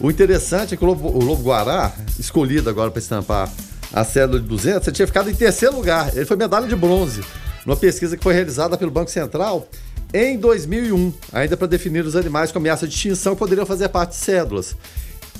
O 0.00 0.10
interessante 0.10 0.74
é 0.74 0.76
que 0.76 0.84
o 0.84 0.86
Lobo, 0.86 1.08
o 1.08 1.22
Lobo 1.22 1.42
Guará, 1.42 1.92
escolhido 2.18 2.68
agora 2.68 2.90
para 2.90 2.98
estampar 2.98 3.50
a 3.92 4.04
cédula 4.04 4.40
de 4.40 4.48
200, 4.48 4.88
ele 4.88 4.96
tinha 4.96 5.06
ficado 5.06 5.30
em 5.30 5.34
terceiro 5.34 5.76
lugar. 5.76 6.14
Ele 6.16 6.24
foi 6.24 6.36
medalha 6.36 6.66
de 6.66 6.74
bronze 6.74 7.22
numa 7.64 7.76
pesquisa 7.76 8.16
que 8.16 8.22
foi 8.22 8.34
realizada 8.34 8.76
pelo 8.76 8.90
Banco 8.90 9.10
Central 9.10 9.68
em 10.12 10.38
2001, 10.38 11.12
ainda 11.32 11.56
para 11.56 11.66
definir 11.66 12.04
os 12.04 12.16
animais 12.16 12.52
com 12.52 12.58
ameaça 12.58 12.86
de 12.86 12.94
extinção 12.94 13.34
que 13.34 13.38
poderiam 13.38 13.64
fazer 13.64 13.88
parte 13.88 14.10
de 14.10 14.16
cédulas. 14.16 14.76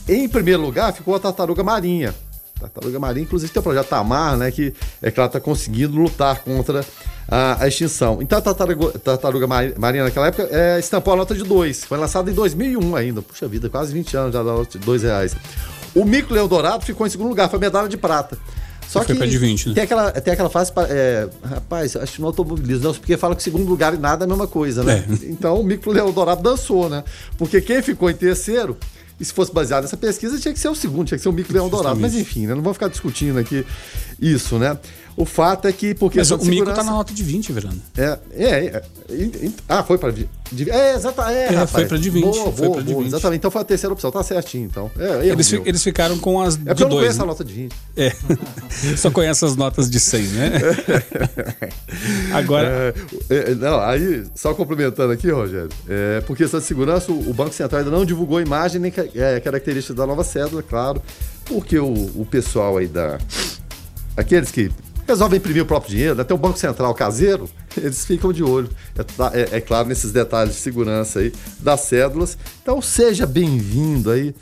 Em 0.08 0.28
primeiro 0.28 0.62
lugar 0.62 0.92
ficou 0.92 1.14
a 1.14 1.20
tartaruga 1.20 1.62
marinha, 1.62 2.14
Tartaruga 2.62 2.98
marinha, 2.98 3.24
inclusive 3.24 3.52
tem 3.52 3.60
o 3.60 3.62
projeto 3.62 3.88
Tamar, 3.88 4.36
né? 4.36 4.50
Que 4.50 4.72
é 5.00 5.10
que 5.10 5.18
ela 5.18 5.26
está 5.26 5.40
conseguindo 5.40 5.96
lutar 5.96 6.40
contra 6.40 6.84
a, 7.28 7.64
a, 7.64 7.68
extinção. 7.68 8.20
Então 8.20 8.38
a 8.38 8.42
tartaruga, 8.42 8.98
tartaruga 8.98 9.46
marinha 9.46 10.04
naquela 10.04 10.28
época 10.28 10.48
é, 10.50 10.78
estampou 10.78 11.14
a 11.14 11.16
nota 11.16 11.34
de 11.34 11.44
2. 11.44 11.84
Foi 11.84 11.98
lançada 11.98 12.30
em 12.30 12.34
2001 12.34 12.96
ainda. 12.96 13.22
Puxa 13.22 13.46
vida, 13.48 13.68
quase 13.68 13.92
20 13.92 14.16
anos 14.16 14.32
já 14.32 14.42
da 14.42 14.52
nota 14.52 14.78
de 14.78 14.84
2 14.84 15.02
reais. 15.02 15.36
O 15.94 16.04
Mico 16.04 16.32
Leão 16.32 16.48
Dourado 16.48 16.84
ficou 16.84 17.06
em 17.06 17.10
segundo 17.10 17.28
lugar, 17.28 17.50
foi 17.50 17.58
medalha 17.58 17.88
de 17.88 17.96
prata. 17.96 18.38
Só 18.88 19.02
que 19.02 19.14
foi 19.14 19.26
de 19.26 19.38
20, 19.38 19.68
né? 19.68 19.74
tem, 19.74 19.84
aquela, 19.84 20.12
tem 20.12 20.34
aquela 20.34 20.50
fase. 20.50 20.70
É, 20.90 21.26
rapaz, 21.42 21.96
acho 21.96 22.12
que 22.12 22.20
no 22.20 22.26
automobilismo, 22.26 22.84
não, 22.84 22.92
porque 22.92 23.16
fala 23.16 23.34
que 23.34 23.42
segundo 23.42 23.66
lugar 23.66 23.94
e 23.94 23.96
nada 23.96 24.24
é 24.24 24.26
a 24.26 24.28
mesma 24.28 24.46
coisa, 24.46 24.84
né? 24.84 25.06
É. 25.08 25.14
Então 25.24 25.58
o 25.58 25.64
Mico 25.64 25.90
Leão 25.90 26.12
Dourado 26.12 26.42
dançou, 26.42 26.90
né? 26.90 27.02
Porque 27.38 27.62
quem 27.62 27.80
ficou 27.80 28.10
em 28.10 28.14
terceiro 28.14 28.76
e 29.20 29.24
se 29.24 29.32
fosse 29.32 29.52
baseado 29.52 29.82
nessa 29.82 29.96
pesquisa, 29.96 30.38
tinha 30.38 30.52
que 30.52 30.60
ser 30.60 30.68
o 30.68 30.74
segundo, 30.74 31.08
tinha 31.08 31.18
que 31.18 31.22
ser 31.22 31.28
o 31.28 31.32
Mico 31.32 31.52
Leão 31.52 31.68
Dourado. 31.68 32.00
Mas 32.00 32.14
enfim, 32.14 32.46
né? 32.46 32.54
Não 32.54 32.62
vamos 32.62 32.76
ficar 32.76 32.88
discutindo 32.88 33.38
aqui 33.38 33.64
isso, 34.20 34.58
né? 34.58 34.76
O 35.16 35.24
fato 35.24 35.68
é 35.68 35.72
que. 35.72 35.94
Porque 35.94 36.18
Mas 36.18 36.30
o 36.30 36.38
segurança... 36.38 36.64
Mico 36.64 36.74
tá 36.74 36.82
na 36.82 36.92
nota 36.92 37.12
de 37.12 37.22
20, 37.22 37.52
Verano. 37.52 37.80
É, 37.96 38.18
é, 38.32 38.48
é, 38.48 38.82
é, 39.10 39.50
Ah, 39.68 39.82
foi 39.82 39.98
para. 39.98 40.10
De, 40.10 40.28
é, 40.70 40.94
exatamente. 40.94 41.54
É, 41.54 41.54
é 41.54 41.66
foi 41.66 41.86
para 41.86 41.98
de 41.98 42.10
20. 42.10 42.24
Boa, 42.24 42.52
foi 42.52 42.68
boa, 42.68 42.82
de 42.82 42.94
20. 42.94 43.06
Exatamente. 43.06 43.38
Então 43.38 43.50
foi 43.50 43.60
a 43.60 43.64
terceira 43.64 43.92
opção, 43.92 44.10
tá 44.10 44.22
certinho. 44.22 44.64
Então. 44.64 44.90
É, 44.98 45.28
eles, 45.28 45.52
eles 45.52 45.82
ficaram 45.82 46.18
com 46.18 46.40
as. 46.40 46.54
É 46.54 46.58
porque 46.58 46.82
eu 46.82 46.88
não 46.88 46.96
conheço 46.96 47.18
né? 47.18 47.24
a 47.24 47.26
nota 47.26 47.44
de 47.44 47.52
20. 47.52 47.72
É. 47.96 48.12
Só 48.96 49.10
conhece 49.10 49.44
as 49.44 49.54
notas 49.54 49.90
de 49.90 50.00
100, 50.00 50.22
né? 50.22 50.52
Agora. 52.32 52.94
É, 53.28 53.50
é, 53.50 53.54
não, 53.54 53.80
aí, 53.80 54.24
só 54.34 54.54
complementando 54.54 55.12
aqui, 55.12 55.30
Rogério. 55.30 55.68
É, 55.88 56.20
por 56.22 56.36
questão 56.36 56.58
de 56.58 56.66
segurança, 56.66 57.12
o 57.12 57.34
Banco 57.34 57.54
Central 57.54 57.80
ainda 57.80 57.90
não 57.90 58.04
divulgou 58.04 58.40
imagem 58.40 58.80
nem 58.80 58.92
é, 59.14 59.40
características 59.40 59.96
da 59.96 60.06
nova 60.06 60.24
cédula, 60.24 60.62
claro. 60.62 61.02
Porque 61.44 61.78
o, 61.78 61.92
o 61.92 62.26
pessoal 62.30 62.78
aí 62.78 62.86
da. 62.86 63.18
Aqueles 64.16 64.50
que 64.50 64.70
resolvem 65.12 65.38
imprimir 65.38 65.62
o 65.62 65.66
próprio 65.66 65.90
dinheiro, 65.90 66.20
até 66.20 66.32
o 66.34 66.38
Banco 66.38 66.58
Central 66.58 66.94
caseiro, 66.94 67.48
eles 67.76 68.04
ficam 68.04 68.32
de 68.32 68.42
olho, 68.42 68.68
é, 68.96 69.40
é, 69.40 69.56
é, 69.56 69.60
claro, 69.60 69.88
nesses 69.88 70.10
detalhes 70.10 70.54
de 70.54 70.60
segurança 70.60 71.20
aí 71.20 71.32
das 71.60 71.80
cédulas. 71.82 72.36
Então 72.62 72.80
seja 72.80 73.26
bem-vindo 73.26 74.10
aí 74.10 74.34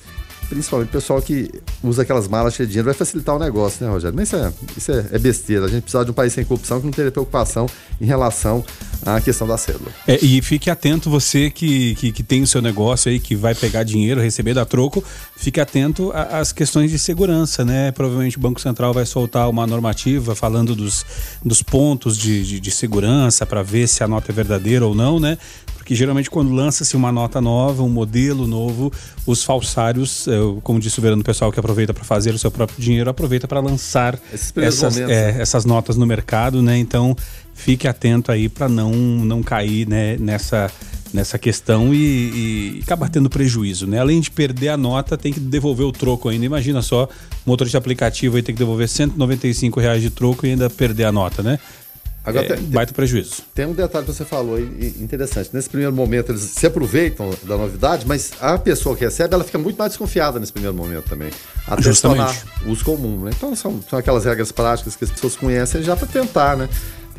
principalmente 0.50 0.88
o 0.88 0.92
pessoal 0.92 1.22
que 1.22 1.48
usa 1.82 2.02
aquelas 2.02 2.26
malas 2.26 2.54
cheias 2.54 2.68
de 2.68 2.72
dinheiro, 2.72 2.86
vai 2.86 2.94
facilitar 2.94 3.36
o 3.36 3.38
negócio, 3.38 3.86
né, 3.86 3.90
Rogério? 3.90 4.16
Mas 4.16 4.28
isso 4.28 4.36
é, 4.36 4.52
isso 4.76 4.92
é, 4.92 5.06
é 5.12 5.18
besteira. 5.18 5.66
A 5.66 5.68
gente 5.68 5.82
precisa 5.82 6.04
de 6.04 6.10
um 6.10 6.14
país 6.14 6.32
sem 6.32 6.44
corrupção 6.44 6.80
que 6.80 6.86
não 6.86 6.92
teria 6.92 7.12
preocupação 7.12 7.66
em 8.00 8.04
relação 8.04 8.64
à 9.06 9.20
questão 9.20 9.46
da 9.46 9.56
cédula. 9.56 9.90
É, 10.08 10.18
e 10.20 10.42
fique 10.42 10.68
atento, 10.68 11.08
você 11.08 11.50
que, 11.50 11.94
que, 11.94 12.10
que, 12.10 12.22
tem 12.24 12.42
o 12.42 12.46
seu 12.46 12.60
negócio 12.60 13.10
aí, 13.10 13.20
que 13.20 13.36
vai 13.36 13.54
pegar 13.54 13.84
dinheiro, 13.84 14.20
receber 14.20 14.52
da 14.52 14.66
troco, 14.66 15.04
fique 15.36 15.60
atento 15.60 16.12
às 16.12 16.52
questões 16.52 16.90
de 16.90 16.98
segurança, 16.98 17.64
né? 17.64 17.92
Provavelmente 17.92 18.36
o 18.36 18.40
Banco 18.40 18.60
Central 18.60 18.92
vai 18.92 19.06
soltar 19.06 19.48
uma 19.48 19.66
normativa 19.66 20.34
falando 20.34 20.74
dos, 20.74 21.06
dos 21.44 21.62
pontos 21.62 22.18
de, 22.18 22.44
de, 22.44 22.60
de 22.60 22.70
segurança 22.72 23.46
para 23.46 23.62
ver 23.62 23.86
se 23.86 24.02
a 24.02 24.08
nota 24.08 24.32
é 24.32 24.34
verdadeira 24.34 24.84
ou 24.84 24.94
não, 24.94 25.20
né? 25.20 25.38
Que 25.90 25.94
geralmente 25.96 26.30
quando 26.30 26.52
lança-se 26.52 26.94
uma 26.94 27.10
nota 27.10 27.40
nova, 27.40 27.82
um 27.82 27.88
modelo 27.88 28.46
novo, 28.46 28.92
os 29.26 29.42
falsários, 29.42 30.28
é, 30.28 30.38
como 30.62 30.78
disse 30.78 31.00
o 31.00 31.02
Verano, 31.02 31.20
o 31.20 31.24
pessoal 31.24 31.50
que 31.50 31.58
aproveita 31.58 31.92
para 31.92 32.04
fazer 32.04 32.32
o 32.32 32.38
seu 32.38 32.48
próprio 32.48 32.80
dinheiro, 32.80 33.10
aproveita 33.10 33.48
para 33.48 33.58
lançar 33.58 34.16
essas, 34.32 35.00
é, 35.00 35.40
essas 35.40 35.64
notas 35.64 35.96
no 35.96 36.06
mercado, 36.06 36.62
né? 36.62 36.78
Então 36.78 37.16
fique 37.54 37.88
atento 37.88 38.30
aí 38.30 38.48
para 38.48 38.68
não, 38.68 38.92
não 38.92 39.42
cair 39.42 39.84
né, 39.88 40.16
nessa 40.16 40.70
nessa 41.12 41.36
questão 41.40 41.92
e, 41.92 42.76
e 42.76 42.80
acabar 42.84 43.08
tendo 43.08 43.28
prejuízo, 43.28 43.84
né? 43.84 43.98
Além 43.98 44.20
de 44.20 44.30
perder 44.30 44.68
a 44.68 44.76
nota, 44.76 45.18
tem 45.18 45.32
que 45.32 45.40
devolver 45.40 45.84
o 45.84 45.90
troco 45.90 46.28
ainda. 46.28 46.46
Imagina 46.46 46.82
só, 46.82 47.08
motorista 47.44 47.78
aplicativo 47.78 48.36
aí 48.36 48.44
tem 48.44 48.54
que 48.54 48.60
devolver 48.60 48.88
195 48.88 49.80
reais 49.80 50.00
de 50.00 50.10
troco 50.10 50.46
e 50.46 50.50
ainda 50.50 50.70
perder 50.70 51.06
a 51.06 51.10
nota, 51.10 51.42
né? 51.42 51.58
Agora, 52.24 52.44
é, 52.44 52.56
tem, 52.56 52.64
baita 52.64 52.92
prejuízo. 52.92 53.42
Tem 53.54 53.64
um 53.64 53.72
detalhe 53.72 54.04
que 54.04 54.12
você 54.12 54.24
falou 54.24 54.58
interessante. 54.58 55.50
Nesse 55.52 55.70
primeiro 55.70 55.92
momento, 55.92 56.32
eles 56.32 56.42
se 56.42 56.66
aproveitam 56.66 57.30
da 57.44 57.56
novidade, 57.56 58.06
mas 58.06 58.32
a 58.40 58.58
pessoa 58.58 58.94
que 58.94 59.04
recebe, 59.04 59.34
ela 59.34 59.42
fica 59.42 59.58
muito 59.58 59.76
mais 59.76 59.92
desconfiada 59.92 60.38
nesse 60.38 60.52
primeiro 60.52 60.76
momento 60.76 61.08
também. 61.08 61.30
Até 61.66 61.82
Justamente. 61.82 62.34
se 62.34 62.44
tornar 62.44 62.70
uso 62.70 62.84
comum. 62.84 63.24
Né? 63.24 63.30
Então, 63.34 63.56
são, 63.56 63.80
são 63.88 63.98
aquelas 63.98 64.24
regras 64.26 64.52
práticas 64.52 64.96
que 64.96 65.04
as 65.04 65.10
pessoas 65.10 65.34
conhecem 65.34 65.82
já 65.82 65.96
para 65.96 66.06
tentar, 66.06 66.56
né? 66.56 66.68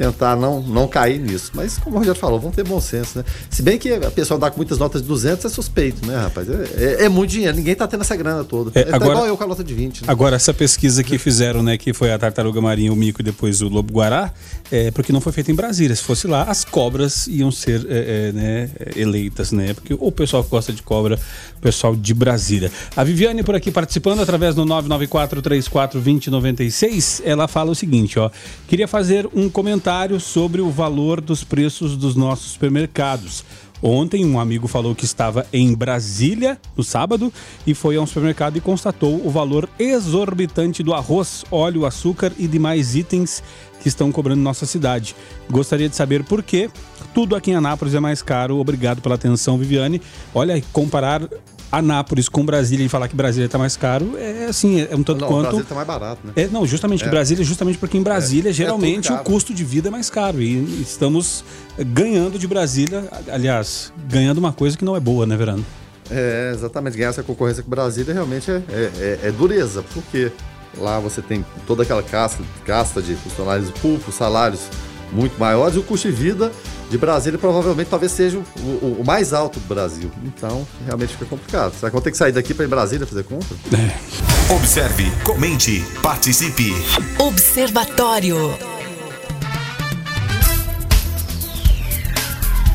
Tentar 0.02 0.36
não, 0.36 0.62
não 0.62 0.88
cair 0.88 1.20
nisso. 1.20 1.52
Mas, 1.54 1.78
como 1.78 1.96
o 1.96 2.00
Rogério 2.00 2.20
falou, 2.20 2.40
vamos 2.40 2.56
ter 2.56 2.64
bom 2.64 2.82
senso, 2.82 3.20
né? 3.20 3.26
Se 3.50 3.62
bem 3.62 3.78
que 3.78 3.94
a 3.94 4.10
pessoa 4.10 4.40
dá 4.40 4.50
com 4.50 4.58
muitas 4.58 4.80
notas 4.80 5.02
de 5.04 5.08
200 5.08 5.46
é 5.46 5.50
suspeito, 5.50 6.08
né, 6.08 6.18
rapaz? 6.18 6.50
É, 6.50 7.04
é, 7.04 7.06
é 7.06 7.10
muito 7.10 7.30
dinheiro, 7.30 7.56
ninguém 7.56 7.76
tá 7.76 7.88
tendo 7.88 8.02
essa 8.02 8.16
grana 8.16 8.44
toda. 8.44 8.72
É, 8.74 8.90
é 8.90 8.96
agora, 8.96 9.12
igual 9.12 9.28
eu 9.28 9.38
com 9.38 9.44
a 9.44 9.48
nota 9.48 9.64
de 9.64 9.74
20. 9.74 10.02
Né? 10.02 10.08
Agora, 10.08 10.36
essa 10.36 10.54
pesquisa 10.54 11.04
que 11.04 11.20
fizeram, 11.20 11.62
né, 11.62 11.78
que 11.78 11.94
foi 11.94 12.12
a 12.12 12.18
tartaruga 12.18 12.60
marinha, 12.60 12.92
o 12.92 12.96
mico 12.96 13.22
e 13.22 13.24
depois 13.24 13.62
o 13.62 13.68
lobo 13.68 13.94
guará, 13.94 14.34
é 14.72 14.90
porque 14.90 15.14
não 15.14 15.22
foi 15.22 15.32
feita 15.32 15.52
em 15.52 15.56
Brasília. 15.56 15.96
Se 15.96 16.04
fosse 16.04 16.26
lá, 16.26 16.44
as 16.44 16.66
cobras 16.66 17.28
iam 17.28 17.52
ser 17.52 17.86
é, 17.88 18.30
é, 18.30 18.32
né, 18.32 18.70
eleitas, 18.96 19.52
né? 19.52 19.74
Porque 19.76 19.96
o 19.98 20.12
pessoal 20.12 20.44
que 20.44 20.50
gosta 20.50 20.74
de 20.74 20.82
cobra, 20.82 21.20
o 21.58 21.62
pessoal 21.62 21.96
de 21.96 22.14
Brasília. 22.14 22.72
A 22.96 23.04
Viviane 23.04 23.44
por 23.44 23.54
aqui 23.54 23.70
participando 23.70 24.22
através 24.22 24.56
do 24.56 24.66
994 24.66 25.42
34 25.42 26.00
2096, 26.00 27.22
ela 27.24 27.48
fala 27.48 27.72
o 27.72 27.76
seguinte, 27.76 28.18
ó. 28.18 28.32
Queria 28.68 28.88
fazer 28.88 29.30
um 29.34 29.50
comentário 29.50 29.91
sobre 29.92 30.20
sobre 30.20 30.62
o 30.62 30.70
valor 30.70 31.20
dos 31.20 31.44
preços 31.44 31.98
dos 31.98 32.16
nossos 32.16 32.54
supermercados. 32.54 33.44
Ontem, 33.84 34.26
um 34.26 34.40
amigo 34.40 34.66
falou 34.66 34.96
que 34.96 35.04
estava 35.04 35.46
em 35.52 35.74
Brasília 35.74 36.58
no 36.78 36.84
sábado 36.84 37.32
e 37.68 37.74
foi 37.74 37.98
a 37.98 38.02
um 38.02 38.06
supermercado 38.06 38.56
e 38.56 38.62
constatou 38.62 39.22
o 39.26 39.30
valor 39.30 39.68
exorbitante 39.78 40.82
do 40.82 40.94
arroz, 40.94 41.44
óleo, 41.52 41.86
açúcar 41.86 42.32
e 42.38 42.48
demais 42.48 42.96
itens 42.96 43.44
que 43.82 43.90
estão 43.90 44.14
cobrando 44.14 44.42
nossa 44.42 44.66
cidade. 44.66 45.14
Gostaria 45.50 45.90
de 45.90 45.96
saber 45.96 46.24
por 46.24 46.42
que 46.42 46.70
tudo 47.14 47.36
aqui 47.36 47.52
em 47.52 47.56
Anápolis 47.56 47.94
é 47.94 48.00
mais 48.00 48.22
caro. 48.22 48.60
Obrigado 48.60 49.02
pela 49.02 49.16
atenção, 49.16 49.58
Viviane. 49.58 50.02
Olha, 50.34 50.64
comparar 50.72 51.28
Anápolis 51.72 52.28
com 52.28 52.46
Brasília 52.46 52.86
e 52.86 52.90
falar 52.90 53.08
que 53.08 53.16
Brasília 53.16 53.46
está 53.46 53.58
mais 53.58 53.78
caro 53.78 54.18
é 54.18 54.46
assim, 54.46 54.82
é 54.82 54.96
um 54.96 55.04
tanto 55.04 55.22
não, 55.22 55.28
quanto. 55.28 55.42
Brasília 55.42 55.64
está 55.64 55.76
mais 55.76 55.88
barato, 55.88 56.22
né? 56.26 56.34
É, 56.36 56.48
não, 56.48 56.66
justamente 56.66 57.02
é. 57.02 57.06
que 57.06 57.10
Brasília, 57.10 57.44
justamente 57.46 57.78
porque 57.78 57.98
em 57.98 58.04
Brasília, 58.04 58.50
é. 58.50 58.52
é 58.52 58.54
geralmente, 58.54 59.12
o 59.12 59.18
custo 59.20 59.54
de 59.54 59.64
vida 59.64 59.88
é 59.88 59.92
mais 59.92 60.10
caro. 60.10 60.42
E 60.42 60.82
estamos 60.82 61.44
ganhando 61.78 62.38
de 62.38 62.48
Brasília, 62.48 63.08
aliás, 63.32 63.94
ganhando 64.10 64.40
uma 64.40 64.52
coisa 64.52 64.78
que 64.78 64.84
não 64.84 64.96
é 64.96 65.00
boa, 65.00 65.26
né, 65.26 65.38
Verano? 65.38 65.66
É, 66.10 66.52
exatamente. 66.54 66.98
Ganhar 66.98 67.10
essa 67.10 67.24
concorrência 67.24 67.64
com 67.64 67.70
Brasília 67.70 68.14
realmente 68.14 68.52
é, 68.52 68.62
é, 68.70 69.20
é, 69.24 69.28
é 69.28 69.32
dureza, 69.32 69.84
porque 69.94 70.32
lá 70.78 71.00
você 71.00 71.22
tem 71.22 71.46
toda 71.66 71.84
aquela 71.84 72.04
casta, 72.04 72.44
casta 72.66 73.02
de 73.02 73.16
funcionários 73.16 73.70
públicos, 73.72 74.16
salários 74.16 74.62
muito 75.12 75.40
maiores, 75.40 75.76
e 75.76 75.80
o 75.80 75.84
custo 75.84 76.10
de 76.10 76.14
vida 76.14 76.52
de 76.90 76.98
Brasília 76.98 77.40
provavelmente 77.40 77.88
talvez 77.88 78.12
seja 78.12 78.38
o, 78.38 78.44
o, 78.62 78.98
o, 79.00 79.06
mais 79.06 79.34
alto 79.34 79.60
do 79.60 79.68
Brasil. 79.68 80.12
Então, 80.24 80.68
realmente 80.86 81.14
fica 81.14 81.26
complicado. 81.26 81.74
Será 81.74 81.90
que 81.90 81.94
vou 81.94 82.02
ter 82.02 82.12
que 82.12 82.18
sair 82.18 82.32
daqui 82.32 82.54
para 82.54 82.66
ir 82.66 82.68
em 82.68 82.70
Brasília 82.70 83.08
fazer 83.08 83.24
compra? 83.24 83.56
É. 83.74 84.54
Observe, 84.54 85.10
comente, 85.24 85.84
participe. 86.02 86.74
Observatório. 87.18 88.38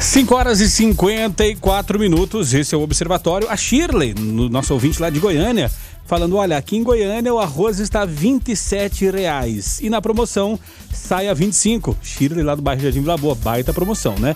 5 0.00 0.34
horas 0.34 0.60
e 0.60 0.70
54 0.70 1.98
minutos, 1.98 2.54
esse 2.54 2.74
é 2.74 2.78
o 2.78 2.80
Observatório. 2.80 3.50
A 3.50 3.56
Shirley, 3.56 4.14
no 4.14 4.48
nosso 4.48 4.72
ouvinte 4.72 5.02
lá 5.02 5.10
de 5.10 5.18
Goiânia, 5.18 5.70
falando: 6.06 6.36
olha, 6.36 6.56
aqui 6.56 6.76
em 6.76 6.82
Goiânia 6.82 7.34
o 7.34 7.38
arroz 7.38 7.78
está 7.78 8.04
27 8.04 9.10
reais 9.10 9.80
e 9.80 9.90
na 9.90 10.00
promoção 10.00 10.58
sai 10.92 11.28
a 11.28 11.34
25. 11.34 11.96
Shirley 12.02 12.42
lá 12.42 12.54
do 12.54 12.62
bairro 12.62 12.80
Jardim 12.80 13.00
Vila 13.00 13.16
Boa, 13.16 13.34
baita 13.34 13.72
promoção, 13.72 14.14
né? 14.18 14.34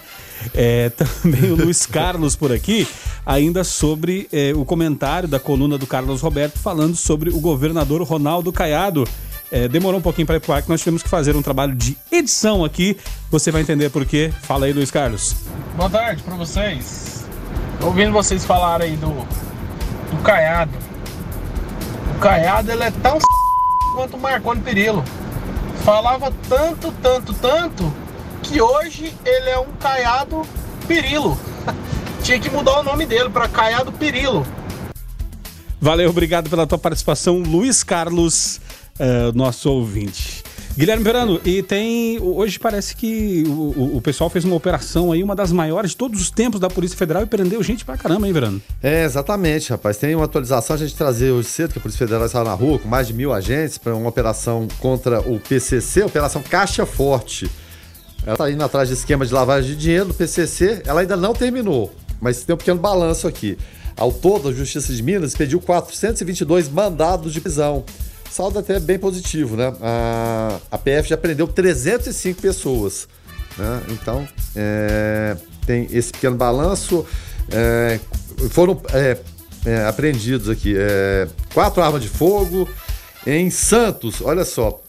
É, 0.54 0.90
também 1.22 1.50
o 1.50 1.56
Luiz 1.56 1.87
Carlos 1.87 2.37
por 2.37 2.52
aqui, 2.52 2.87
ainda 3.24 3.64
sobre 3.64 4.28
é, 4.33 4.52
o 4.54 4.64
comentário 4.64 5.28
da 5.28 5.38
coluna 5.38 5.78
do 5.78 5.87
Carlos 5.87 6.20
Roberto 6.20 6.59
falando 6.59 6.96
sobre 6.96 7.30
o 7.30 7.40
governador 7.40 8.02
Ronaldo 8.02 8.52
Caiado. 8.52 9.06
É, 9.52 9.66
demorou 9.66 9.98
um 9.98 10.02
pouquinho 10.02 10.26
para 10.26 10.37
ir 10.37 10.40
pro 10.40 10.52
ar, 10.52 10.62
que 10.62 10.68
nós 10.68 10.78
tivemos 10.78 11.02
que 11.02 11.09
fazer 11.09 11.35
um 11.35 11.42
trabalho 11.42 11.74
de 11.74 11.96
edição 12.12 12.64
aqui. 12.64 12.96
Você 13.33 13.50
vai 13.50 13.62
entender 13.62 13.90
por 13.90 14.06
quê. 14.06 14.33
Fala 14.42 14.66
aí, 14.66 14.72
Luiz 14.72 14.92
Carlos. 14.92 15.35
Boa 15.76 15.90
tarde 15.90 16.22
para 16.22 16.37
vocês. 16.37 17.26
Ouvindo 17.83 18.12
vocês 18.12 18.44
falarem 18.44 18.90
aí 18.90 18.96
do, 18.96 19.09
do 19.09 20.22
Caiado 20.22 20.89
Caiado 22.20 22.70
ele 22.70 22.83
é 22.83 22.90
tão 22.90 23.18
quanto 23.94 24.16
o 24.16 24.20
Marconi 24.20 24.61
Perillo. 24.61 25.02
Falava 25.83 26.30
tanto, 26.50 26.92
tanto, 27.02 27.33
tanto 27.33 27.92
que 28.42 28.61
hoje 28.61 29.14
ele 29.24 29.48
é 29.48 29.59
um 29.59 29.72
Caiado 29.80 30.42
Perilo. 30.87 31.38
Tinha 32.22 32.38
que 32.38 32.50
mudar 32.50 32.80
o 32.80 32.83
nome 32.83 33.06
dele 33.06 33.30
para 33.30 33.48
Caiado 33.48 33.90
Perilo. 33.90 34.46
Valeu, 35.80 36.11
obrigado 36.11 36.50
pela 36.50 36.66
tua 36.66 36.76
participação, 36.76 37.38
Luiz 37.38 37.83
Carlos, 37.83 38.61
uh, 38.98 39.33
nosso 39.35 39.70
ouvinte. 39.70 40.42
Guilherme 40.76 41.02
Verano, 41.02 41.40
e 41.44 41.62
tem. 41.62 42.18
Hoje 42.20 42.59
parece 42.59 42.94
que 42.94 43.42
o, 43.46 43.96
o, 43.96 44.00
pessoal 44.00 44.30
fez 44.30 44.44
uma 44.44 44.54
operação 44.54 45.11
aí, 45.11 45.22
uma 45.22 45.35
das 45.35 45.50
maiores 45.50 45.90
de 45.90 45.96
todos 45.96 46.20
os 46.20 46.30
tempos 46.30 46.61
da 46.61 46.70
Polícia 46.70 46.96
Federal 46.96 47.22
e 47.22 47.26
prendeu 47.26 47.62
gente 47.62 47.85
pra 47.85 47.96
caramba, 47.96 48.26
hein, 48.26 48.33
Verano? 48.33 48.62
É, 48.83 49.04
exatamente, 49.04 49.70
rapaz. 49.70 49.96
Tem 49.96 50.14
uma 50.14 50.24
atualização 50.24 50.76
a 50.76 50.78
gente 50.78 50.94
trazer 50.94 51.33
hoje 51.33 51.48
cedo, 51.48 51.72
que 51.72 51.78
a 51.78 51.83
Polícia 51.83 51.98
Federal 51.98 52.24
estava 52.24 52.48
na 52.48 52.54
rua 52.54 52.78
com 52.78 52.88
mais 52.88 53.09
de 53.09 53.12
mil 53.12 53.33
agentes 53.33 53.78
para 53.78 53.94
uma 53.94 54.09
operação 54.09 54.68
contra 54.78 55.20
o 55.20 55.40
PCC, 55.40 56.04
Operação 56.04 56.40
Caixa 56.40 56.87
Forte. 56.87 57.50
Ela 58.22 58.35
está 58.35 58.50
indo 58.50 58.62
atrás 58.62 58.88
de 58.88 58.94
esquema 58.94 59.26
de 59.26 59.35
lavagem 59.35 59.70
de 59.70 59.76
dinheiro 59.76 60.06
do 60.06 60.14
PCC, 60.14 60.83
ela 60.87 61.00
ainda 61.00 61.16
não 61.16 61.33
terminou, 61.33 61.92
mas 62.20 62.44
tem 62.44 62.54
um 62.54 62.59
pequeno 62.59 62.78
balanço 62.78 63.26
aqui. 63.26 63.59
Ao 63.96 64.12
todo, 64.12 64.48
a 64.48 64.52
Justiça 64.52 64.92
de 64.94 65.02
Minas 65.02 65.35
pediu 65.35 65.61
422 65.61 66.68
mandados 66.68 67.33
de 67.33 67.40
prisão 67.40 67.85
saldo 68.30 68.58
até 68.58 68.78
bem 68.78 68.98
positivo, 68.98 69.56
né? 69.56 69.72
A, 69.80 70.58
a 70.70 70.78
PF 70.78 71.08
já 71.08 71.16
prendeu 71.16 71.48
305 71.48 72.40
pessoas, 72.40 73.08
né? 73.58 73.82
Então, 73.90 74.26
é, 74.54 75.36
tem 75.66 75.88
esse 75.90 76.12
pequeno 76.12 76.36
balanço. 76.36 77.04
É, 77.50 77.98
foram 78.50 78.80
é, 78.92 79.18
é 79.66 79.84
apreendidos 79.86 80.48
aqui 80.48 80.74
é, 80.76 81.28
quatro 81.52 81.82
armas 81.82 82.02
de 82.02 82.08
fogo. 82.08 82.68
Em 83.26 83.50
Santos, 83.50 84.22
olha 84.22 84.46
só, 84.46 84.80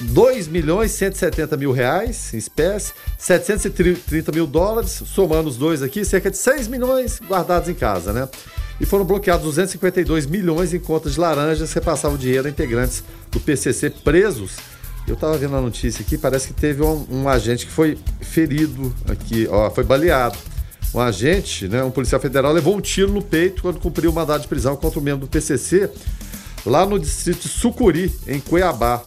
2 0.00 0.48
milhões 0.48 0.90
170 0.90 1.56
mil 1.56 1.72
reais 1.72 2.34
em 2.34 2.36
espécie, 2.36 2.92
730 3.16 4.32
mil 4.32 4.46
dólares, 4.46 5.02
somando 5.06 5.48
os 5.48 5.56
dois 5.56 5.82
aqui, 5.82 6.04
cerca 6.04 6.30
de 6.30 6.36
6 6.36 6.68
milhões 6.68 7.20
guardados 7.20 7.68
em 7.68 7.74
casa, 7.74 8.12
né? 8.12 8.28
E 8.80 8.86
foram 8.86 9.04
bloqueados 9.04 9.44
252 9.44 10.26
milhões 10.26 10.74
em 10.74 10.80
contas 10.80 11.14
de 11.14 11.20
laranjas 11.20 11.68
que 11.68 11.74
repassavam 11.76 12.16
dinheiro 12.16 12.46
a 12.46 12.50
integrantes 12.50 13.04
do 13.30 13.40
PCC 13.40 13.90
presos. 13.90 14.56
Eu 15.06 15.14
estava 15.14 15.36
vendo 15.36 15.54
a 15.54 15.60
notícia 15.60 16.02
aqui, 16.02 16.16
parece 16.16 16.48
que 16.48 16.54
teve 16.54 16.82
um, 16.82 17.06
um, 17.10 17.28
agente 17.28 17.66
que 17.66 17.72
foi 17.72 17.98
ferido 18.20 18.92
aqui, 19.08 19.46
ó, 19.50 19.70
foi 19.70 19.84
baleado. 19.84 20.38
Um 20.94 21.00
agente, 21.00 21.68
né, 21.68 21.82
um 21.82 21.90
policial 21.90 22.20
federal, 22.20 22.52
levou 22.52 22.76
um 22.76 22.80
tiro 22.80 23.12
no 23.12 23.20
peito 23.20 23.62
quando 23.62 23.80
cumpriu 23.80 24.10
o 24.10 24.14
mandado 24.14 24.42
de 24.42 24.48
prisão 24.48 24.76
contra 24.76 24.98
um 24.98 25.02
membro 25.02 25.26
do 25.26 25.30
PCC 25.30 25.90
lá 26.64 26.86
no 26.86 26.98
distrito 26.98 27.42
de 27.42 27.48
Sucuri, 27.48 28.14
em 28.26 28.40
Cuiabá. 28.40 29.02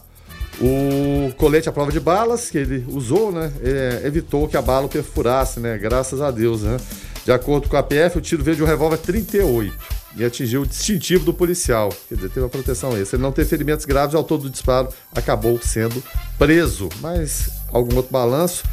O 0.60 1.32
colete 1.36 1.68
à 1.68 1.72
prova 1.72 1.90
de 1.92 2.00
balas 2.00 2.50
que 2.50 2.58
ele 2.58 2.84
usou, 2.88 3.32
né, 3.32 3.52
é, 3.62 4.02
evitou 4.04 4.48
que 4.48 4.56
a 4.56 4.62
bala 4.62 4.86
o 4.86 4.88
perfurasse, 4.88 5.60
né, 5.60 5.78
graças 5.78 6.20
a 6.20 6.30
Deus, 6.30 6.62
né. 6.62 6.76
De 7.28 7.32
acordo 7.32 7.68
com 7.68 7.76
a 7.76 7.82
PF, 7.82 8.16
o 8.16 8.20
tiro 8.22 8.42
veio 8.42 8.56
de 8.56 8.62
um 8.62 8.66
revólver 8.66 8.96
38 8.96 9.76
e 10.16 10.24
atingiu 10.24 10.62
o 10.62 10.66
distintivo 10.66 11.26
do 11.26 11.34
policial. 11.34 11.90
Quer 12.08 12.14
dizer, 12.14 12.28
teve 12.28 12.40
uma 12.40 12.48
proteção 12.48 12.96
extra. 12.96 13.16
Ele 13.16 13.22
não 13.22 13.32
teve 13.32 13.50
ferimentos 13.50 13.84
graves, 13.84 14.14
ao 14.14 14.24
todo 14.24 14.44
do 14.44 14.50
disparo 14.50 14.88
acabou 15.14 15.60
sendo 15.60 16.02
preso. 16.38 16.88
Mas 17.02 17.50
algum 17.70 17.96
outro 17.96 18.10
balanço 18.10 18.64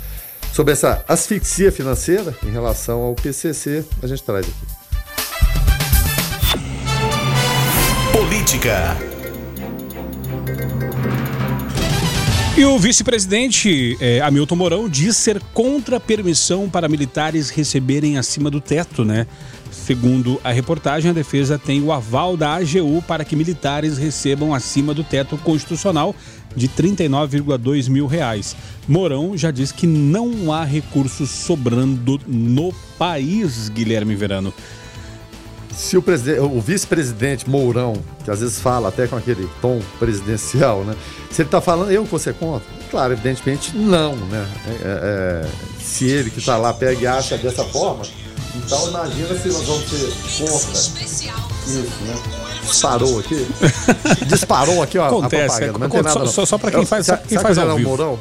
sobre 0.53 0.71
essa 0.71 1.03
asfixia 1.05 1.69
financeira 1.69 2.33
em 2.43 2.49
relação 2.49 3.01
ao 3.01 3.13
PCC 3.13 3.83
a 4.01 4.07
gente 4.07 4.23
traz 4.23 4.47
aqui. 4.47 4.55
Política. 8.13 9.14
E 12.57 12.63
o 12.63 12.79
vice-presidente 12.79 13.97
é, 13.99 14.21
Hamilton 14.21 14.55
Mourão 14.55 14.89
diz 14.89 15.17
ser 15.17 15.41
contra 15.53 15.97
a 15.97 15.99
permissão 15.99 16.69
para 16.69 16.87
militares 16.87 17.49
receberem 17.49 18.17
acima 18.17 18.49
do 18.49 18.61
teto, 18.61 19.03
né? 19.03 19.27
Segundo 19.69 20.39
a 20.41 20.53
reportagem, 20.53 21.11
a 21.11 21.13
defesa 21.13 21.59
tem 21.59 21.83
o 21.83 21.91
aval 21.91 22.37
da 22.37 22.55
AGU 22.55 23.03
para 23.05 23.25
que 23.25 23.35
militares 23.35 23.97
recebam 23.97 24.53
acima 24.53 24.93
do 24.93 25.03
teto 25.03 25.37
constitucional 25.39 26.15
de 26.55 26.69
39,2 26.69 27.89
mil 27.89 28.07
reais. 28.07 28.55
Mourão 28.87 29.35
já 29.35 29.51
diz 29.51 29.73
que 29.73 29.85
não 29.85 30.53
há 30.53 30.63
recursos 30.63 31.29
sobrando 31.29 32.21
no 32.25 32.73
país, 32.97 33.67
Guilherme 33.67 34.15
Verano. 34.15 34.53
Se 35.75 35.97
o, 35.97 36.03
o 36.41 36.61
vice-presidente 36.61 37.49
Mourão, 37.49 37.93
que 38.23 38.31
às 38.31 38.39
vezes 38.39 38.59
fala 38.59 38.87
até 38.87 39.07
com 39.07 39.17
aquele 39.17 39.49
tom 39.61 39.81
presidencial, 39.99 40.83
né? 40.85 40.95
Se 41.29 41.41
ele 41.41 41.47
está 41.47 41.59
falando, 41.59 41.91
eu 41.91 42.05
que 42.05 42.11
você 42.11 42.31
conta? 42.31 42.65
Claro, 42.89 43.13
evidentemente 43.13 43.75
não, 43.75 44.15
né? 44.15 44.47
É, 44.67 44.71
é, 44.71 45.45
é 45.45 45.83
se 45.83 46.07
ele 46.07 46.29
que 46.29 46.39
está 46.39 46.55
lá 46.55 46.73
pega 46.73 47.01
e 47.01 47.07
acha 47.07 47.37
dessa 47.37 47.65
forma, 47.65 48.03
então 48.55 48.87
imagina 48.87 49.37
se 49.37 49.49
nós 49.49 49.65
vamos 49.65 49.89
ser 49.89 50.47
contra 50.47 50.71
isso, 50.71 50.93
né? 52.01 52.15
Disparou 52.61 53.19
aqui. 53.19 53.47
Disparou 54.25 54.81
aqui, 54.81 54.97
ó. 54.97 55.07
Acontece, 55.07 55.63
a 55.63 55.69
propaganda, 55.73 55.97
é, 55.97 56.01
nada, 56.01 56.25
só, 56.27 56.45
só 56.45 56.57
para 56.57 56.71
quem 56.71 56.85
faz, 56.85 57.07
eu, 57.07 57.17
quem 57.17 57.37
faz 57.37 57.57
ao 57.57 57.75
vivo. 57.75 57.89
Mourão? 57.89 58.19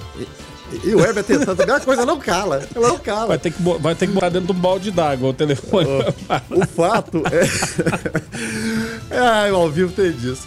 E 0.83 0.95
o 0.95 1.01
Herbert 1.01 1.25
tentando, 1.25 1.61
a 1.61 1.81
coisa 1.81 2.05
não 2.05 2.19
cala. 2.19 2.67
Ela 2.75 2.89
não 2.89 2.99
cala. 2.99 3.27
Vai 3.27 3.39
ter 3.39 3.53
que, 3.53 3.63
vai 3.63 3.95
ter 3.95 4.07
que 4.07 4.13
botar 4.13 4.29
dentro 4.29 4.53
de 4.53 4.59
um 4.59 4.61
balde 4.61 4.91
d'água 4.91 5.31
o 5.31 5.35
telefone. 5.35 5.87
O, 5.87 6.61
o 6.61 6.67
fato 6.67 7.23
é. 7.31 7.45
é, 9.47 9.51
ao 9.51 9.71
vivo 9.71 9.93
tem 9.93 10.13
disso. 10.13 10.47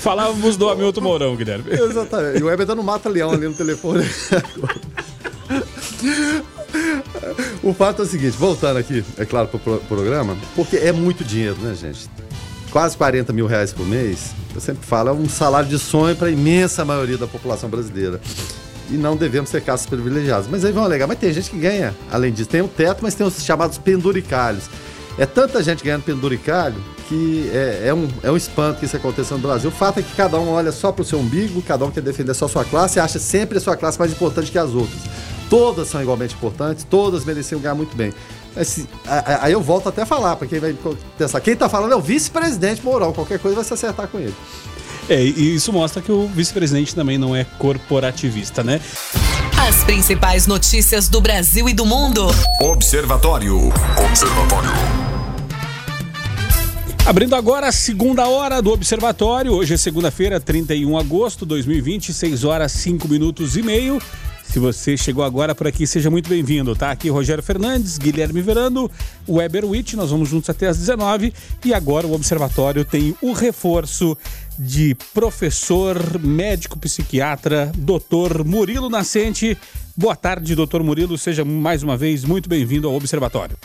Falávamos 0.00 0.56
do 0.56 0.68
Hamilton 0.68 1.00
Mourão, 1.00 1.36
Guilherme. 1.36 1.70
Exatamente. 1.70 2.40
E 2.40 2.42
o 2.42 2.50
Heber 2.50 2.66
tá 2.66 2.74
no 2.74 2.82
mata-leão 2.82 3.30
ali 3.30 3.46
no 3.46 3.54
telefone. 3.54 4.04
o 7.62 7.72
fato 7.72 8.02
é 8.02 8.04
o 8.04 8.08
seguinte, 8.08 8.36
voltando 8.36 8.78
aqui, 8.78 9.04
é 9.16 9.24
claro, 9.24 9.48
pro 9.48 9.78
programa, 9.80 10.36
porque 10.54 10.76
é 10.76 10.92
muito 10.92 11.24
dinheiro, 11.24 11.56
né, 11.60 11.74
gente? 11.74 12.08
Quase 12.74 12.96
40 12.96 13.32
mil 13.32 13.46
reais 13.46 13.72
por 13.72 13.86
mês, 13.86 14.34
eu 14.52 14.60
sempre 14.60 14.84
falo, 14.84 15.10
é 15.10 15.12
um 15.12 15.28
salário 15.28 15.68
de 15.68 15.78
sonho 15.78 16.16
para 16.16 16.26
a 16.26 16.30
imensa 16.32 16.84
maioria 16.84 17.16
da 17.16 17.24
população 17.24 17.70
brasileira. 17.70 18.20
E 18.90 18.94
não 18.94 19.14
devemos 19.14 19.48
ser 19.48 19.62
caças 19.62 19.86
privilegiados. 19.86 20.48
Mas 20.50 20.64
aí 20.64 20.72
vão 20.72 20.82
alegar, 20.82 21.06
mas 21.06 21.16
tem 21.20 21.32
gente 21.32 21.50
que 21.50 21.56
ganha, 21.56 21.94
além 22.10 22.32
disso. 22.32 22.50
Tem 22.50 22.60
o 22.62 22.66
teto, 22.66 22.98
mas 23.02 23.14
tem 23.14 23.24
os 23.24 23.40
chamados 23.44 23.78
penduricalhos. 23.78 24.64
É 25.16 25.24
tanta 25.24 25.62
gente 25.62 25.84
ganhando 25.84 26.02
penduricalho 26.02 26.74
que 27.08 27.48
é, 27.54 27.90
é, 27.90 27.94
um, 27.94 28.08
é 28.24 28.30
um 28.32 28.36
espanto 28.36 28.80
que 28.80 28.86
isso 28.86 28.96
aconteça 28.96 29.34
no 29.36 29.40
Brasil. 29.40 29.70
O 29.70 29.72
fato 29.72 30.00
é 30.00 30.02
que 30.02 30.12
cada 30.16 30.36
um 30.40 30.48
olha 30.48 30.72
só 30.72 30.90
para 30.90 31.02
o 31.02 31.04
seu 31.04 31.20
umbigo, 31.20 31.62
cada 31.62 31.84
um 31.84 31.92
quer 31.92 32.00
defender 32.00 32.34
só 32.34 32.46
a 32.46 32.48
sua 32.48 32.64
classe 32.64 32.98
e 32.98 33.00
acha 33.00 33.20
sempre 33.20 33.56
a 33.58 33.60
sua 33.60 33.76
classe 33.76 34.00
mais 34.00 34.10
importante 34.10 34.50
que 34.50 34.58
as 34.58 34.70
outras. 34.70 35.00
Todas 35.48 35.86
são 35.86 36.02
igualmente 36.02 36.34
importantes, 36.34 36.82
todas 36.82 37.24
mereciam 37.24 37.60
ganhar 37.60 37.76
muito 37.76 37.96
bem. 37.96 38.12
Aí 39.40 39.52
eu 39.52 39.60
volto 39.60 39.88
até 39.88 40.02
a 40.02 40.06
falar, 40.06 40.36
para 40.36 40.46
quem 40.46 40.60
vai 40.60 40.74
pensar. 41.18 41.40
Quem 41.40 41.54
está 41.54 41.68
falando 41.68 41.92
é 41.92 41.96
o 41.96 42.00
vice-presidente 42.00 42.82
Mourão, 42.84 43.12
qualquer 43.12 43.38
coisa 43.38 43.56
vai 43.56 43.64
se 43.64 43.74
acertar 43.74 44.08
com 44.08 44.18
ele. 44.18 44.34
É, 45.08 45.22
e 45.22 45.54
isso 45.54 45.72
mostra 45.72 46.00
que 46.00 46.10
o 46.10 46.26
vice-presidente 46.28 46.94
também 46.94 47.18
não 47.18 47.36
é 47.36 47.44
corporativista, 47.44 48.62
né? 48.64 48.80
As 49.68 49.84
principais 49.84 50.46
notícias 50.46 51.08
do 51.08 51.20
Brasil 51.20 51.68
e 51.68 51.74
do 51.74 51.84
mundo. 51.84 52.26
Observatório. 52.60 53.72
Observatório. 54.08 54.70
Abrindo 57.06 57.36
agora 57.36 57.68
a 57.68 57.72
segunda 57.72 58.26
hora 58.28 58.62
do 58.62 58.72
Observatório. 58.72 59.52
Hoje 59.52 59.74
é 59.74 59.76
segunda-feira, 59.76 60.40
31 60.40 60.88
de 60.88 60.96
agosto 60.96 61.40
de 61.40 61.50
2020, 61.50 62.14
6 62.14 62.44
horas 62.44 62.72
5 62.72 63.06
minutos 63.06 63.58
e 63.58 63.62
meio. 63.62 64.00
Se 64.54 64.60
você 64.60 64.96
chegou 64.96 65.24
agora 65.24 65.52
por 65.52 65.66
aqui, 65.66 65.84
seja 65.84 66.08
muito 66.08 66.28
bem-vindo, 66.28 66.76
tá? 66.76 66.92
Aqui 66.92 67.08
Rogério 67.08 67.42
Fernandes, 67.42 67.98
Guilherme 67.98 68.40
Verano, 68.40 68.88
Weber 69.28 69.64
Witt, 69.64 69.96
nós 69.96 70.12
vamos 70.12 70.28
juntos 70.28 70.48
até 70.48 70.68
às 70.68 70.78
19 70.78 71.34
e 71.64 71.74
agora 71.74 72.06
o 72.06 72.12
Observatório 72.12 72.84
tem 72.84 73.16
o 73.20 73.32
reforço 73.32 74.16
de 74.56 74.94
professor, 75.12 76.20
médico 76.20 76.78
psiquiatra, 76.78 77.72
doutor 77.74 78.44
Murilo 78.44 78.88
Nascente. 78.88 79.58
Boa 79.96 80.14
tarde, 80.14 80.54
doutor 80.54 80.84
Murilo, 80.84 81.18
seja 81.18 81.44
mais 81.44 81.82
uma 81.82 81.96
vez 81.96 82.22
muito 82.22 82.48
bem-vindo 82.48 82.86
ao 82.86 82.94
Observatório. 82.94 83.58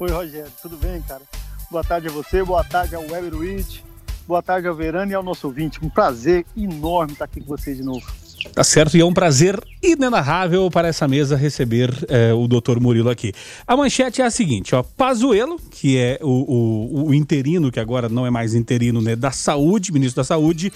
Oi, 0.00 0.10
Rogério, 0.10 0.50
tudo 0.60 0.76
bem, 0.76 1.00
cara? 1.02 1.22
Boa 1.70 1.84
tarde 1.84 2.08
a 2.08 2.10
você, 2.10 2.42
boa 2.42 2.64
tarde 2.64 2.96
ao 2.96 3.02
Weber 3.02 3.36
Witt, 3.36 3.84
boa 4.26 4.42
tarde 4.42 4.66
ao 4.66 4.74
Verano 4.74 5.12
e 5.12 5.14
ao 5.14 5.22
nosso 5.22 5.46
ouvinte. 5.46 5.78
Um 5.80 5.88
prazer 5.88 6.44
enorme 6.56 7.12
estar 7.12 7.26
aqui 7.26 7.40
com 7.40 7.46
vocês 7.46 7.76
de 7.76 7.84
novo. 7.84 8.21
Tá 8.54 8.64
certo, 8.64 8.96
e 8.96 9.00
é 9.00 9.04
um 9.04 9.12
prazer 9.12 9.58
inenarrável 9.82 10.70
para 10.70 10.88
essa 10.88 11.06
mesa 11.06 11.36
receber 11.36 11.90
é, 12.08 12.32
o 12.32 12.46
doutor 12.46 12.80
Murilo 12.80 13.08
aqui. 13.08 13.32
A 13.66 13.76
manchete 13.76 14.20
é 14.20 14.24
a 14.24 14.30
seguinte, 14.30 14.74
ó, 14.74 14.82
Pazuello, 14.82 15.58
que 15.70 15.96
é 15.96 16.18
o, 16.20 16.26
o, 16.28 17.06
o, 17.08 17.14
interino, 17.14 17.70
que 17.70 17.80
agora 17.80 18.08
não 18.08 18.26
é 18.26 18.30
mais 18.30 18.54
interino, 18.54 19.00
né, 19.00 19.16
da 19.16 19.30
saúde, 19.30 19.92
ministro 19.92 20.20
da 20.22 20.24
saúde, 20.24 20.72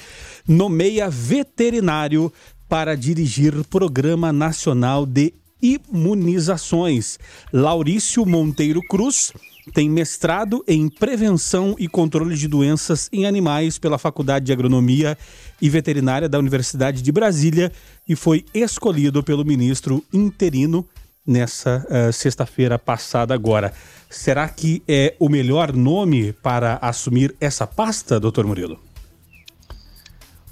nomeia 0.47 1.11
veterinário 1.11 2.33
para 2.69 2.97
dirigir 2.97 3.53
Programa 3.65 4.33
Nacional 4.33 5.05
de 5.05 5.35
Imunizações. 5.61 7.19
Laurício 7.53 8.25
Monteiro 8.25 8.81
Cruz 8.89 9.33
tem 9.73 9.91
mestrado 9.91 10.65
em 10.67 10.89
Prevenção 10.89 11.75
e 11.79 11.89
Controle 11.89 12.37
de 12.37 12.47
Doenças 12.47 13.09
em 13.13 13.27
Animais 13.27 13.79
pela 13.79 13.99
Faculdade 13.99 14.47
de 14.47 14.53
Agronomia 14.53 15.19
e 15.61 15.69
Veterinária 15.69 16.29
da 16.29 16.39
Universidade 16.39 17.03
de 17.03 17.13
Brasília 17.13 17.73
e 18.09 18.15
foi 18.15 18.45
escolhido 18.55 19.23
pelo 19.23 19.45
ministro 19.45 20.05
interino 20.13 20.87
nessa 21.27 21.85
uh, 21.89 22.13
sexta-feira 22.13 22.79
passada 22.79 23.35
agora. 23.35 23.73
Será 24.09 24.49
que 24.49 24.83
é 24.87 25.15
o 25.19 25.29
melhor 25.29 25.73
nome 25.73 26.33
para 26.33 26.79
assumir 26.81 27.35
essa 27.41 27.67
pasta, 27.67 28.21
doutor 28.21 28.47
Murilo? 28.47 28.79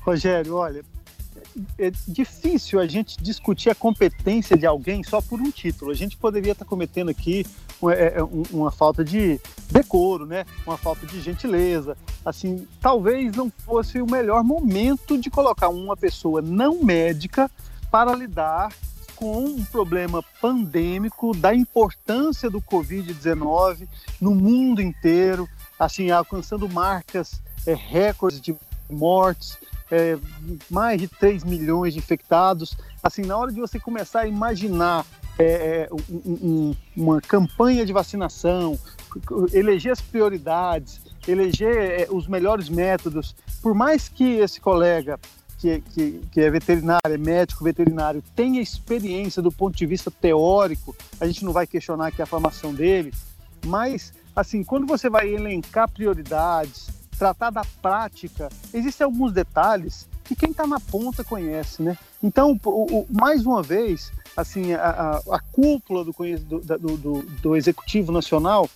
Rogério, 0.01 0.55
olha, 0.57 0.85
é 1.79 1.91
difícil 2.09 2.81
a 2.81 2.87
gente 2.87 3.23
discutir 3.23 3.71
a 3.71 3.75
competência 3.75 4.57
de 4.57 4.67
alguém 4.67 5.03
só 5.03 5.21
por 5.21 5.41
um 5.41 5.51
título. 5.51 5.91
A 5.91 5.95
gente 5.95 6.17
poderia 6.17 6.53
estar 6.53 6.65
cometendo 6.65 7.11
aqui 7.11 7.47
é, 7.91 8.19
é, 8.19 8.23
uma 8.51 8.71
falta 8.71 9.05
de 9.05 9.41
decoro, 9.71 10.27
né? 10.27 10.45
Uma 10.67 10.77
falta 10.77 11.07
de 11.07 11.21
gentileza. 11.21 11.97
Assim, 12.25 12.67
talvez 12.81 13.35
não 13.35 13.51
fosse 13.51 14.01
o 14.01 14.07
melhor 14.07 14.43
momento 14.43 15.19
de 15.19 15.31
colocar 15.31 15.69
uma 15.69 15.97
pessoa 15.97 16.41
não 16.41 16.83
médica 16.83 17.51
para 17.91 18.15
lidar 18.15 18.73
com 19.15 19.45
um 19.45 19.65
problema 19.65 20.23
pandêmico 20.41 21.35
da 21.37 21.55
importância 21.55 22.51
do 22.51 22.61
Covid-19 22.61 23.89
no 24.21 24.35
mundo 24.35 24.83
inteiro, 24.83 25.49
assim, 25.79 26.11
alcançando 26.11 26.69
marcas 26.69 27.41
é, 27.67 27.75
recordes 27.75 28.41
de 28.41 28.57
mortes, 28.91 29.57
é, 29.91 30.19
mais 30.71 31.01
de 31.01 31.09
3 31.09 31.45
milhões 31.45 31.95
de 31.95 31.99
infectados. 31.99 32.77
Assim, 33.03 33.23
na 33.23 33.37
hora 33.37 33.53
de 33.53 33.61
você 33.61 33.79
começar 33.79 34.21
a 34.21 34.27
imaginar 34.27 35.05
é, 35.39 35.45
é 35.45 35.89
um, 35.93 36.31
um, 36.31 36.77
uma 36.97 37.21
campanha 37.21 37.85
de 37.85 37.93
vacinação, 37.93 38.79
eleger 39.53 39.93
as 39.93 40.01
prioridades, 40.01 41.01
eleger 41.27 41.77
é, 41.77 42.07
os 42.11 42.27
melhores 42.27 42.69
métodos, 42.69 43.35
por 43.63 43.75
mais 43.75 44.09
que 44.09 44.25
esse 44.39 44.61
colega 44.61 45.19
que, 45.59 45.81
que, 45.81 46.21
que, 46.31 46.41
é 46.41 46.51
veterinário, 46.51 47.01
é 47.07 47.17
médico 47.17 47.65
veterinário, 47.65 48.23
tenha 48.37 48.61
experiência 48.61 49.41
do 49.41 49.51
ponto 49.51 49.77
de 49.77 49.87
vista 49.87 50.11
teórico, 50.11 50.95
a 51.21 51.27
gente 51.27 51.45
não 51.45 51.53
vai 51.53 51.67
questionar 51.67 52.09
aqui 52.09 52.21
a 52.21 52.27
formação 52.27 52.75
dele, 52.75 53.13
mas, 53.65 54.13
assim, 54.37 54.63
quando 54.63 54.87
você 54.87 55.09
vai 55.09 55.29
elencar 55.29 55.91
prioridades, 55.91 56.89
tratar 57.15 57.51
da 57.51 57.63
prática, 57.81 58.49
existem 58.73 59.05
alguns 59.05 59.33
detalhes 59.33 60.09
que 60.25 60.35
quem 60.35 60.51
está 60.51 60.67
na 60.67 60.81
ponta 60.81 61.23
conhece, 61.23 61.83
né? 61.83 61.99
Então, 62.23 62.59
o, 62.65 63.01
o, 63.01 63.07
mais 63.11 63.45
uma 63.45 63.63
vez, 63.63 64.11
assim, 64.37 64.73
a, 64.73 65.21
a, 65.29 65.37
a 65.37 65.41
cúpula 65.53 66.03
do, 66.05 66.13
do, 66.13 66.97
do, 66.97 67.23
do, 67.23 67.57
Executivo 67.57 68.11
Nacional, 68.11 68.69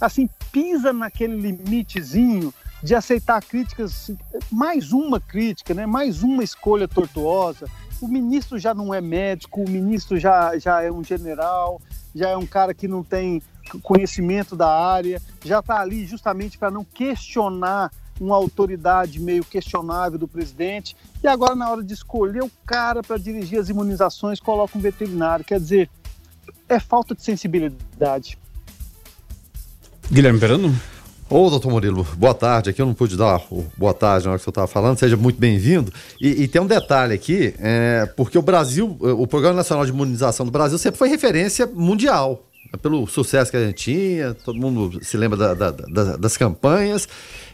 assim, 0.00 0.28
pisa 0.52 0.92
naquele 0.92 1.34
limitezinho 1.34 2.54
de 2.82 2.94
aceitar 2.94 3.42
críticas, 3.42 4.10
mais 4.50 4.92
uma 4.92 5.20
crítica, 5.20 5.74
né? 5.74 5.86
mais 5.86 6.22
uma 6.22 6.42
escolha 6.42 6.88
tortuosa. 6.88 7.68
O 8.00 8.08
ministro 8.08 8.58
já 8.58 8.74
não 8.74 8.92
é 8.92 9.00
médico, 9.00 9.62
o 9.62 9.68
ministro 9.68 10.18
já, 10.18 10.58
já 10.58 10.82
é 10.82 10.90
um 10.90 11.02
general, 11.02 11.80
já 12.14 12.30
é 12.30 12.36
um 12.36 12.46
cara 12.46 12.74
que 12.74 12.88
não 12.88 13.04
tem 13.04 13.40
conhecimento 13.82 14.54
da 14.56 14.68
área, 14.68 15.20
já 15.44 15.60
está 15.60 15.80
ali 15.80 16.04
justamente 16.04 16.58
para 16.58 16.70
não 16.70 16.84
questionar 16.84 17.90
uma 18.20 18.36
autoridade 18.36 19.18
meio 19.20 19.44
questionável 19.44 20.18
do 20.18 20.28
presidente, 20.28 20.96
e 21.22 21.26
agora, 21.26 21.54
na 21.54 21.70
hora 21.70 21.82
de 21.82 21.92
escolher 21.92 22.42
o 22.42 22.50
cara 22.66 23.02
para 23.02 23.16
dirigir 23.16 23.58
as 23.58 23.68
imunizações, 23.68 24.38
coloca 24.40 24.76
um 24.76 24.80
veterinário. 24.80 25.44
Quer 25.44 25.58
dizer, 25.58 25.90
é 26.68 26.78
falta 26.78 27.14
de 27.14 27.22
sensibilidade. 27.22 28.38
Guilherme 30.10 30.38
Perano? 30.38 30.74
Ô, 31.28 31.48
doutor 31.48 31.70
Murilo, 31.70 32.06
boa 32.16 32.34
tarde. 32.34 32.68
Aqui 32.68 32.82
eu 32.82 32.86
não 32.86 32.92
pude 32.92 33.16
dar 33.16 33.42
o 33.50 33.64
boa 33.76 33.94
tarde 33.94 34.26
na 34.26 34.32
hora 34.32 34.38
que 34.38 34.44
você 34.44 34.50
estava 34.50 34.66
falando, 34.66 34.98
seja 34.98 35.16
muito 35.16 35.40
bem-vindo. 35.40 35.90
E, 36.20 36.42
e, 36.42 36.48
tem 36.48 36.60
um 36.60 36.66
detalhe 36.66 37.14
aqui, 37.14 37.54
é, 37.58 38.04
porque 38.16 38.36
o 38.36 38.42
Brasil, 38.42 38.98
o 39.00 39.26
Programa 39.26 39.56
Nacional 39.56 39.86
de 39.86 39.92
Imunização 39.92 40.44
do 40.44 40.52
Brasil 40.52 40.76
sempre 40.76 40.98
foi 40.98 41.08
referência 41.08 41.66
mundial 41.66 42.44
pelo 42.80 43.06
sucesso 43.06 43.50
que 43.50 43.56
a 43.56 43.66
gente 43.66 43.76
tinha, 43.76 44.34
todo 44.34 44.58
mundo 44.58 45.04
se 45.04 45.16
lembra 45.16 45.36
da, 45.36 45.54
da, 45.54 45.70
da, 45.70 46.16
das 46.16 46.36
campanhas, 46.36 47.06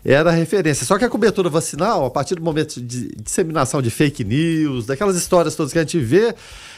era 0.04 0.30
referência. 0.30 0.86
Só 0.86 0.96
que 0.96 1.04
a 1.04 1.08
cobertura 1.08 1.48
vacinal, 1.48 2.04
a 2.04 2.10
partir 2.10 2.36
do 2.36 2.42
momento 2.42 2.80
de 2.80 3.08
disseminação 3.16 3.82
de 3.82 3.90
fake 3.90 4.22
news, 4.22 4.86
daquelas 4.86 5.16
histórias 5.16 5.56
todas 5.56 5.72
que 5.72 5.78
a 5.78 5.82
gente 5.82 5.98
vê, 5.98 6.34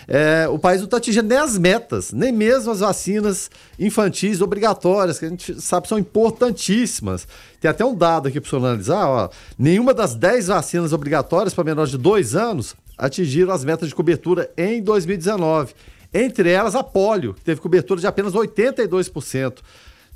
é, 0.09 0.49
o 0.49 0.59
país 0.59 0.81
não 0.81 0.87
está 0.87 0.97
atingindo 0.97 1.29
nem 1.29 1.39
as 1.39 1.59
metas, 1.59 2.13
nem 2.13 2.33
mesmo 2.33 2.73
as 2.73 2.81
vacinas 2.81 3.51
infantis 3.79 4.41
obrigatórias, 4.41 5.19
que 5.19 5.27
a 5.27 5.29
gente 5.29 5.61
sabe 5.61 5.87
são 5.87 5.99
importantíssimas. 5.99 7.29
Tem 7.61 7.71
até 7.71 7.85
um 7.85 7.95
dado 7.95 8.29
aqui 8.29 8.41
para 8.41 8.59
analisar: 8.59 9.07
ó, 9.07 9.29
nenhuma 9.59 9.93
das 9.93 10.15
10 10.15 10.49
vacinas 10.49 10.93
obrigatórias 10.93 11.53
para 11.53 11.65
menores 11.65 11.91
de 11.91 11.99
2 11.99 12.35
anos 12.35 12.75
atingiram 12.97 13.53
as 13.53 13.65
metas 13.65 13.89
de 13.89 13.95
cobertura 13.95 14.51
em 14.57 14.83
2019. 14.83 15.75
Entre 16.13 16.51
elas, 16.51 16.75
a 16.75 16.83
polio, 16.83 17.35
que 17.35 17.43
teve 17.43 17.61
cobertura 17.61 18.01
de 18.01 18.07
apenas 18.07 18.33
82%. 18.33 19.59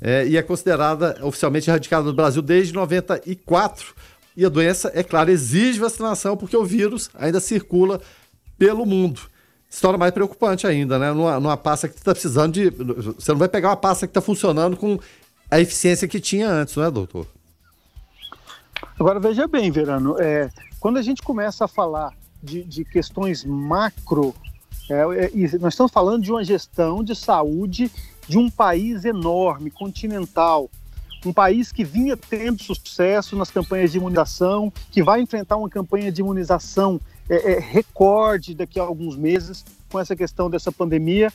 É, 0.01 0.27
e 0.27 0.35
é 0.35 0.43
considerada 0.43 1.17
oficialmente 1.21 1.69
erradicada 1.69 2.03
no 2.03 2.13
Brasil 2.13 2.41
desde 2.41 2.73
94. 2.73 3.95
E 4.35 4.45
a 4.45 4.49
doença, 4.49 4.91
é 4.93 5.01
claro, 5.01 5.31
exige 5.31 5.79
vacinação 5.79 6.35
porque 6.35 6.57
o 6.57 6.65
vírus 6.65 7.09
ainda 7.15 7.39
circula 7.39 8.01
pelo 8.57 8.85
mundo. 8.85 9.21
Se 9.69 9.81
torna 9.81 9.97
mais 9.97 10.11
preocupante 10.11 10.67
ainda, 10.67 10.99
né? 10.99 11.11
Numa, 11.11 11.39
numa 11.39 11.57
pasta 11.57 11.87
que 11.87 11.95
está 11.95 12.11
precisando 12.11 12.53
de. 12.53 12.69
Você 12.69 13.31
não 13.31 13.39
vai 13.39 13.47
pegar 13.47 13.69
uma 13.69 13.77
pasta 13.77 14.05
que 14.05 14.11
está 14.11 14.21
funcionando 14.21 14.77
com 14.77 14.99
a 15.49 15.59
eficiência 15.59 16.07
que 16.07 16.19
tinha 16.19 16.49
antes, 16.49 16.75
não 16.75 16.83
é, 16.83 16.91
doutor? 16.91 17.27
Agora 18.99 19.19
veja 19.19 19.47
bem, 19.47 19.71
Verano, 19.71 20.19
é, 20.19 20.49
quando 20.79 20.97
a 20.97 21.01
gente 21.01 21.21
começa 21.21 21.65
a 21.65 21.67
falar 21.67 22.13
de, 22.41 22.63
de 22.63 22.85
questões 22.85 23.43
macro 23.43 24.33
é, 24.89 25.25
é, 25.25 25.57
nós 25.59 25.73
estamos 25.73 25.91
falando 25.91 26.23
de 26.23 26.31
uma 26.31 26.43
gestão 26.43 27.03
de 27.03 27.15
saúde 27.15 27.91
de 28.27 28.37
um 28.37 28.49
país 28.49 29.05
enorme, 29.05 29.69
continental, 29.69 30.69
um 31.25 31.33
país 31.33 31.71
que 31.71 31.83
vinha 31.83 32.15
tendo 32.15 32.61
sucesso 32.61 33.35
nas 33.35 33.49
campanhas 33.49 33.91
de 33.91 33.97
imunização, 33.97 34.71
que 34.91 35.01
vai 35.01 35.21
enfrentar 35.21 35.57
uma 35.57 35.69
campanha 35.69 36.11
de 36.11 36.21
imunização 36.21 36.99
é, 37.27 37.53
é, 37.53 37.59
recorde 37.59 38.53
daqui 38.53 38.79
a 38.79 38.83
alguns 38.83 39.17
meses 39.17 39.65
com 39.89 39.99
essa 39.99 40.15
questão 40.15 40.49
dessa 40.49 40.71
pandemia 40.71 41.33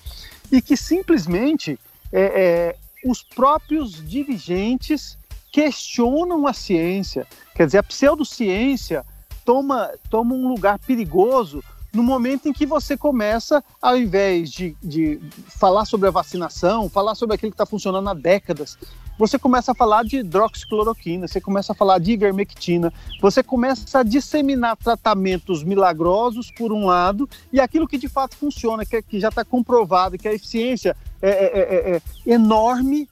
e 0.51 0.63
que 0.63 0.77
simplesmente 0.77 1.79
é, 2.13 2.21
é, 2.21 2.77
os 3.05 3.23
próprios 3.23 4.07
dirigentes 4.09 5.19
questionam 5.53 6.47
a 6.47 6.53
ciência, 6.53 7.27
quer 7.55 7.67
dizer, 7.67 7.79
a 7.79 7.83
pseudociência 7.83 9.05
toma, 9.45 9.91
toma 10.09 10.35
um 10.35 10.47
lugar 10.47 10.79
perigoso 10.79 11.63
no 11.93 12.03
momento 12.03 12.49
em 12.49 12.53
que 12.53 12.67
você 12.67 12.97
começa, 12.97 13.63
ao 13.81 13.97
invés 13.97 14.51
de, 14.51 14.77
de 14.83 15.21
falar 15.49 15.85
sobre 15.85 16.09
a 16.09 16.13
vacinação, 16.13 16.89
falar 16.89 17.15
sobre 17.15 17.35
aquilo 17.35 17.51
que 17.51 17.55
está 17.55 17.67
funcionando 17.67 18.09
há 18.09 18.15
décadas, 18.15 18.79
você 19.21 19.39
começa 19.39 19.73
a 19.73 19.75
falar 19.75 20.03
de 20.03 20.19
hidroxicloroquina, 20.19 21.29
você 21.29 21.43
começa 21.43 21.73
a 21.73 21.75
falar 21.75 21.99
de 21.99 22.13
ivermectina, 22.13 22.91
você 23.21 23.43
começa 23.43 23.99
a 23.99 24.03
disseminar 24.03 24.79
tratamentos 24.79 25.63
milagrosos, 25.63 26.51
por 26.51 26.73
um 26.73 26.87
lado, 26.87 27.29
e 27.53 27.61
aquilo 27.61 27.87
que 27.87 27.99
de 27.99 28.09
fato 28.09 28.35
funciona, 28.35 28.87
que, 28.87 28.97
é, 28.97 29.03
que 29.03 29.21
já 29.21 29.29
está 29.29 29.45
comprovado, 29.45 30.17
que 30.17 30.27
a 30.27 30.33
eficiência 30.33 30.97
é, 31.21 31.29
é, 31.29 31.61
é, 31.61 31.97
é 31.97 32.33
enorme, 32.33 33.07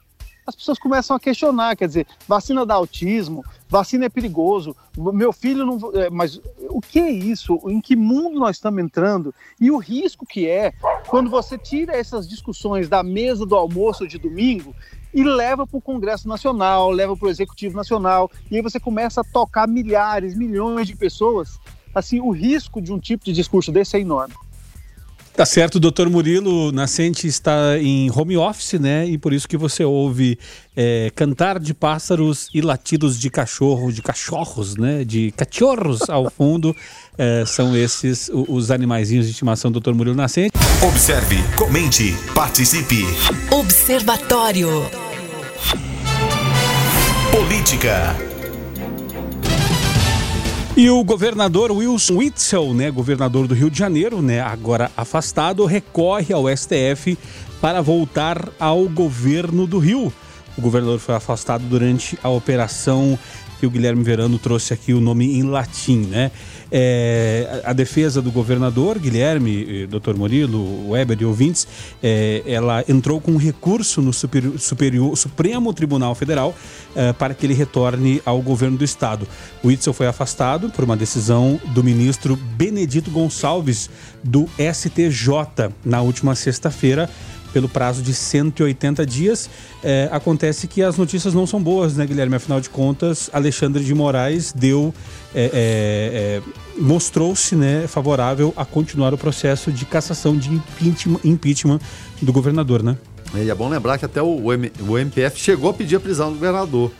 as 0.49 0.55
pessoas 0.55 0.79
começam 0.79 1.15
a 1.15 1.19
questionar, 1.19 1.75
quer 1.75 1.87
dizer, 1.87 2.07
vacina 2.27 2.65
dá 2.65 2.73
autismo, 2.73 3.43
vacina 3.67 4.05
é 4.05 4.09
perigoso, 4.09 4.75
meu 4.97 5.31
filho 5.31 5.65
não. 5.65 5.91
É, 5.93 6.09
mas 6.09 6.41
o 6.69 6.81
que 6.81 6.99
é 6.99 7.09
isso? 7.09 7.59
Em 7.67 7.79
que 7.79 7.95
mundo 7.95 8.39
nós 8.39 8.57
estamos 8.57 8.83
entrando? 8.83 9.33
E 9.59 9.71
o 9.71 9.77
risco 9.77 10.25
que 10.25 10.47
é 10.47 10.73
quando 11.07 11.29
você 11.29 11.57
tira 11.57 11.95
essas 11.95 12.27
discussões 12.27 12.89
da 12.89 13.03
mesa 13.03 13.45
do 13.45 13.55
almoço 13.55 14.07
de 14.07 14.17
domingo 14.17 14.75
e 15.13 15.23
leva 15.23 15.65
para 15.65 15.77
o 15.77 15.81
Congresso 15.81 16.27
Nacional, 16.27 16.89
leva 16.91 17.15
para 17.15 17.27
o 17.27 17.31
Executivo 17.31 17.75
Nacional, 17.75 18.29
e 18.49 18.55
aí 18.55 18.61
você 18.61 18.79
começa 18.79 19.21
a 19.21 19.23
tocar 19.23 19.67
milhares, 19.67 20.35
milhões 20.35 20.87
de 20.87 20.95
pessoas. 20.95 21.59
Assim, 21.93 22.19
o 22.19 22.29
risco 22.29 22.81
de 22.81 22.91
um 22.91 22.99
tipo 22.99 23.25
de 23.25 23.33
discurso 23.33 23.71
desse 23.71 23.97
é 23.97 23.99
enorme. 23.99 24.33
Tá 25.35 25.45
certo, 25.45 25.75
o 25.75 25.79
doutor 25.79 26.09
Murilo 26.09 26.71
Nascente 26.71 27.25
está 27.25 27.77
em 27.79 28.11
home 28.11 28.35
office, 28.35 28.73
né? 28.73 29.05
E 29.07 29.17
por 29.17 29.31
isso 29.31 29.47
que 29.47 29.55
você 29.55 29.85
ouve 29.85 30.37
é, 30.75 31.09
cantar 31.15 31.59
de 31.59 31.73
pássaros 31.73 32.49
e 32.53 32.61
latidos 32.61 33.17
de 33.17 33.29
cachorro, 33.29 33.91
de 33.91 34.01
cachorros, 34.01 34.75
né? 34.75 35.05
De 35.05 35.31
cachorros 35.31 36.09
ao 36.09 36.29
fundo. 36.29 36.75
É, 37.17 37.45
são 37.45 37.75
esses 37.75 38.29
os, 38.33 38.45
os 38.49 38.71
animaizinhos 38.71 39.25
de 39.25 39.31
estimação 39.31 39.71
do 39.71 39.75
doutor 39.75 39.95
Murilo 39.95 40.15
Nascente. 40.15 40.51
Observe, 40.85 41.37
comente, 41.55 42.15
participe. 42.33 43.05
Observatório. 43.51 44.69
Política. 47.31 48.28
E 50.79 50.89
o 50.89 51.03
governador 51.03 51.73
Wilson 51.73 52.15
Witzel, 52.15 52.73
né, 52.73 52.89
governador 52.89 53.45
do 53.47 53.53
Rio 53.53 53.69
de 53.69 53.77
Janeiro, 53.77 54.21
né, 54.21 54.39
agora 54.39 54.89
afastado, 54.95 55.65
recorre 55.65 56.33
ao 56.33 56.45
STF 56.47 57.17
para 57.59 57.81
voltar 57.81 58.47
ao 58.57 58.87
governo 58.87 59.67
do 59.67 59.77
Rio. 59.77 60.13
O 60.57 60.61
governador 60.61 60.97
foi 60.97 61.15
afastado 61.15 61.65
durante 61.65 62.17
a 62.23 62.29
operação 62.29 63.19
que 63.59 63.67
o 63.67 63.69
Guilherme 63.69 64.03
Verano 64.03 64.39
trouxe 64.39 64.73
aqui 64.73 64.93
o 64.93 65.01
nome 65.01 65.37
em 65.37 65.43
latim, 65.43 65.97
né? 65.97 66.31
É, 66.71 67.61
a, 67.65 67.73
defesa 67.73 68.21
do 68.21 68.31
governador, 68.31 68.99
Guilherme, 68.99 69.87
doutor 69.87 70.15
Murilo, 70.15 70.89
Weber 70.89 71.17
e 71.19 71.25
ouvintes, 71.25 71.67
é, 72.01 72.43
ela 72.45 72.83
entrou 72.87 73.19
com 73.19 73.31
um 73.31 73.37
recurso 73.37 74.01
no 74.01 74.13
superior, 74.13 74.59
superior 74.59 75.17
Supremo 75.17 75.73
Tribunal 75.73 76.13
Federal 76.13 76.55
é, 76.95 77.13
para 77.13 77.33
que 77.33 77.45
ele 77.45 77.53
retorne 77.53 78.21
ao 78.25 78.41
governo 78.41 78.77
do 78.77 78.83
estado. 78.83 79.27
O 79.63 79.71
Itzel 79.71 79.93
foi 79.93 80.07
afastado 80.07 80.69
por 80.69 80.83
uma 80.83 80.95
decisão 80.95 81.59
do 81.73 81.83
ministro 81.83 82.35
Benedito 82.35 83.11
Gonçalves 83.11 83.89
do 84.23 84.47
STJ 84.57 85.71
na 85.83 86.01
última 86.01 86.35
sexta-feira 86.35 87.09
pelo 87.53 87.69
prazo 87.69 88.01
de 88.01 88.13
180 88.13 89.05
dias. 89.05 89.49
É, 89.83 90.09
acontece 90.11 90.67
que 90.67 90.81
as 90.81 90.97
notícias 90.97 91.33
não 91.33 91.47
são 91.47 91.61
boas, 91.61 91.95
né, 91.95 92.05
Guilherme? 92.05 92.35
Afinal 92.35 92.61
de 92.61 92.69
contas, 92.69 93.29
Alexandre 93.33 93.83
de 93.83 93.93
Moraes 93.93 94.53
deu. 94.53 94.93
É, 95.33 95.43
é, 95.43 95.51
é 95.53 96.69
mostrou-se 96.79 97.55
né, 97.55 97.85
favorável 97.87 98.53
a 98.55 98.63
continuar 98.63 99.13
o 99.13 99.17
processo 99.17 99.71
de 99.71 99.85
cassação 99.85 100.35
de 100.37 100.49
impeachment, 100.53 101.19
impeachment 101.23 101.79
do 102.21 102.31
governador, 102.31 102.81
né? 102.81 102.97
E 103.35 103.49
é 103.49 103.53
bom 103.53 103.69
lembrar 103.69 103.97
que 103.97 104.05
até 104.05 104.21
o, 104.21 104.51
M, 104.51 104.71
o 104.87 104.97
MPF 104.97 105.39
chegou 105.39 105.69
a 105.69 105.73
pedir 105.73 105.97
a 105.97 105.99
prisão 105.99 106.29
do 106.29 106.35
governador, 106.35 106.91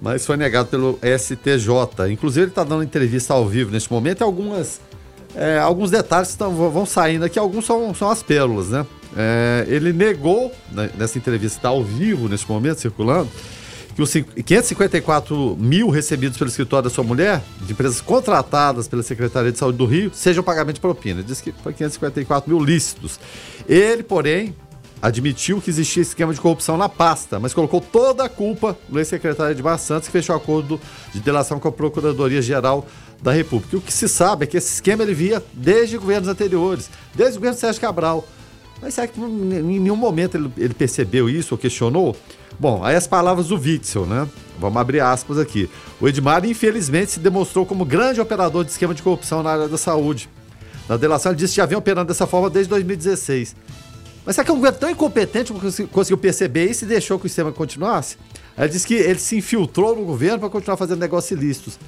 mas 0.00 0.24
foi 0.24 0.36
negado 0.36 0.68
pelo 0.68 0.98
STJ. 1.02 2.10
Inclusive, 2.10 2.44
ele 2.44 2.50
está 2.50 2.64
dando 2.64 2.82
entrevista 2.82 3.34
ao 3.34 3.46
vivo 3.46 3.70
neste 3.70 3.92
momento 3.92 4.20
e 4.20 4.24
algumas. 4.24 4.80
É, 5.36 5.58
alguns 5.58 5.90
detalhes 5.90 6.28
estão, 6.28 6.52
vão 6.70 6.86
saindo 6.86 7.24
aqui, 7.24 7.38
alguns 7.38 7.66
são, 7.66 7.92
são 7.92 8.08
as 8.08 8.22
pérolas, 8.22 8.68
né? 8.68 8.86
É, 9.16 9.64
ele 9.68 9.92
negou, 9.92 10.52
né, 10.72 10.90
nessa 10.96 11.18
entrevista, 11.18 11.58
está 11.58 11.68
ao 11.68 11.82
vivo 11.82 12.28
nesse 12.28 12.48
momento, 12.48 12.80
circulando, 12.80 13.30
que 13.94 14.02
os 14.02 14.12
554 14.12 15.56
mil 15.56 15.88
recebidos 15.88 16.36
pelo 16.36 16.50
escritório 16.50 16.88
da 16.88 16.90
sua 16.90 17.04
mulher, 17.04 17.40
de 17.60 17.72
empresas 17.72 18.00
contratadas 18.00 18.88
pela 18.88 19.02
Secretaria 19.02 19.52
de 19.52 19.58
Saúde 19.58 19.78
do 19.78 19.86
Rio, 19.86 20.10
sejam 20.12 20.42
pagamento 20.42 20.76
de 20.76 20.80
propina. 20.80 21.20
Ele 21.20 21.28
disse 21.28 21.42
que 21.42 21.52
foi 21.62 21.72
554 21.72 22.50
mil 22.50 22.64
lícitos. 22.64 23.20
Ele, 23.68 24.02
porém, 24.02 24.54
admitiu 25.00 25.60
que 25.60 25.70
existia 25.70 26.02
esquema 26.02 26.34
de 26.34 26.40
corrupção 26.40 26.76
na 26.76 26.88
pasta, 26.88 27.38
mas 27.38 27.54
colocou 27.54 27.80
toda 27.80 28.24
a 28.24 28.28
culpa 28.28 28.76
no 28.88 28.98
ex-secretário 28.98 29.52
Edmar 29.52 29.78
Santos, 29.78 30.08
que 30.08 30.12
fechou 30.12 30.34
acordo 30.34 30.80
de 31.12 31.20
delação 31.20 31.60
com 31.60 31.68
a 31.68 31.72
Procuradoria-Geral 31.72 32.86
da 33.22 33.30
República. 33.30 33.76
E 33.76 33.78
o 33.78 33.82
que 33.82 33.92
se 33.92 34.08
sabe 34.08 34.44
é 34.44 34.46
que 34.46 34.56
esse 34.56 34.74
esquema 34.74 35.02
ele 35.02 35.14
via 35.14 35.42
desde 35.52 35.98
governos 35.98 36.28
anteriores, 36.28 36.90
desde 37.14 37.36
o 37.36 37.40
governo 37.40 37.58
Sérgio 37.58 37.80
Cabral. 37.80 38.26
Mas 38.80 38.94
será 38.94 39.06
que 39.06 39.20
em 39.20 39.80
nenhum 39.80 39.96
momento 39.96 40.36
ele, 40.36 40.50
ele 40.56 40.74
percebeu 40.74 41.28
isso 41.28 41.54
ou 41.54 41.58
questionou? 41.58 42.16
Bom, 42.58 42.84
aí 42.84 42.94
as 42.94 43.06
palavras 43.06 43.48
do 43.48 43.56
Witzel, 43.56 44.06
né? 44.06 44.28
Vamos 44.58 44.80
abrir 44.80 45.00
aspas 45.00 45.38
aqui. 45.38 45.68
O 46.00 46.08
Edmar, 46.08 46.44
infelizmente, 46.44 47.12
se 47.12 47.20
demonstrou 47.20 47.66
como 47.66 47.84
grande 47.84 48.20
operador 48.20 48.64
de 48.64 48.70
esquema 48.70 48.94
de 48.94 49.02
corrupção 49.02 49.42
na 49.42 49.50
área 49.50 49.68
da 49.68 49.76
saúde. 49.76 50.28
Na 50.88 50.96
delação, 50.96 51.32
ele 51.32 51.38
disse 51.38 51.54
que 51.54 51.56
já 51.56 51.66
vinha 51.66 51.78
operando 51.78 52.08
dessa 52.08 52.26
forma 52.26 52.48
desde 52.48 52.70
2016. 52.70 53.56
Mas 54.24 54.36
será 54.36 54.44
que 54.44 54.50
é 54.50 54.54
um 54.54 54.58
governo 54.58 54.78
tão 54.78 54.90
incompetente 54.90 55.52
que 55.52 55.86
conseguiu 55.88 56.16
perceber 56.16 56.70
isso 56.70 56.84
e 56.84 56.88
deixou 56.88 57.18
que 57.18 57.26
o 57.26 57.28
sistema 57.28 57.52
continuasse? 57.52 58.16
Ele 58.56 58.68
disse 58.68 58.86
que 58.86 58.94
ele 58.94 59.18
se 59.18 59.36
infiltrou 59.36 59.96
no 59.96 60.04
governo 60.04 60.38
para 60.38 60.48
continuar 60.48 60.76
fazendo 60.76 61.00
negócios 61.00 61.38
ilícitos. 61.38 61.78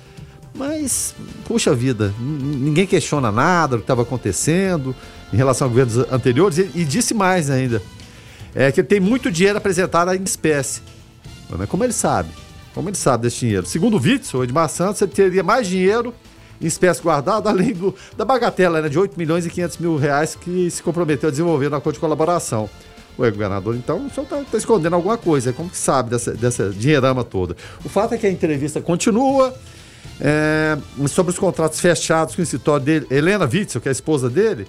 Mas, 0.55 1.14
puxa 1.47 1.74
vida, 1.74 2.12
ninguém 2.18 2.87
questiona 2.87 3.30
nada 3.30 3.76
do 3.76 3.80
que 3.80 3.84
estava 3.84 4.03
acontecendo 4.03 4.95
em 5.33 5.37
relação 5.37 5.66
a 5.66 5.68
governos 5.68 5.99
anteriores 6.12 6.59
e, 6.59 6.70
e 6.74 6.85
disse 6.85 7.14
mais 7.14 7.51
ainda. 7.51 7.83
É 8.55 8.72
que 8.72 8.81
ele 8.81 8.89
tem 8.89 9.01
muito 9.01 9.31
dinheiro 9.31 9.59
apresentado 9.59 10.12
em 10.14 10.22
espécie. 10.22 10.81
Mas 11.51 11.68
como 11.68 11.85
ele 11.85 11.93
sabe? 11.93 12.31
Como 12.74 12.89
ele 12.89 12.97
sabe 12.97 13.22
desse 13.22 13.41
dinheiro? 13.41 13.66
Segundo 13.66 13.97
o 13.97 14.01
Witzel, 14.01 14.45
Edmar 14.45 14.68
Santos, 14.68 15.01
ele 15.03 15.11
teria 15.11 15.43
mais 15.43 15.66
dinheiro 15.66 16.14
em 16.61 16.66
espécie 16.66 17.03
guardado, 17.03 17.49
além 17.49 17.72
do, 17.72 17.95
da 18.16 18.24
bagatela 18.24 18.81
né, 18.81 18.89
de 18.89 18.99
8 18.99 19.16
milhões 19.18 19.47
e 19.47 19.51
500 19.51 19.79
mil 19.79 19.97
reais 19.97 20.35
que 20.35 20.70
se 20.70 20.83
comprometeu 20.83 21.29
a 21.29 21.31
desenvolver 21.31 21.68
no 21.68 21.77
acordo 21.77 21.95
de 21.95 22.01
colaboração. 22.01 22.68
Ué, 23.18 23.31
governador, 23.31 23.74
então 23.74 24.07
o 24.07 24.11
senhor 24.11 24.24
está 24.24 24.37
tá 24.43 24.59
escondendo 24.59 24.95
alguma 24.95 25.16
coisa. 25.16 25.53
Como 25.53 25.70
que 25.70 25.77
sabe 25.77 26.11
dessa, 26.11 26.33
dessa 26.33 26.68
dinheirama 26.68 27.24
toda? 27.24 27.57
O 27.83 27.89
fato 27.89 28.14
é 28.14 28.18
que 28.18 28.27
a 28.27 28.31
entrevista 28.31 28.81
continua. 28.81 29.55
É, 30.18 30.79
sobre 31.09 31.31
os 31.31 31.39
contratos 31.39 31.79
fechados 31.79 32.35
com 32.35 32.41
o 32.41 32.43
escritório 32.43 32.85
dele, 32.85 33.07
Helena 33.11 33.45
Witzel, 33.45 33.83
que 33.83 33.89
é 33.89 33.91
a 33.91 33.93
esposa 33.93 34.31
dele, 34.31 34.66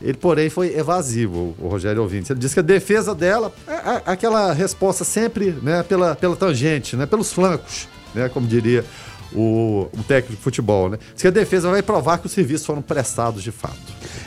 ele, 0.00 0.14
porém, 0.14 0.50
foi 0.50 0.76
evasivo, 0.76 1.54
o 1.58 1.68
Rogério 1.68 2.02
Ouvinte. 2.02 2.32
Ele 2.32 2.38
disse 2.38 2.54
que 2.54 2.60
a 2.60 2.62
defesa 2.62 3.14
dela 3.14 3.52
é, 3.66 3.72
é 3.72 4.02
aquela 4.06 4.52
resposta 4.52 5.04
sempre 5.04 5.56
né, 5.62 5.82
pela, 5.82 6.14
pela 6.14 6.36
tangente, 6.36 6.96
né, 6.96 7.06
pelos 7.06 7.32
flancos, 7.32 7.88
né, 8.14 8.28
como 8.28 8.46
diria 8.46 8.84
o, 9.32 9.88
o 9.92 10.02
técnico 10.04 10.36
de 10.36 10.42
futebol. 10.42 10.90
Né? 10.90 10.98
Diz 11.12 11.22
que 11.22 11.28
a 11.28 11.30
defesa 11.32 11.70
vai 11.70 11.82
provar 11.82 12.18
que 12.18 12.26
os 12.26 12.32
serviços 12.32 12.66
foram 12.66 12.82
prestados 12.82 13.42
de 13.42 13.50
fato. 13.50 13.76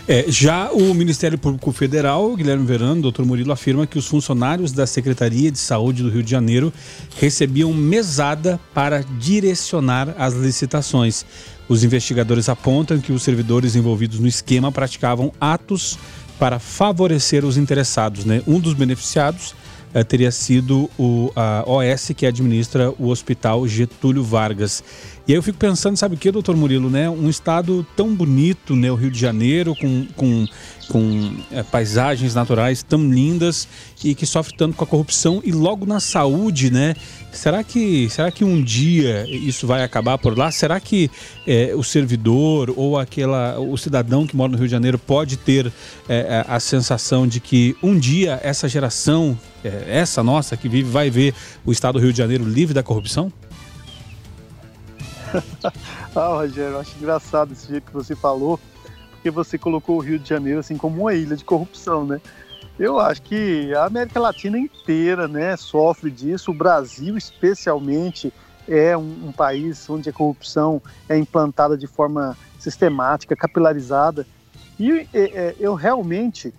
É, 0.07 0.25
já 0.27 0.71
o 0.71 0.93
Ministério 0.93 1.37
Público 1.37 1.71
Federal, 1.71 2.35
Guilherme 2.35 2.65
Verano, 2.65 3.01
doutor 3.01 3.25
Murilo, 3.25 3.51
afirma 3.51 3.85
que 3.85 3.97
os 3.97 4.07
funcionários 4.07 4.71
da 4.71 4.87
Secretaria 4.87 5.51
de 5.51 5.59
Saúde 5.59 6.01
do 6.01 6.09
Rio 6.09 6.23
de 6.23 6.31
Janeiro 6.31 6.73
recebiam 7.17 7.71
mesada 7.73 8.59
para 8.73 9.01
direcionar 9.19 10.15
as 10.17 10.33
licitações. 10.33 11.25
Os 11.69 11.83
investigadores 11.83 12.49
apontam 12.49 12.99
que 12.99 13.13
os 13.13 13.21
servidores 13.21 13.75
envolvidos 13.75 14.19
no 14.19 14.27
esquema 14.27 14.71
praticavam 14.71 15.31
atos 15.39 15.99
para 16.39 16.57
favorecer 16.57 17.45
os 17.45 17.57
interessados. 17.57 18.25
Né? 18.25 18.41
Um 18.47 18.59
dos 18.59 18.73
beneficiados 18.73 19.53
eh, 19.93 20.03
teria 20.03 20.31
sido 20.31 20.89
o, 20.97 21.31
a 21.35 21.63
OS 21.67 22.11
que 22.17 22.25
administra 22.25 22.91
o 22.97 23.09
Hospital 23.09 23.67
Getúlio 23.67 24.23
Vargas. 24.23 24.83
E 25.29 25.31
aí 25.31 25.37
eu 25.37 25.43
fico 25.43 25.59
pensando, 25.59 25.95
sabe 25.95 26.15
o 26.15 26.17
que, 26.17 26.31
doutor 26.31 26.55
Murilo, 26.57 26.89
né? 26.89 27.07
Um 27.07 27.29
estado 27.29 27.85
tão 27.95 28.15
bonito, 28.15 28.75
né? 28.75 28.91
O 28.91 28.95
Rio 28.95 29.11
de 29.11 29.19
Janeiro, 29.19 29.75
com, 29.75 30.07
com, 30.15 30.47
com 30.87 31.31
é, 31.51 31.61
paisagens 31.61 32.33
naturais 32.33 32.81
tão 32.81 33.07
lindas 33.07 33.67
e 34.03 34.15
que 34.15 34.25
sofre 34.25 34.57
tanto 34.57 34.75
com 34.75 34.83
a 34.83 34.87
corrupção 34.87 35.39
e 35.45 35.51
logo 35.51 35.85
na 35.85 35.99
saúde, 35.99 36.71
né? 36.71 36.95
Será 37.31 37.63
que, 37.63 38.09
será 38.09 38.31
que 38.31 38.43
um 38.43 38.59
dia 38.59 39.23
isso 39.29 39.67
vai 39.67 39.83
acabar 39.83 40.17
por 40.17 40.35
lá? 40.35 40.49
Será 40.49 40.79
que 40.79 41.11
é, 41.45 41.75
o 41.75 41.83
servidor 41.83 42.73
ou 42.75 42.97
aquela, 42.97 43.59
o 43.59 43.77
cidadão 43.77 44.25
que 44.25 44.35
mora 44.35 44.51
no 44.51 44.57
Rio 44.57 44.65
de 44.65 44.71
Janeiro 44.71 44.97
pode 44.97 45.37
ter 45.37 45.71
é, 46.09 46.43
a 46.47 46.59
sensação 46.59 47.27
de 47.27 47.39
que 47.39 47.75
um 47.83 47.99
dia 47.99 48.39
essa 48.41 48.67
geração, 48.67 49.37
essa 49.63 50.23
nossa 50.23 50.57
que 50.57 50.67
vive, 50.67 50.89
vai 50.89 51.11
ver 51.11 51.35
o 51.63 51.71
estado 51.71 51.99
do 51.99 52.01
Rio 52.01 52.11
de 52.11 52.17
Janeiro 52.17 52.43
livre 52.43 52.73
da 52.73 52.81
corrupção? 52.81 53.31
ah, 56.15 56.27
Rogério, 56.27 56.73
eu 56.73 56.79
acho 56.79 56.97
engraçado 56.97 57.53
esse 57.53 57.67
jeito 57.67 57.85
que 57.85 57.93
você 57.93 58.15
falou, 58.15 58.59
porque 59.11 59.29
você 59.29 59.57
colocou 59.57 59.97
o 59.97 59.99
Rio 60.01 60.19
de 60.19 60.27
Janeiro 60.27 60.59
assim 60.59 60.77
como 60.77 61.01
uma 61.01 61.13
ilha 61.13 61.35
de 61.35 61.43
corrupção, 61.43 62.05
né? 62.05 62.21
Eu 62.77 62.97
acho 62.97 63.21
que 63.21 63.73
a 63.73 63.85
América 63.85 64.19
Latina 64.21 64.57
inteira, 64.57 65.27
né, 65.27 65.57
sofre 65.57 66.09
disso. 66.09 66.51
O 66.51 66.53
Brasil, 66.53 67.17
especialmente, 67.17 68.31
é 68.65 68.95
um, 68.95 69.27
um 69.27 69.31
país 69.33 69.89
onde 69.89 70.09
a 70.09 70.13
corrupção 70.13 70.81
é 71.09 71.17
implantada 71.17 71.77
de 71.77 71.87
forma 71.87 72.37
sistemática, 72.57 73.35
capilarizada. 73.35 74.25
E 74.79 75.07
é, 75.13 75.19
é, 75.19 75.55
eu 75.59 75.73
realmente 75.73 76.53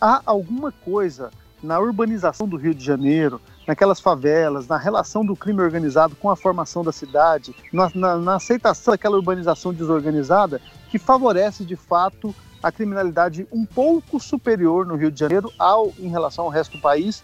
há 0.00 0.20
alguma 0.26 0.72
coisa 0.72 1.30
na 1.62 1.78
urbanização 1.78 2.48
do 2.48 2.56
Rio 2.56 2.74
de 2.74 2.84
Janeiro, 2.84 3.40
naquelas 3.70 4.00
favelas, 4.00 4.66
na 4.66 4.76
relação 4.76 5.24
do 5.24 5.36
crime 5.36 5.62
organizado 5.62 6.16
com 6.16 6.28
a 6.28 6.34
formação 6.34 6.82
da 6.82 6.90
cidade, 6.90 7.54
na, 7.72 7.88
na, 7.94 8.16
na 8.16 8.34
aceitação 8.34 8.90
daquela 8.92 9.14
urbanização 9.14 9.72
desorganizada, 9.72 10.60
que 10.90 10.98
favorece 10.98 11.64
de 11.64 11.76
fato 11.76 12.34
a 12.60 12.72
criminalidade 12.72 13.46
um 13.52 13.64
pouco 13.64 14.18
superior 14.18 14.84
no 14.84 14.96
Rio 14.96 15.08
de 15.08 15.20
Janeiro 15.20 15.52
ao 15.56 15.92
em 16.00 16.08
relação 16.08 16.46
ao 16.46 16.50
resto 16.50 16.78
do 16.78 16.82
país. 16.82 17.22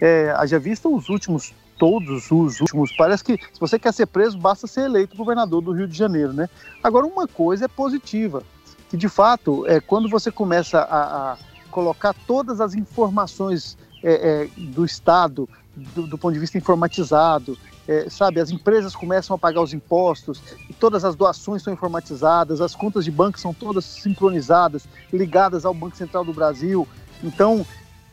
É, 0.00 0.34
haja 0.36 0.58
vista 0.58 0.88
os 0.88 1.08
últimos, 1.08 1.54
todos 1.78 2.32
os 2.32 2.60
últimos, 2.60 2.90
parece 2.96 3.22
que 3.22 3.38
se 3.38 3.60
você 3.60 3.78
quer 3.78 3.94
ser 3.94 4.06
preso, 4.06 4.36
basta 4.36 4.66
ser 4.66 4.86
eleito 4.86 5.16
governador 5.16 5.62
do 5.62 5.70
Rio 5.70 5.86
de 5.86 5.96
Janeiro, 5.96 6.32
né? 6.32 6.50
Agora, 6.82 7.06
uma 7.06 7.28
coisa 7.28 7.66
é 7.66 7.68
positiva, 7.68 8.42
que 8.90 8.96
de 8.96 9.08
fato, 9.08 9.64
é 9.68 9.80
quando 9.80 10.08
você 10.08 10.32
começa 10.32 10.80
a, 10.80 11.32
a 11.32 11.36
colocar 11.70 12.12
todas 12.26 12.60
as 12.60 12.74
informações 12.74 13.78
é, 14.02 14.12
é, 14.12 14.48
do 14.56 14.84
Estado 14.84 15.48
do, 15.76 16.06
do 16.06 16.18
ponto 16.18 16.34
de 16.34 16.40
vista 16.40 16.56
informatizado, 16.56 17.58
é, 17.86 18.08
sabe, 18.10 18.40
as 18.40 18.50
empresas 18.50 18.96
começam 18.96 19.36
a 19.36 19.38
pagar 19.38 19.60
os 19.60 19.72
impostos, 19.72 20.42
e 20.68 20.72
todas 20.72 21.04
as 21.04 21.14
doações 21.14 21.62
são 21.62 21.72
informatizadas, 21.72 22.60
as 22.60 22.74
contas 22.74 23.04
de 23.04 23.10
banco 23.10 23.38
são 23.38 23.54
todas 23.54 23.84
sincronizadas, 23.84 24.88
ligadas 25.12 25.64
ao 25.64 25.74
Banco 25.74 25.96
Central 25.96 26.24
do 26.24 26.32
Brasil. 26.32 26.88
Então, 27.22 27.64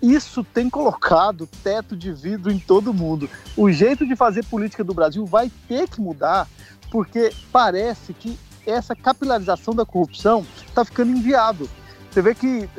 isso 0.02 0.44
tem 0.44 0.70
colocado 0.70 1.48
teto 1.64 1.96
de 1.96 2.12
vidro 2.12 2.52
em 2.52 2.60
todo 2.60 2.94
mundo. 2.94 3.30
O 3.56 3.72
jeito 3.72 4.06
de 4.06 4.16
fazer 4.16 4.44
política 4.46 4.84
do 4.84 4.94
Brasil 4.94 5.26
vai 5.26 5.50
ter 5.68 5.88
que 5.88 6.02
mudar, 6.02 6.48
porque 6.92 7.32
parece 7.52 8.14
que 8.14 8.38
essa 8.66 8.96
capilarização 8.96 9.74
da 9.74 9.86
corrupção 9.86 10.46
está 10.68 10.86
ficando 10.86 11.12
inviável. 11.12 11.68
Você 12.14 12.22
vê 12.22 12.36
que 12.36 12.70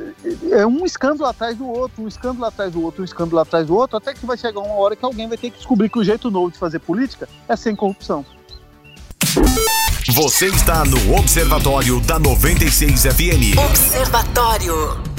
é 0.49 0.65
um 0.65 0.85
escândalo 0.85 1.29
atrás 1.29 1.57
do 1.57 1.67
outro, 1.67 2.01
um 2.01 2.07
escândalo 2.07 2.45
atrás 2.45 2.71
do 2.71 2.81
outro, 2.81 3.01
um 3.01 3.05
escândalo 3.05 3.39
atrás 3.39 3.67
do 3.67 3.75
outro, 3.75 3.97
até 3.97 4.13
que 4.13 4.25
vai 4.25 4.37
chegar 4.37 4.61
uma 4.61 4.75
hora 4.75 4.95
que 4.95 5.03
alguém 5.03 5.27
vai 5.27 5.37
ter 5.37 5.49
que 5.49 5.57
descobrir 5.57 5.89
que 5.89 5.99
o 5.99 6.03
jeito 6.05 6.31
novo 6.31 6.51
de 6.51 6.57
fazer 6.57 6.79
política 6.79 7.27
é 7.45 7.55
sem 7.57 7.75
corrupção. 7.75 8.25
Você 10.13 10.45
está 10.45 10.85
no 10.85 11.17
Observatório 11.17 11.99
da 11.99 12.17
96 12.17 13.03
FM. 13.03 13.59
Observatório. 13.59 15.14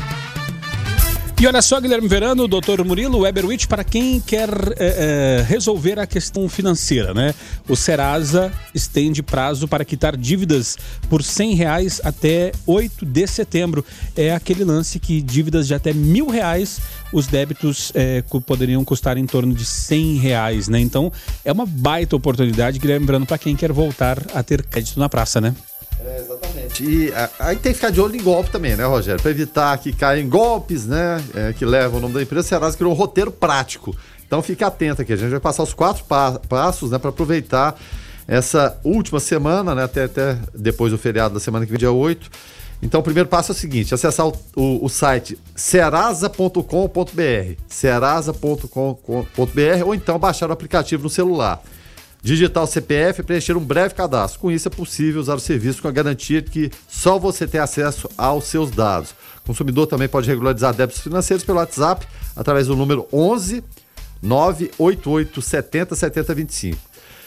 E 1.38 1.46
olha 1.46 1.60
só, 1.60 1.78
Guilherme 1.78 2.08
Verano, 2.08 2.48
doutor 2.48 2.82
Murilo 2.82 3.18
Weberwitch, 3.18 3.66
para 3.66 3.84
quem 3.84 4.18
quer 4.20 4.48
é, 4.78 5.40
é, 5.40 5.42
resolver 5.46 5.98
a 5.98 6.06
questão 6.06 6.48
financeira, 6.48 7.12
né? 7.12 7.34
O 7.68 7.76
Serasa 7.76 8.50
estende 8.74 9.22
prazo 9.22 9.68
para 9.68 9.84
quitar 9.84 10.16
dívidas 10.16 10.78
por 11.10 11.22
100 11.22 11.54
reais 11.54 12.00
até 12.02 12.52
8 12.66 13.04
de 13.04 13.26
setembro. 13.26 13.84
É 14.16 14.34
aquele 14.34 14.64
lance 14.64 14.98
que 14.98 15.20
dívidas 15.20 15.66
de 15.66 15.74
até 15.74 15.92
mil 15.92 16.28
reais, 16.28 16.80
os 17.12 17.26
débitos 17.26 17.92
é, 17.94 18.24
poderiam 18.46 18.82
custar 18.82 19.18
em 19.18 19.26
torno 19.26 19.52
de 19.52 19.66
100 19.66 20.16
reais, 20.16 20.68
né? 20.68 20.80
Então, 20.80 21.12
é 21.44 21.52
uma 21.52 21.66
baita 21.66 22.16
oportunidade, 22.16 22.78
Guilherme 22.78 23.04
Verano, 23.04 23.26
para 23.26 23.36
quem 23.36 23.54
quer 23.54 23.72
voltar 23.72 24.22
a 24.32 24.42
ter 24.42 24.62
crédito 24.62 24.98
na 24.98 25.08
praça, 25.10 25.38
né? 25.38 25.54
É, 26.04 26.18
exatamente. 26.20 26.84
E 26.84 27.12
aí 27.38 27.56
tem 27.56 27.72
que 27.72 27.78
ficar 27.78 27.90
de 27.90 28.00
olho 28.00 28.16
em 28.16 28.22
golpe 28.22 28.50
também, 28.50 28.76
né, 28.76 28.84
Rogério? 28.84 29.20
Para 29.20 29.30
evitar 29.30 29.76
que 29.78 29.92
caia 29.92 30.20
em 30.20 30.28
golpes, 30.28 30.86
né? 30.86 31.22
É, 31.34 31.52
que 31.52 31.64
levam 31.64 31.98
o 31.98 32.02
nome 32.02 32.14
da 32.14 32.22
empresa, 32.22 32.46
Serasa 32.46 32.76
criou 32.76 32.92
um 32.92 32.96
roteiro 32.96 33.30
prático. 33.30 33.96
Então 34.26 34.42
fique 34.42 34.62
atento 34.64 35.02
aqui, 35.02 35.12
a 35.12 35.16
gente 35.16 35.30
vai 35.30 35.40
passar 35.40 35.62
os 35.62 35.72
quatro 35.72 36.04
pa 36.04 36.40
passos, 36.48 36.90
né, 36.90 36.98
para 36.98 37.10
aproveitar 37.10 37.78
essa 38.26 38.76
última 38.82 39.20
semana, 39.20 39.72
né, 39.74 39.84
até, 39.84 40.04
até 40.04 40.36
depois 40.52 40.90
do 40.90 40.98
feriado 40.98 41.34
da 41.34 41.40
semana 41.40 41.64
que 41.64 41.70
vem, 41.70 41.78
dia 41.78 41.92
8. 41.92 42.28
Então, 42.82 43.00
o 43.00 43.02
primeiro 43.02 43.28
passo 43.28 43.52
é 43.52 43.54
o 43.54 43.56
seguinte: 43.56 43.94
acessar 43.94 44.26
o, 44.26 44.32
o, 44.54 44.84
o 44.84 44.88
site 44.88 45.38
serasa.com.br, 45.54 46.60
serasa.com.br, 47.68 48.74
ou 49.84 49.94
então 49.94 50.18
baixar 50.18 50.50
o 50.50 50.52
aplicativo 50.52 51.04
no 51.04 51.10
celular 51.10 51.62
digitar 52.26 52.64
o 52.64 52.66
CPF 52.66 53.20
e 53.20 53.24
preencher 53.24 53.56
um 53.56 53.64
breve 53.64 53.94
cadastro. 53.94 54.40
Com 54.40 54.50
isso 54.50 54.66
é 54.66 54.70
possível 54.70 55.20
usar 55.20 55.36
o 55.36 55.40
serviço 55.40 55.80
com 55.80 55.86
a 55.86 55.92
garantia 55.92 56.42
de 56.42 56.50
que 56.50 56.72
só 56.88 57.20
você 57.20 57.46
tem 57.46 57.60
acesso 57.60 58.10
aos 58.18 58.46
seus 58.46 58.68
dados. 58.68 59.10
O 59.44 59.46
consumidor 59.46 59.86
também 59.86 60.08
pode 60.08 60.28
regularizar 60.28 60.74
débitos 60.74 61.00
financeiros 61.00 61.44
pelo 61.44 61.58
WhatsApp 61.58 62.04
através 62.34 62.66
do 62.66 62.74
número 62.74 63.06
11 63.12 63.62
988 64.20 65.40
70 65.40 65.94
70 65.94 66.34
25. 66.34 66.78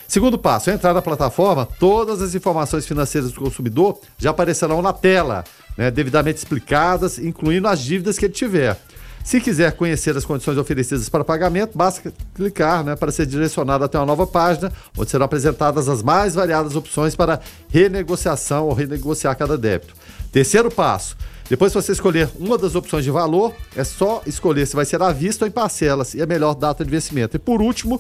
Segundo 0.06 0.38
passo, 0.38 0.70
ao 0.70 0.76
entrar 0.76 0.94
na 0.94 1.02
plataforma, 1.02 1.66
todas 1.80 2.22
as 2.22 2.36
informações 2.36 2.86
financeiras 2.86 3.32
do 3.32 3.40
consumidor 3.40 4.02
já 4.18 4.32
aparecerão 4.32 4.82
na 4.82 4.92
tela, 4.92 5.46
né, 5.78 5.90
devidamente 5.90 6.40
explicadas, 6.40 7.18
incluindo 7.18 7.70
as 7.70 7.80
dívidas 7.80 8.18
que 8.18 8.26
ele 8.26 8.34
tiver. 8.34 8.78
Se 9.24 9.40
quiser 9.40 9.74
conhecer 9.74 10.16
as 10.18 10.26
condições 10.26 10.58
oferecidas 10.58 11.08
para 11.10 11.24
pagamento, 11.24 11.78
basta 11.78 12.12
clicar 12.34 12.84
né, 12.84 12.96
para 12.96 13.12
ser 13.12 13.26
direcionado 13.26 13.84
até 13.84 13.98
uma 13.98 14.06
nova 14.06 14.26
página, 14.26 14.72
onde 14.98 15.12
serão 15.12 15.26
apresentadas 15.26 15.88
as 15.88 16.02
mais 16.02 16.36
variadas 16.36 16.76
opções 16.76 17.16
para 17.16 17.40
renegociação 17.70 18.68
ou 18.68 18.74
renegociar 18.74 19.38
cada 19.38 19.58
débito. 19.58 19.94
Terceiro 20.32 20.72
passo. 20.72 21.16
Depois 21.50 21.74
que 21.74 21.82
você 21.82 21.92
escolher 21.92 22.30
uma 22.40 22.60
das 22.60 22.76
opções 22.76 23.04
de 23.04 23.10
valor, 23.10 23.56
é 23.76 23.84
só 23.84 24.22
escolher 24.28 24.68
se 24.68 24.76
vai 24.76 24.86
ser 24.86 25.02
à 25.02 25.12
vista 25.12 25.46
ou 25.46 25.50
em 25.50 25.52
parcelas 25.52 26.14
e 26.14 26.22
a 26.22 26.26
melhor 26.26 26.54
data 26.54 26.86
de 26.86 26.92
vencimento. 26.92 27.36
E 27.36 27.40
por 27.40 27.60
último, 27.60 28.00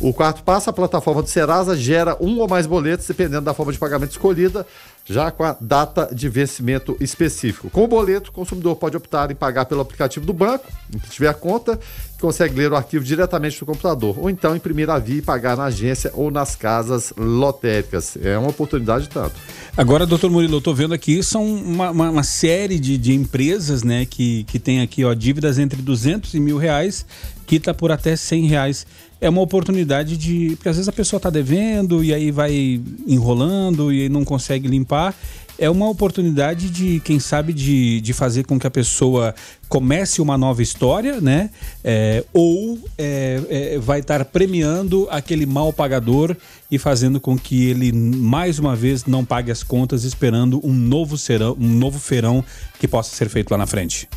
o 0.00 0.12
quarto 0.12 0.42
passo, 0.44 0.70
a 0.70 0.72
plataforma 0.72 1.22
do 1.22 1.28
Serasa 1.28 1.76
gera 1.76 2.16
um 2.20 2.38
ou 2.38 2.48
mais 2.48 2.66
boletos, 2.66 3.06
dependendo 3.06 3.42
da 3.42 3.52
forma 3.52 3.72
de 3.72 3.78
pagamento 3.78 4.12
escolhida, 4.12 4.64
já 5.04 5.30
com 5.30 5.42
a 5.42 5.56
data 5.60 6.08
de 6.12 6.28
vencimento 6.28 6.96
específico. 7.00 7.70
Com 7.70 7.84
o 7.84 7.88
boleto, 7.88 8.30
o 8.30 8.32
consumidor 8.32 8.76
pode 8.76 8.96
optar 8.96 9.30
em 9.30 9.34
pagar 9.34 9.64
pelo 9.64 9.80
aplicativo 9.80 10.24
do 10.24 10.32
banco, 10.32 10.66
em 10.94 10.98
que 10.98 11.10
tiver 11.10 11.28
a 11.28 11.34
conta, 11.34 11.80
consegue 12.20 12.54
ler 12.54 12.70
o 12.70 12.76
arquivo 12.76 13.04
diretamente 13.04 13.60
no 13.60 13.66
computador, 13.66 14.18
ou 14.18 14.28
então 14.28 14.54
imprimir 14.54 14.88
a 14.90 14.98
via 14.98 15.18
e 15.18 15.22
pagar 15.22 15.56
na 15.56 15.64
agência 15.64 16.12
ou 16.14 16.30
nas 16.30 16.54
casas 16.54 17.12
lotéricas. 17.16 18.16
É 18.22 18.36
uma 18.38 18.50
oportunidade 18.50 19.08
tanto. 19.08 19.34
Agora, 19.76 20.06
doutor 20.06 20.30
Murilo, 20.30 20.54
eu 20.54 20.58
estou 20.58 20.74
vendo 20.74 20.92
aqui, 20.92 21.22
são 21.22 21.44
uma, 21.44 21.90
uma, 21.90 22.10
uma 22.10 22.22
série 22.22 22.78
de, 22.78 22.98
de, 22.98 23.14
empresas 23.14 23.82
né, 23.82 24.04
que, 24.04 24.44
que 24.44 24.58
tem 24.58 24.80
aqui 24.80 25.04
ó, 25.04 25.14
dívidas 25.14 25.58
entre 25.58 25.80
200 25.80 26.34
e 26.34 26.40
mil 26.40 26.58
reais, 26.58 27.06
quita 27.48 27.72
por 27.72 27.90
até 27.90 28.14
100 28.14 28.46
reais 28.46 28.86
é 29.20 29.28
uma 29.28 29.40
oportunidade 29.40 30.16
de. 30.16 30.54
Porque 30.56 30.68
às 30.68 30.76
vezes 30.76 30.88
a 30.88 30.92
pessoa 30.92 31.18
está 31.18 31.30
devendo 31.30 32.04
e 32.04 32.12
aí 32.14 32.30
vai 32.30 32.80
enrolando 33.06 33.92
e 33.92 34.08
não 34.08 34.24
consegue 34.24 34.68
limpar. 34.68 35.14
É 35.60 35.68
uma 35.68 35.88
oportunidade 35.88 36.70
de, 36.70 37.00
quem 37.00 37.18
sabe, 37.18 37.52
de, 37.52 38.00
de 38.00 38.12
fazer 38.12 38.44
com 38.44 38.60
que 38.60 38.66
a 38.68 38.70
pessoa 38.70 39.34
comece 39.68 40.22
uma 40.22 40.38
nova 40.38 40.62
história, 40.62 41.20
né? 41.20 41.50
É, 41.82 42.24
ou 42.32 42.78
é, 42.96 43.40
é, 43.48 43.78
vai 43.80 43.98
estar 43.98 44.24
premiando 44.26 45.08
aquele 45.10 45.46
mal 45.46 45.72
pagador 45.72 46.36
e 46.70 46.78
fazendo 46.78 47.18
com 47.18 47.36
que 47.36 47.70
ele, 47.70 47.90
mais 47.90 48.60
uma 48.60 48.76
vez, 48.76 49.04
não 49.04 49.24
pague 49.24 49.50
as 49.50 49.64
contas, 49.64 50.04
esperando 50.04 50.64
um 50.64 50.72
novo, 50.72 51.18
serão, 51.18 51.56
um 51.58 51.68
novo 51.68 51.98
feirão 51.98 52.44
que 52.78 52.86
possa 52.86 53.16
ser 53.16 53.28
feito 53.28 53.50
lá 53.50 53.58
na 53.58 53.66
frente. 53.66 54.08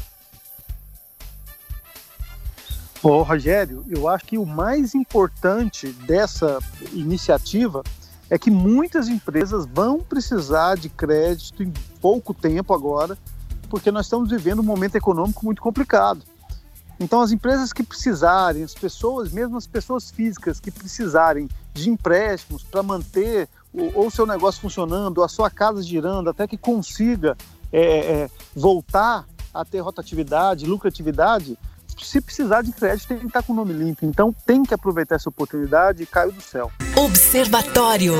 Ô, 3.03 3.23
Rogério, 3.23 3.83
eu 3.89 4.07
acho 4.07 4.25
que 4.25 4.37
o 4.37 4.45
mais 4.45 4.93
importante 4.93 5.87
dessa 5.87 6.59
iniciativa 6.93 7.81
é 8.29 8.37
que 8.37 8.51
muitas 8.51 9.07
empresas 9.07 9.65
vão 9.65 9.99
precisar 9.99 10.77
de 10.77 10.87
crédito 10.87 11.63
em 11.63 11.73
pouco 11.99 12.31
tempo 12.31 12.75
agora, 12.75 13.17
porque 13.69 13.89
nós 13.89 14.05
estamos 14.05 14.29
vivendo 14.29 14.59
um 14.59 14.63
momento 14.63 14.95
econômico 14.95 15.43
muito 15.43 15.63
complicado. 15.63 16.21
Então, 16.99 17.21
as 17.21 17.31
empresas 17.31 17.73
que 17.73 17.81
precisarem, 17.81 18.61
as 18.61 18.75
pessoas, 18.75 19.31
mesmo 19.31 19.57
as 19.57 19.65
pessoas 19.65 20.11
físicas 20.11 20.59
que 20.59 20.69
precisarem 20.69 21.49
de 21.73 21.89
empréstimos 21.89 22.61
para 22.61 22.83
manter 22.83 23.49
o, 23.73 24.05
o 24.05 24.11
seu 24.11 24.27
negócio 24.27 24.61
funcionando, 24.61 25.23
a 25.23 25.27
sua 25.27 25.49
casa 25.49 25.81
girando, 25.81 26.29
até 26.29 26.45
que 26.45 26.57
consiga 26.57 27.35
é, 27.73 27.81
é, 27.81 28.29
voltar 28.55 29.25
a 29.51 29.65
ter 29.65 29.79
rotatividade, 29.79 30.67
lucratividade, 30.67 31.57
se 31.99 32.21
precisar 32.21 32.61
de 32.61 32.71
crédito, 32.71 33.07
tem 33.07 33.19
que 33.19 33.27
estar 33.27 33.43
com 33.43 33.53
o 33.53 33.55
nome 33.55 33.73
limpo. 33.73 34.05
Então 34.05 34.33
tem 34.45 34.63
que 34.63 34.73
aproveitar 34.73 35.15
essa 35.15 35.29
oportunidade 35.29 36.03
e 36.03 36.05
caiu 36.05 36.31
do 36.31 36.41
céu. 36.41 36.71
Observatório. 36.95 38.13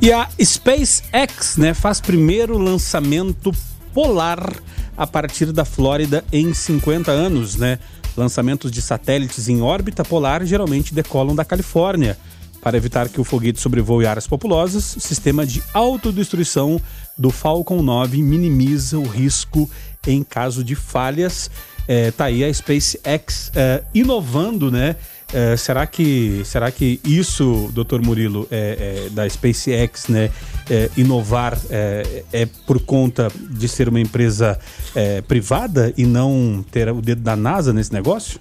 E 0.00 0.12
a 0.12 0.28
SpaceX 0.38 1.56
né, 1.56 1.72
faz 1.72 2.00
primeiro 2.00 2.58
lançamento 2.58 3.50
polar 3.94 4.52
a 4.96 5.06
partir 5.06 5.50
da 5.52 5.64
Flórida 5.64 6.24
em 6.30 6.52
50 6.52 7.10
anos. 7.10 7.56
Né? 7.56 7.78
Lançamentos 8.16 8.70
de 8.70 8.82
satélites 8.82 9.48
em 9.48 9.62
órbita 9.62 10.04
polar 10.04 10.44
geralmente 10.44 10.94
decolam 10.94 11.34
da 11.34 11.44
Califórnia. 11.44 12.18
Para 12.60 12.76
evitar 12.76 13.08
que 13.08 13.20
o 13.20 13.24
foguete 13.24 13.60
sobrevoe 13.60 14.06
áreas 14.06 14.26
populosas, 14.26 14.96
o 14.96 15.00
sistema 15.00 15.44
de 15.44 15.62
autodestruição 15.74 16.80
do 17.16 17.30
Falcon 17.30 17.82
9 17.82 18.22
minimiza 18.22 18.98
o 18.98 19.06
risco 19.06 19.70
em 20.06 20.22
caso 20.22 20.62
de 20.64 20.74
falhas. 20.74 21.50
É, 21.86 22.10
tá 22.10 22.26
aí 22.26 22.42
a 22.42 22.52
SpaceX 22.52 23.50
é, 23.54 23.82
inovando, 23.94 24.70
né? 24.70 24.96
É, 25.32 25.56
será 25.56 25.84
que 25.84 26.42
será 26.44 26.70
que 26.70 27.00
isso, 27.04 27.68
Dr. 27.72 28.00
Murilo, 28.00 28.46
é, 28.52 29.06
é, 29.06 29.10
da 29.10 29.28
SpaceX, 29.28 30.06
né, 30.06 30.30
é, 30.70 30.88
inovar 30.96 31.58
é, 31.70 32.24
é, 32.32 32.46
por 32.66 32.80
conta 32.80 33.28
de 33.50 33.66
ser 33.66 33.88
uma 33.88 34.00
empresa 34.00 34.56
é, 34.94 35.22
privada 35.22 35.92
e 35.96 36.06
não 36.06 36.64
ter 36.70 36.88
o 36.88 37.02
dedo 37.02 37.20
da 37.20 37.34
NASA 37.34 37.72
nesse 37.72 37.92
negócio? 37.92 38.38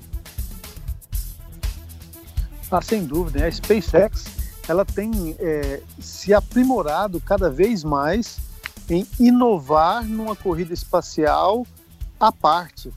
Ah, 2.69 2.79
sem 2.79 3.03
dúvida. 3.03 3.39
Né? 3.39 3.47
A 3.47 3.51
SpaceX 3.51 4.25
ela 4.67 4.85
tem 4.85 5.35
se 5.99 6.33
aprimorado 6.33 7.19
cada 7.19 7.49
vez 7.49 7.83
mais 7.83 8.37
em 8.89 9.07
inovar 9.19 10.03
numa 10.03 10.35
corrida 10.35 10.73
espacial 10.73 11.65
à 12.19 12.31
parte. 12.31 12.91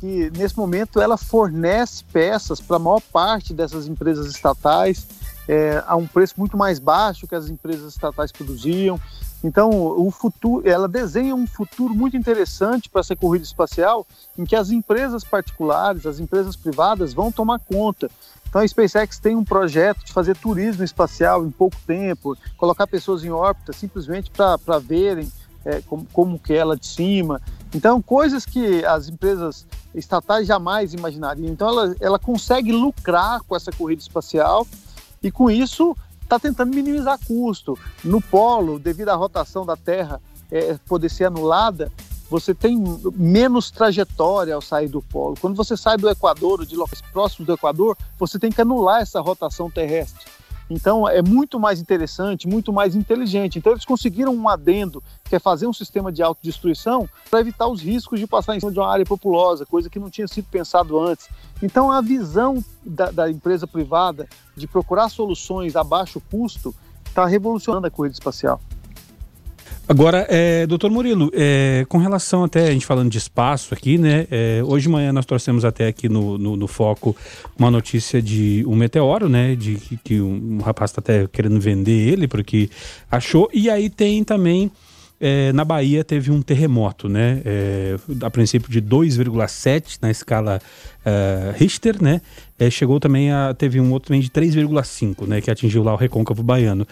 Que 0.00 0.30
nesse 0.36 0.56
momento 0.56 1.00
ela 1.00 1.16
fornece 1.16 2.04
peças 2.04 2.60
para 2.60 2.76
a 2.76 2.80
maior 2.80 3.00
parte 3.00 3.52
dessas 3.52 3.86
empresas 3.86 4.26
estatais 4.26 5.06
é, 5.48 5.82
a 5.86 5.96
um 5.96 6.06
preço 6.06 6.34
muito 6.36 6.56
mais 6.56 6.78
baixo 6.78 7.26
que 7.26 7.34
as 7.34 7.48
empresas 7.48 7.94
estatais 7.94 8.30
produziam. 8.30 9.00
Então, 9.42 9.70
o 9.70 10.10
futuro, 10.10 10.68
ela 10.68 10.88
desenha 10.88 11.34
um 11.34 11.46
futuro 11.46 11.94
muito 11.94 12.16
interessante 12.16 12.90
para 12.90 13.00
essa 13.00 13.14
corrida 13.14 13.44
espacial, 13.44 14.06
em 14.36 14.44
que 14.44 14.56
as 14.56 14.70
empresas 14.70 15.22
particulares, 15.22 16.06
as 16.06 16.18
empresas 16.18 16.56
privadas 16.56 17.14
vão 17.14 17.30
tomar 17.30 17.60
conta. 17.60 18.10
Então, 18.48 18.62
a 18.62 18.66
SpaceX 18.66 19.18
tem 19.18 19.36
um 19.36 19.44
projeto 19.44 20.04
de 20.04 20.12
fazer 20.12 20.36
turismo 20.36 20.82
espacial 20.82 21.44
em 21.44 21.50
pouco 21.50 21.76
tempo, 21.86 22.36
colocar 22.56 22.86
pessoas 22.86 23.22
em 23.22 23.30
órbita 23.30 23.72
simplesmente 23.72 24.30
para 24.30 24.78
verem 24.78 25.30
é, 25.64 25.82
como, 25.82 26.06
como 26.12 26.38
que 26.38 26.54
é 26.54 26.56
ela 26.56 26.76
de 26.76 26.86
cima. 26.86 27.40
Então, 27.74 28.00
coisas 28.00 28.46
que 28.46 28.84
as 28.84 29.08
empresas 29.08 29.66
estatais 29.94 30.46
jamais 30.46 30.94
imaginariam. 30.94 31.50
Então, 31.50 31.68
ela, 31.68 31.96
ela 32.00 32.18
consegue 32.18 32.72
lucrar 32.72 33.40
com 33.42 33.54
essa 33.54 33.70
corrida 33.70 34.00
espacial 34.00 34.66
e, 35.22 35.30
com 35.30 35.50
isso, 35.50 35.94
está 36.22 36.38
tentando 36.38 36.74
minimizar 36.74 37.18
custo. 37.26 37.78
No 38.02 38.20
polo, 38.20 38.78
devido 38.78 39.10
à 39.10 39.14
rotação 39.14 39.66
da 39.66 39.76
Terra 39.76 40.20
é, 40.50 40.78
poder 40.86 41.10
ser 41.10 41.24
anulada, 41.24 41.92
você 42.30 42.54
tem 42.54 42.82
menos 43.14 43.70
trajetória 43.70 44.54
ao 44.54 44.60
sair 44.60 44.88
do 44.88 45.00
polo. 45.00 45.36
Quando 45.40 45.56
você 45.56 45.76
sai 45.76 45.96
do 45.96 46.08
Equador, 46.08 46.64
de 46.66 46.76
locais 46.76 47.00
próximos 47.00 47.46
do 47.46 47.52
Equador, 47.54 47.96
você 48.18 48.38
tem 48.38 48.50
que 48.50 48.60
anular 48.60 49.00
essa 49.00 49.20
rotação 49.20 49.70
terrestre. 49.70 50.26
Então 50.70 51.08
é 51.08 51.22
muito 51.22 51.58
mais 51.58 51.80
interessante, 51.80 52.46
muito 52.46 52.72
mais 52.72 52.94
inteligente. 52.94 53.58
Então 53.58 53.72
eles 53.72 53.84
conseguiram 53.84 54.34
um 54.34 54.48
adendo, 54.48 55.02
que 55.24 55.34
é 55.34 55.38
fazer 55.38 55.66
um 55.66 55.72
sistema 55.72 56.12
de 56.12 56.22
autodestruição 56.22 57.08
para 57.30 57.40
evitar 57.40 57.68
os 57.68 57.80
riscos 57.80 58.20
de 58.20 58.26
passar 58.26 58.56
em 58.56 58.60
cima 58.60 58.72
de 58.72 58.78
uma 58.78 58.90
área 58.90 59.06
populosa, 59.06 59.64
coisa 59.64 59.88
que 59.88 59.98
não 59.98 60.10
tinha 60.10 60.28
sido 60.28 60.46
pensado 60.50 61.00
antes. 61.00 61.28
Então 61.62 61.90
a 61.90 62.00
visão 62.00 62.62
da, 62.84 63.10
da 63.10 63.30
empresa 63.30 63.66
privada 63.66 64.28
de 64.54 64.66
procurar 64.66 65.08
soluções 65.08 65.74
a 65.74 65.82
baixo 65.82 66.20
custo 66.30 66.74
está 67.06 67.24
revolucionando 67.24 67.86
a 67.86 67.90
corrida 67.90 68.12
espacial. 68.12 68.60
Agora, 69.88 70.26
é, 70.28 70.66
doutor 70.66 70.90
Murilo, 70.90 71.30
é, 71.32 71.86
com 71.88 71.96
relação 71.96 72.44
até 72.44 72.68
a 72.68 72.70
gente 72.70 72.84
falando 72.84 73.10
de 73.10 73.16
espaço 73.16 73.72
aqui, 73.72 73.96
né? 73.96 74.26
É, 74.30 74.60
hoje 74.62 74.82
de 74.82 74.90
manhã 74.90 75.14
nós 75.14 75.24
trouxemos 75.24 75.64
até 75.64 75.86
aqui 75.86 76.10
no, 76.10 76.36
no, 76.36 76.56
no, 76.58 76.68
foco 76.68 77.16
uma 77.58 77.70
notícia 77.70 78.20
de 78.20 78.62
um 78.66 78.76
meteoro, 78.76 79.30
né? 79.30 79.54
De 79.54 79.76
que, 79.76 79.96
que 79.96 80.20
um, 80.20 80.58
um 80.58 80.58
rapaz 80.58 80.90
está 80.90 81.00
até 81.00 81.26
querendo 81.26 81.58
vender 81.58 82.12
ele 82.12 82.28
porque 82.28 82.68
achou. 83.10 83.48
E 83.50 83.70
aí 83.70 83.88
tem 83.88 84.22
também 84.22 84.70
é, 85.20 85.52
na 85.52 85.64
Bahia 85.64 86.04
teve 86.04 86.30
um 86.30 86.40
terremoto, 86.40 87.08
né? 87.08 87.42
É, 87.44 87.96
a 88.22 88.30
princípio 88.30 88.70
de 88.70 88.80
2,7 88.80 89.98
na 90.00 90.10
escala 90.10 90.60
uh, 91.04 91.58
Richter, 91.58 92.00
né? 92.00 92.20
É, 92.56 92.70
chegou 92.70 93.00
também 93.00 93.32
a. 93.32 93.52
Teve 93.52 93.80
um 93.80 93.90
outro 93.90 94.08
também 94.08 94.20
de 94.20 94.30
3,5, 94.30 95.26
né? 95.26 95.40
Que 95.40 95.50
atingiu 95.50 95.82
lá 95.82 95.92
o 95.92 95.96
recôncavo 95.96 96.42
baiano. 96.42 96.86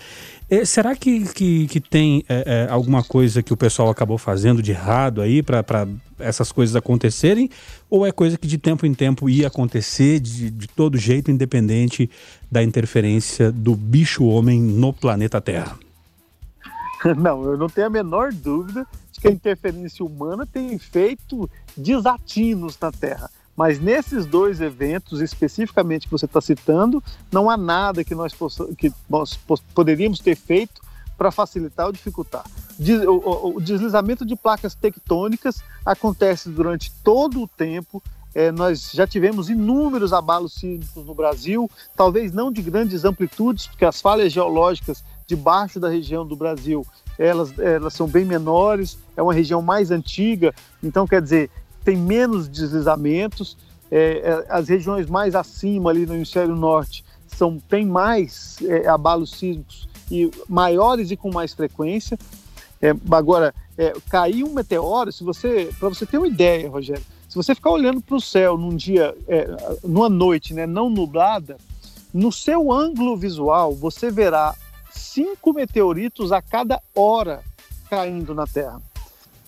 É, 0.51 0.65
será 0.65 0.97
que, 0.97 1.21
que, 1.33 1.67
que 1.69 1.81
tem 1.81 2.25
é, 2.29 2.67
alguma 2.69 3.03
coisa 3.03 3.43
que 3.43 3.53
o 3.53 3.57
pessoal 3.57 3.91
acabou 3.91 4.19
fazendo 4.19 4.61
de 4.61 4.73
errado 4.73 5.21
aí 5.21 5.41
para 5.41 5.87
essas 6.19 6.51
coisas 6.51 6.75
acontecerem? 6.75 7.49
Ou 7.89 8.05
é 8.05 8.11
coisa 8.11 8.37
que 8.37 8.49
de 8.49 8.59
tempo 8.59 8.87
em 8.87 8.95
tempo 8.95 9.31
ia 9.31 9.47
acontecer 9.47 10.19
de, 10.19 10.51
de 10.51 10.67
todo 10.67 10.99
jeito, 10.99 11.31
independente 11.31 12.11
da 12.51 12.61
interferência 12.61 13.53
do 13.53 13.77
bicho-homem 13.77 14.61
no 14.61 14.93
planeta 14.93 15.41
Terra? 15.41 15.86
Não, 17.17 17.43
eu 17.45 17.57
não 17.57 17.69
tenho 17.69 17.87
a 17.87 17.91
menor 17.91 18.33
dúvida 18.33 18.87
de 19.13 19.21
que 19.21 19.29
a 19.29 19.31
interferência 19.31 20.05
humana 20.05 20.47
tem 20.47 20.79
feito 20.79 21.49
desatinos 21.77 22.79
na 22.81 22.91
Terra. 22.91 23.31
Mas 23.57 23.81
nesses 23.81 24.27
dois 24.27 24.61
eventos, 24.61 25.21
especificamente 25.21 26.07
que 26.07 26.13
você 26.13 26.27
está 26.27 26.41
citando, 26.41 27.03
não 27.33 27.49
há 27.49 27.57
nada 27.57 28.05
que 28.05 28.15
nós, 28.15 28.35
que 28.77 28.93
nós 29.09 29.39
poderíamos 29.75 30.19
ter 30.21 30.37
feito 30.37 30.83
para 31.17 31.31
facilitar 31.31 31.87
ou 31.87 31.93
dificultar. 31.93 32.45
O, 33.09 33.59
deslizamento 33.59 34.27
de 34.27 34.37
placas 34.37 34.75
tectônicas 34.75 35.63
acontece 35.85 36.51
durante 36.51 36.93
todo 37.03 37.43
o 37.43 37.49
tempo. 37.49 38.03
É, 38.35 38.53
nós 38.53 38.91
já 38.93 39.07
tivemos 39.07 39.49
inúmeros 39.49 40.13
abalos 40.13 40.53
sísmicos 40.53 41.07
no 41.07 41.15
Brasil, 41.15 41.71
talvez 41.97 42.35
não 42.35 42.53
de 42.53 42.61
grandes 42.61 43.07
amplitudes, 43.07 43.67
porque 43.67 43.87
as 43.87 44.03
falhas 44.03 44.31
geológicas 44.31 45.03
debaixo 45.27 45.81
da 45.81 45.89
região 45.89 46.27
do 46.27 46.37
Brasil, 46.37 46.87
elas, 47.19 47.59
elas 47.59 47.95
são 47.95 48.07
bem 48.07 48.25
menores, 48.25 48.99
é 49.17 49.23
uma 49.23 49.35
região 49.35 49.61
mais 49.61 49.91
antiga, 49.91 50.55
então 50.83 51.07
quer 51.07 51.21
dizer, 51.21 51.51
tem 51.85 51.97
menos 51.97 52.49
deslizamentos, 52.49 53.57
é, 53.91 54.19
é, 54.19 54.47
as 54.49 54.69
regiões 54.69 55.09
mais 55.09 55.35
acima 55.35 55.91
ali 55.91 56.07
no 56.07 56.15
hemisfério 56.15 56.55
norte 56.55 57.05
são, 57.27 57.59
tem 57.59 57.85
mais 57.85 58.57
é, 58.63 58.89
abalos 58.89 59.31
sísmicos 59.31 59.89
e 60.11 60.31
maiores 60.49 61.11
e 61.11 61.17
com 61.17 61.33
mais 61.33 61.53
frequência. 61.53 62.19
É, 62.81 62.95
agora, 63.11 63.55
é, 63.77 63.93
cair 64.09 64.45
um 64.45 64.53
meteoro, 64.53 65.13
se 65.13 65.25
você, 65.25 65.71
para 65.79 65.89
você 65.89 66.05
ter 66.07 66.19
uma 66.19 66.29
ideia, 66.29 66.69
Rogério, 66.69 67.03
se 67.29 67.35
você 67.35 67.55
ficar 67.55 67.71
olhando 67.71 68.01
para 68.01 68.17
o 68.17 68.21
céu 68.21 68.57
num 68.57 68.75
dia, 68.75 69.15
é, 69.29 69.49
numa 69.85 70.09
noite, 70.09 70.55
né, 70.55 70.67
não 70.67 70.89
nublada, 70.89 71.57
no 72.13 72.33
seu 72.33 72.73
ângulo 72.73 73.17
visual 73.17 73.75
você 73.75 74.11
verá 74.11 74.55
cinco 74.97 75.53
meteoritos 75.53 76.33
a 76.33 76.43
cada 76.43 76.81
hora 76.95 77.43
caindo 77.89 78.35
na 78.35 78.47
Terra. 78.47 78.81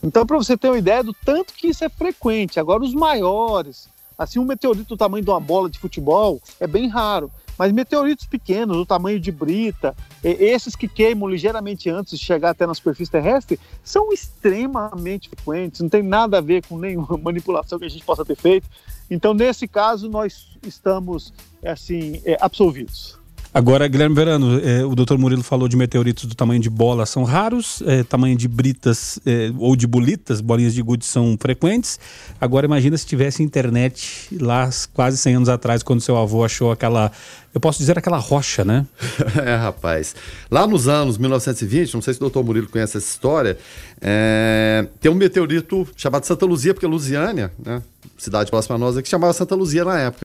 Então, 0.02 0.24
para 0.24 0.36
você 0.36 0.56
ter 0.56 0.68
uma 0.68 0.78
ideia 0.78 1.02
do 1.02 1.12
tanto 1.12 1.52
que 1.54 1.68
isso 1.68 1.84
é 1.84 1.88
frequente. 1.88 2.60
Agora, 2.60 2.84
os 2.84 2.94
maiores, 2.94 3.88
assim, 4.16 4.38
um 4.38 4.44
meteorito 4.44 4.90
do 4.90 4.96
tamanho 4.96 5.24
de 5.24 5.30
uma 5.30 5.40
bola 5.40 5.68
de 5.68 5.78
futebol 5.78 6.40
é 6.60 6.66
bem 6.66 6.88
raro. 6.88 7.30
Mas 7.58 7.72
meteoritos 7.72 8.24
pequenos, 8.24 8.76
do 8.76 8.86
tamanho 8.86 9.18
de 9.18 9.32
brita, 9.32 9.96
esses 10.22 10.76
que 10.76 10.86
queimam 10.86 11.28
ligeiramente 11.28 11.90
antes 11.90 12.16
de 12.16 12.24
chegar 12.24 12.50
até 12.50 12.64
na 12.64 12.72
superfície 12.72 13.10
terrestre, 13.10 13.58
são 13.82 14.12
extremamente 14.12 15.28
frequentes, 15.28 15.80
não 15.80 15.88
tem 15.88 16.04
nada 16.04 16.38
a 16.38 16.40
ver 16.40 16.64
com 16.64 16.78
nenhuma 16.78 17.18
manipulação 17.18 17.76
que 17.76 17.84
a 17.84 17.90
gente 17.90 18.04
possa 18.04 18.24
ter 18.24 18.36
feito. 18.36 18.68
Então, 19.10 19.34
nesse 19.34 19.66
caso, 19.66 20.08
nós 20.08 20.46
estamos, 20.62 21.32
assim, 21.64 22.22
é, 22.24 22.36
absolvidos. 22.40 23.17
Agora, 23.52 23.88
Guilherme 23.88 24.14
Verano, 24.14 24.60
é, 24.60 24.84
o 24.84 24.94
doutor 24.94 25.16
Murilo 25.16 25.42
falou 25.42 25.68
de 25.68 25.76
meteoritos 25.76 26.26
do 26.26 26.34
tamanho 26.34 26.60
de 26.60 26.68
bola 26.68 27.06
são 27.06 27.24
raros, 27.24 27.82
é, 27.86 28.04
tamanho 28.04 28.36
de 28.36 28.46
britas 28.46 29.18
é, 29.24 29.50
ou 29.58 29.74
de 29.74 29.86
bolitas, 29.86 30.42
bolinhas 30.42 30.74
de 30.74 30.82
gude 30.82 31.06
são 31.06 31.36
frequentes. 31.40 31.98
Agora 32.38 32.66
imagina 32.66 32.96
se 32.96 33.06
tivesse 33.06 33.42
internet 33.42 34.28
lá 34.38 34.68
quase 34.92 35.16
100 35.16 35.34
anos 35.36 35.48
atrás, 35.48 35.82
quando 35.82 36.02
seu 36.02 36.16
avô 36.18 36.44
achou 36.44 36.70
aquela 36.70 37.10
eu 37.54 37.60
posso 37.60 37.78
dizer 37.78 37.98
aquela 37.98 38.18
rocha, 38.18 38.64
né? 38.64 38.86
é, 39.44 39.56
rapaz. 39.56 40.14
Lá 40.50 40.66
nos 40.66 40.86
anos 40.86 41.16
1920, 41.18 41.94
não 41.94 42.02
sei 42.02 42.14
se 42.14 42.18
o 42.18 42.20
doutor 42.20 42.44
Murilo 42.44 42.68
conhece 42.68 42.98
essa 42.98 43.06
história, 43.06 43.58
é, 44.00 44.86
tem 45.00 45.10
um 45.10 45.14
meteorito 45.14 45.86
chamado 45.96 46.24
Santa 46.24 46.44
Luzia, 46.44 46.74
porque 46.74 46.86
Lusiânia, 46.86 47.50
né, 47.58 47.82
cidade 48.16 48.50
próxima 48.50 48.76
a 48.76 48.78
nós, 48.78 49.00
que 49.00 49.08
chamava 49.08 49.32
Santa 49.32 49.54
Luzia 49.54 49.84
na 49.84 49.98
época. 49.98 50.22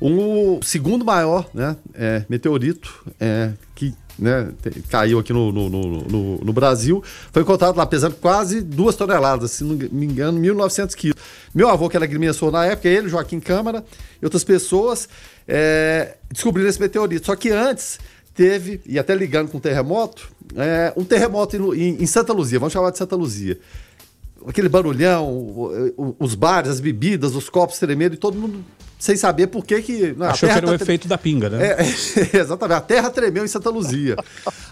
Um 0.00 0.60
segundo 0.62 1.04
maior 1.04 1.48
né, 1.52 1.76
é, 1.94 2.24
meteorito 2.28 3.04
é, 3.20 3.52
que 3.74 3.94
né, 4.22 4.52
caiu 4.88 5.18
aqui 5.18 5.32
no, 5.32 5.50
no, 5.50 5.68
no, 5.68 6.38
no, 6.38 6.52
Brasil, 6.52 7.02
foi 7.32 7.42
encontrado 7.42 7.76
lá 7.76 7.84
pesando 7.84 8.14
quase 8.14 8.62
duas 8.62 8.94
toneladas, 8.94 9.50
se 9.50 9.64
não 9.64 9.74
me 9.74 10.06
engano, 10.06 10.40
1.900 10.40 10.94
quilos. 10.94 11.16
Meu 11.52 11.68
avô, 11.68 11.88
que 11.88 11.96
era 11.96 12.04
agrimensor 12.04 12.52
na 12.52 12.64
época, 12.64 12.88
ele, 12.88 13.08
Joaquim 13.08 13.40
Câmara 13.40 13.84
e 14.20 14.24
outras 14.24 14.44
pessoas 14.44 15.08
é, 15.46 16.14
descobriram 16.30 16.70
esse 16.70 16.80
meteorito. 16.80 17.26
Só 17.26 17.34
que 17.34 17.50
antes 17.50 17.98
teve, 18.32 18.80
e 18.86 18.98
até 18.98 19.14
ligando 19.14 19.50
com 19.50 19.58
o 19.58 19.60
terremoto, 19.60 20.30
é, 20.56 20.92
um 20.96 21.04
terremoto 21.04 21.74
em, 21.74 22.02
em, 22.02 22.06
Santa 22.06 22.32
Luzia, 22.32 22.60
vamos 22.60 22.72
chamar 22.72 22.90
de 22.90 22.98
Santa 22.98 23.16
Luzia. 23.16 23.58
Aquele 24.46 24.68
barulhão, 24.68 25.94
os 26.18 26.34
bares, 26.34 26.70
as 26.70 26.80
bebidas, 26.80 27.34
os 27.34 27.48
copos 27.48 27.78
tremendo 27.78 28.14
e 28.14 28.16
todo 28.16 28.38
mundo 28.38 28.64
sem 29.02 29.16
saber 29.16 29.48
por 29.48 29.66
que 29.66 29.82
que... 29.82 30.14
Não, 30.16 30.26
Achou 30.26 30.48
que 30.48 30.54
era 30.54 30.64
tá 30.64 30.70
o 30.70 30.74
efeito 30.76 31.08
da 31.08 31.18
pinga, 31.18 31.50
né? 31.50 31.66
É, 31.66 31.82
é, 31.82 32.38
exatamente, 32.38 32.76
a 32.76 32.80
terra 32.80 33.10
tremeu 33.10 33.44
em 33.44 33.48
Santa 33.48 33.68
Luzia. 33.68 34.14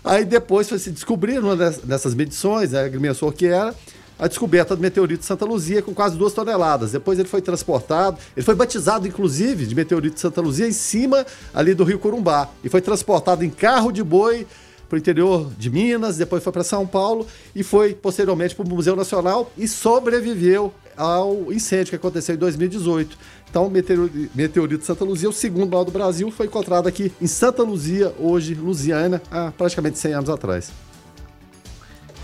Aí 0.05 0.25
depois 0.25 0.69
foi 0.69 0.79
se 0.79 0.93
descobrir, 0.93 1.41
numa 1.41 1.57
dessas 1.57 2.15
medições, 2.15 2.71
né, 2.71 2.85
agrimensor 2.85 3.33
que 3.33 3.47
era, 3.47 3.75
a 4.17 4.29
descoberta 4.29 4.77
do 4.77 4.81
meteorito 4.81 5.23
de 5.23 5.27
Santa 5.27 5.45
Luzia 5.45 5.83
com 5.83 5.93
quase 5.93 6.17
duas 6.17 6.33
toneladas. 6.33 6.93
Depois 6.93 7.19
ele 7.19 7.27
foi 7.27 7.43
transportado, 7.43 8.19
ele 8.37 8.47
foi 8.47 8.55
batizado, 8.55 9.05
inclusive, 9.09 9.67
de 9.67 9.75
meteorito 9.75 10.15
de 10.15 10.21
Santa 10.21 10.41
Luzia 10.41 10.69
em 10.69 10.73
cima 10.73 11.27
ali 11.53 11.75
do 11.75 11.83
Rio 11.83 11.99
Corumbá. 11.99 12.51
E 12.63 12.69
foi 12.69 12.81
transportado 12.81 13.45
em 13.45 13.51
carro 13.51 13.91
de 13.91 14.05
boi 14.05 14.47
para 14.89 14.95
o 14.95 14.99
interior 14.99 15.51
de 15.59 15.71
Minas, 15.71 16.17
depois 16.17 16.41
foi 16.43 16.53
para 16.53 16.63
São 16.63 16.87
Paulo 16.87 17.27
e 17.53 17.65
foi 17.65 17.95
posteriormente 17.95 18.55
para 18.55 18.65
o 18.65 18.69
Museu 18.69 18.95
Nacional 18.95 19.51
e 19.59 19.67
sobreviveu 19.67 20.73
ao 20.97 21.51
incêndio 21.53 21.91
que 21.91 21.97
aconteceu 21.97 22.35
em 22.35 22.39
2018. 22.39 23.17
Então, 23.51 23.67
o 23.67 23.71
meteorito 23.71 24.79
de 24.79 24.87
Santa 24.87 25.05
Luzia, 25.05 25.29
o 25.29 25.33
segundo 25.33 25.69
maior 25.69 25.83
do 25.83 25.91
Brasil, 25.91 26.31
foi 26.31 26.47
encontrado 26.47 26.87
aqui 26.87 27.13
em 27.21 27.27
Santa 27.27 27.65
Luzia, 27.65 28.15
hoje, 28.17 28.55
Lusiana, 28.55 29.21
há 29.29 29.51
praticamente 29.51 29.99
100 29.99 30.15
anos 30.15 30.31
atrás. 30.31 30.71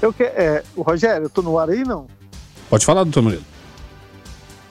Eu 0.00 0.12
que, 0.12 0.22
é, 0.22 0.62
o 0.76 0.82
Rogério, 0.82 1.24
eu 1.24 1.30
tô 1.30 1.42
no 1.42 1.58
ar 1.58 1.68
aí, 1.68 1.82
não? 1.82 2.06
Pode 2.70 2.86
falar, 2.86 3.02
doutor 3.02 3.22
Murilo. 3.22 3.42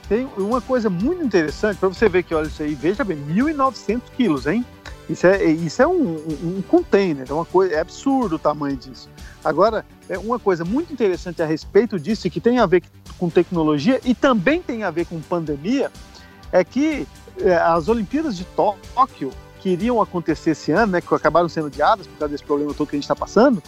Tem 0.08 0.26
uma 0.38 0.62
coisa 0.62 0.88
muito 0.88 1.22
interessante 1.22 1.76
para 1.76 1.90
você 1.90 2.08
ver 2.08 2.22
que, 2.22 2.34
olha 2.34 2.46
isso 2.46 2.62
aí, 2.62 2.74
veja 2.74 3.04
bem, 3.04 3.18
1.900 3.18 4.00
quilos, 4.16 4.46
hein? 4.46 4.64
Isso 5.10 5.26
é, 5.26 5.44
isso 5.44 5.82
é 5.82 5.86
um, 5.86 6.16
um, 6.16 6.56
um 6.56 6.62
container, 6.62 7.26
é 7.28 7.32
uma 7.34 7.44
coisa, 7.44 7.74
é 7.74 7.80
absurdo 7.80 8.36
o 8.36 8.38
tamanho 8.38 8.76
disso. 8.76 9.10
Agora, 9.44 9.84
é 10.08 10.18
uma 10.18 10.38
coisa 10.38 10.64
muito 10.64 10.90
interessante 10.90 11.42
a 11.42 11.46
respeito 11.46 12.00
disso, 12.00 12.26
e 12.26 12.30
que 12.30 12.40
tem 12.40 12.58
a 12.58 12.66
ver 12.66 12.82
com 13.18 13.28
tecnologia 13.28 14.00
e 14.04 14.14
também 14.14 14.62
tem 14.62 14.84
a 14.84 14.90
ver 14.90 15.04
com 15.04 15.20
pandemia, 15.20 15.90
é 16.60 16.64
que 16.64 17.06
é, 17.40 17.54
as 17.54 17.88
Olimpíadas 17.88 18.36
de 18.36 18.44
Tóquio, 18.44 19.30
que 19.60 19.70
iriam 19.70 20.00
acontecer 20.00 20.50
esse 20.50 20.72
ano, 20.72 20.92
né, 20.92 21.00
que 21.00 21.14
acabaram 21.14 21.48
sendo 21.48 21.66
adiadas 21.66 22.06
por 22.06 22.18
causa 22.18 22.32
desse 22.32 22.44
problema 22.44 22.72
todo 22.72 22.88
que 22.88 22.96
a 22.96 22.98
gente 22.98 23.04
está 23.04 23.16
passando, 23.16 23.62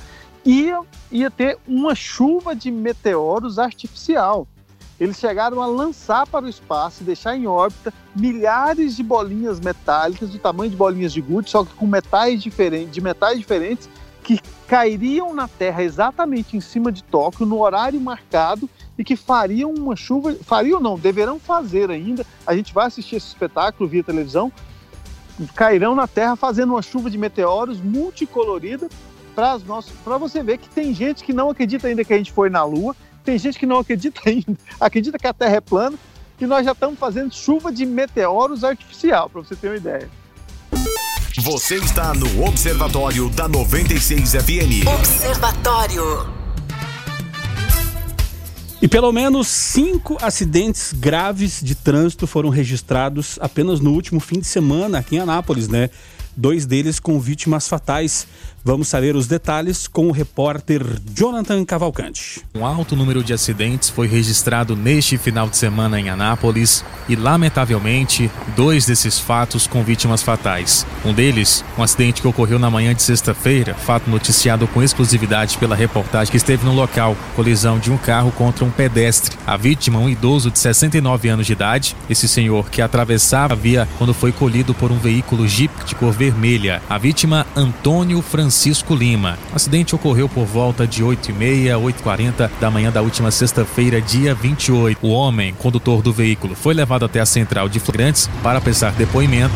ia, 0.45 0.81
ia 1.11 1.31
ter 1.31 1.59
uma 1.67 1.95
chuva 1.95 2.55
de 2.55 2.71
meteoros 2.71 3.59
artificial. 3.59 4.47
Eles 4.99 5.17
chegaram 5.19 5.63
a 5.63 5.67
lançar 5.67 6.27
para 6.27 6.45
o 6.45 6.49
espaço, 6.49 7.05
deixar 7.05 7.37
em 7.37 7.47
órbita 7.47 7.93
milhares 8.17 8.97
de 8.97 9.03
bolinhas 9.03 9.61
metálicas 9.61 10.31
do 10.31 10.39
tamanho 10.39 10.71
de 10.71 10.77
bolinhas 10.77 11.13
de 11.13 11.21
gude, 11.21 11.49
só 11.51 11.65
que 11.65 11.73
com 11.75 11.87
metais 11.87 12.43
diferentes, 12.43 12.93
de 12.93 13.01
metais 13.01 13.39
diferentes, 13.39 13.89
que 14.29 14.39
cairiam 14.67 15.35
na 15.35 15.49
Terra 15.49 15.83
exatamente 15.83 16.55
em 16.55 16.61
cima 16.61 16.93
de 16.93 17.03
Tóquio 17.03 17.47
no 17.47 17.63
horário 17.63 17.99
marcado 17.99 18.69
e 18.99 19.03
que 19.03 19.17
fariam 19.17 19.73
uma 19.73 19.97
chuva, 19.97 20.37
fariam 20.43 20.79
não, 20.79 20.99
deverão 20.99 21.41
fazer 21.41 21.91
ainda. 21.91 22.27
A 22.47 22.55
gente 22.55 22.75
vai 22.75 22.89
assistir 22.89 23.17
esse 23.17 23.29
espetáculo 23.29 23.89
via 23.89 24.05
televisão 24.05 24.53
cairão 25.55 25.95
na 25.95 26.07
Terra 26.07 26.37
fazendo 26.37 26.75
uma 26.75 26.83
chuva 26.83 27.09
de 27.09 27.17
meteoros 27.17 27.81
multicolorida 27.81 28.91
para 29.35 30.19
você 30.19 30.43
ver 30.43 30.59
que 30.59 30.69
tem 30.69 30.93
gente 30.93 31.25
que 31.25 31.33
não 31.33 31.49
acredita 31.49 31.87
ainda 31.87 32.05
que 32.05 32.13
a 32.13 32.19
gente 32.19 32.33
foi 32.33 32.51
na 32.51 32.63
Lua, 32.65 32.95
tem 33.25 33.39
gente 33.39 33.59
que 33.59 33.65
não 33.65 33.79
acredita 33.79 34.21
ainda, 34.27 34.59
acredita 34.79 35.19
que 35.19 35.27
a 35.27 35.33
Terra 35.33 35.57
é 35.57 35.61
plana, 35.63 35.97
e 36.39 36.45
nós 36.45 36.67
já 36.67 36.73
estamos 36.73 36.99
fazendo 36.99 37.33
chuva 37.33 37.73
de 37.73 37.87
meteoros 37.87 38.63
artificial, 38.63 39.31
para 39.31 39.41
você 39.41 39.57
ter 39.57 39.69
uma 39.69 39.77
ideia. 39.77 40.11
Você 41.41 41.77
está 41.77 42.13
no 42.15 42.45
Observatório 42.45 43.31
da 43.31 43.47
96 43.47 44.33
FM. 44.33 44.89
Observatório. 44.99 46.29
E 48.83 48.89
pelo 48.89 49.13
menos 49.13 49.47
cinco 49.47 50.19
acidentes 50.21 50.93
graves 50.93 51.61
de 51.63 51.77
trânsito 51.77 52.27
foram 52.27 52.49
registrados 52.49 53.39
apenas 53.41 53.79
no 53.79 53.93
último 53.93 54.19
fim 54.19 54.41
de 54.41 54.49
semana 54.49 54.99
aqui 54.99 55.15
em 55.15 55.21
Anápolis, 55.21 55.69
né? 55.69 55.91
Dois 56.37 56.67
deles 56.67 56.99
com 56.99 57.21
vítimas 57.21 57.69
fatais. 57.69 58.27
Vamos 58.65 58.89
saber 58.89 59.15
os 59.15 59.27
detalhes 59.27 59.87
com 59.87 60.09
o 60.09 60.13
repórter 60.13 60.83
Jonathan 61.15 61.65
Cavalcante. 61.65 62.43
Um 62.55 62.67
alto 62.67 62.97
número 62.97 63.23
de 63.23 63.33
acidentes 63.33 63.89
foi 63.89 64.07
registrado 64.09 64.75
neste 64.75 65.17
final 65.17 65.49
de 65.49 65.57
semana 65.57 65.99
em 65.99 66.11
Anápolis 66.11 66.85
e, 67.09 67.15
lamentavelmente, 67.15 68.31
dois 68.57 68.85
desses 68.85 69.19
fatos 69.19 69.67
com 69.67 69.83
vítimas 69.83 70.23
fatais. 70.23 70.85
Um 71.05 71.15
deles, 71.15 71.65
um 71.79 71.83
acidente 71.83 72.21
que 72.21 72.29
ocorreu 72.29 72.59
na 72.59 72.71
manhã 72.71 72.95
de 72.95 73.03
sexta-feira, 73.03 73.75
fato 73.75 74.11
noticiado 74.11 74.67
com 74.69 74.83
exclusividade 74.83 75.57
pela 75.57 75.77
reportagem 75.77 76.31
que 76.31 76.37
esteve 76.37 76.67
no 76.67 76.75
local, 76.75 77.17
colisão 77.37 77.79
de 77.79 77.91
um 77.91 77.97
carro 77.97 78.33
contra 78.33 78.65
um 78.65 78.71
pedestre. 78.71 79.37
A 79.47 79.57
vítima, 79.57 79.99
um 79.99 80.09
idoso 80.09 80.51
de 80.51 80.59
69 80.59 81.29
anos 81.29 81.47
de 81.47 81.53
idade, 81.53 81.97
esse 82.11 82.29
senhor 82.29 82.69
que 82.69 82.83
atravessava 82.83 83.55
a 83.55 83.57
via 83.57 83.89
quando 83.97 84.13
foi 84.13 84.33
colhido 84.33 84.75
por 84.75 84.91
um 84.91 84.99
veículo 84.99 85.47
Jeep 85.47 85.73
de 85.85 85.95
cor 85.95 86.13
vermelha. 86.13 86.83
A 86.89 86.99
vítima, 86.99 87.47
Antônio 87.57 88.21
Francisco 88.21 88.48
Francisco 88.49 88.95
Lima. 88.95 89.39
O 89.53 89.57
acidente 89.57 89.95
ocorreu 89.95 90.27
por 90.27 90.47
volta 90.47 90.87
de 90.87 91.05
8h30, 91.05 91.79
8h40 92.03 92.51
da 92.59 92.71
manhã 92.71 92.91
da 92.91 93.03
última 93.03 93.31
sexta-feira, 93.31 94.01
dia 94.01 94.35
28. 94.35 94.99
O 95.07 95.11
homem, 95.11 95.53
condutor 95.53 96.01
do 96.01 96.15
veículo, 96.15 96.55
foi 96.55 96.73
levado 96.73 97.05
até 97.05 97.21
a 97.21 97.27
central 97.27 97.69
de 97.69 97.79
flagrantes 97.79 98.27
para 98.43 98.59
prestar 98.59 98.93
depoimento. 98.93 99.53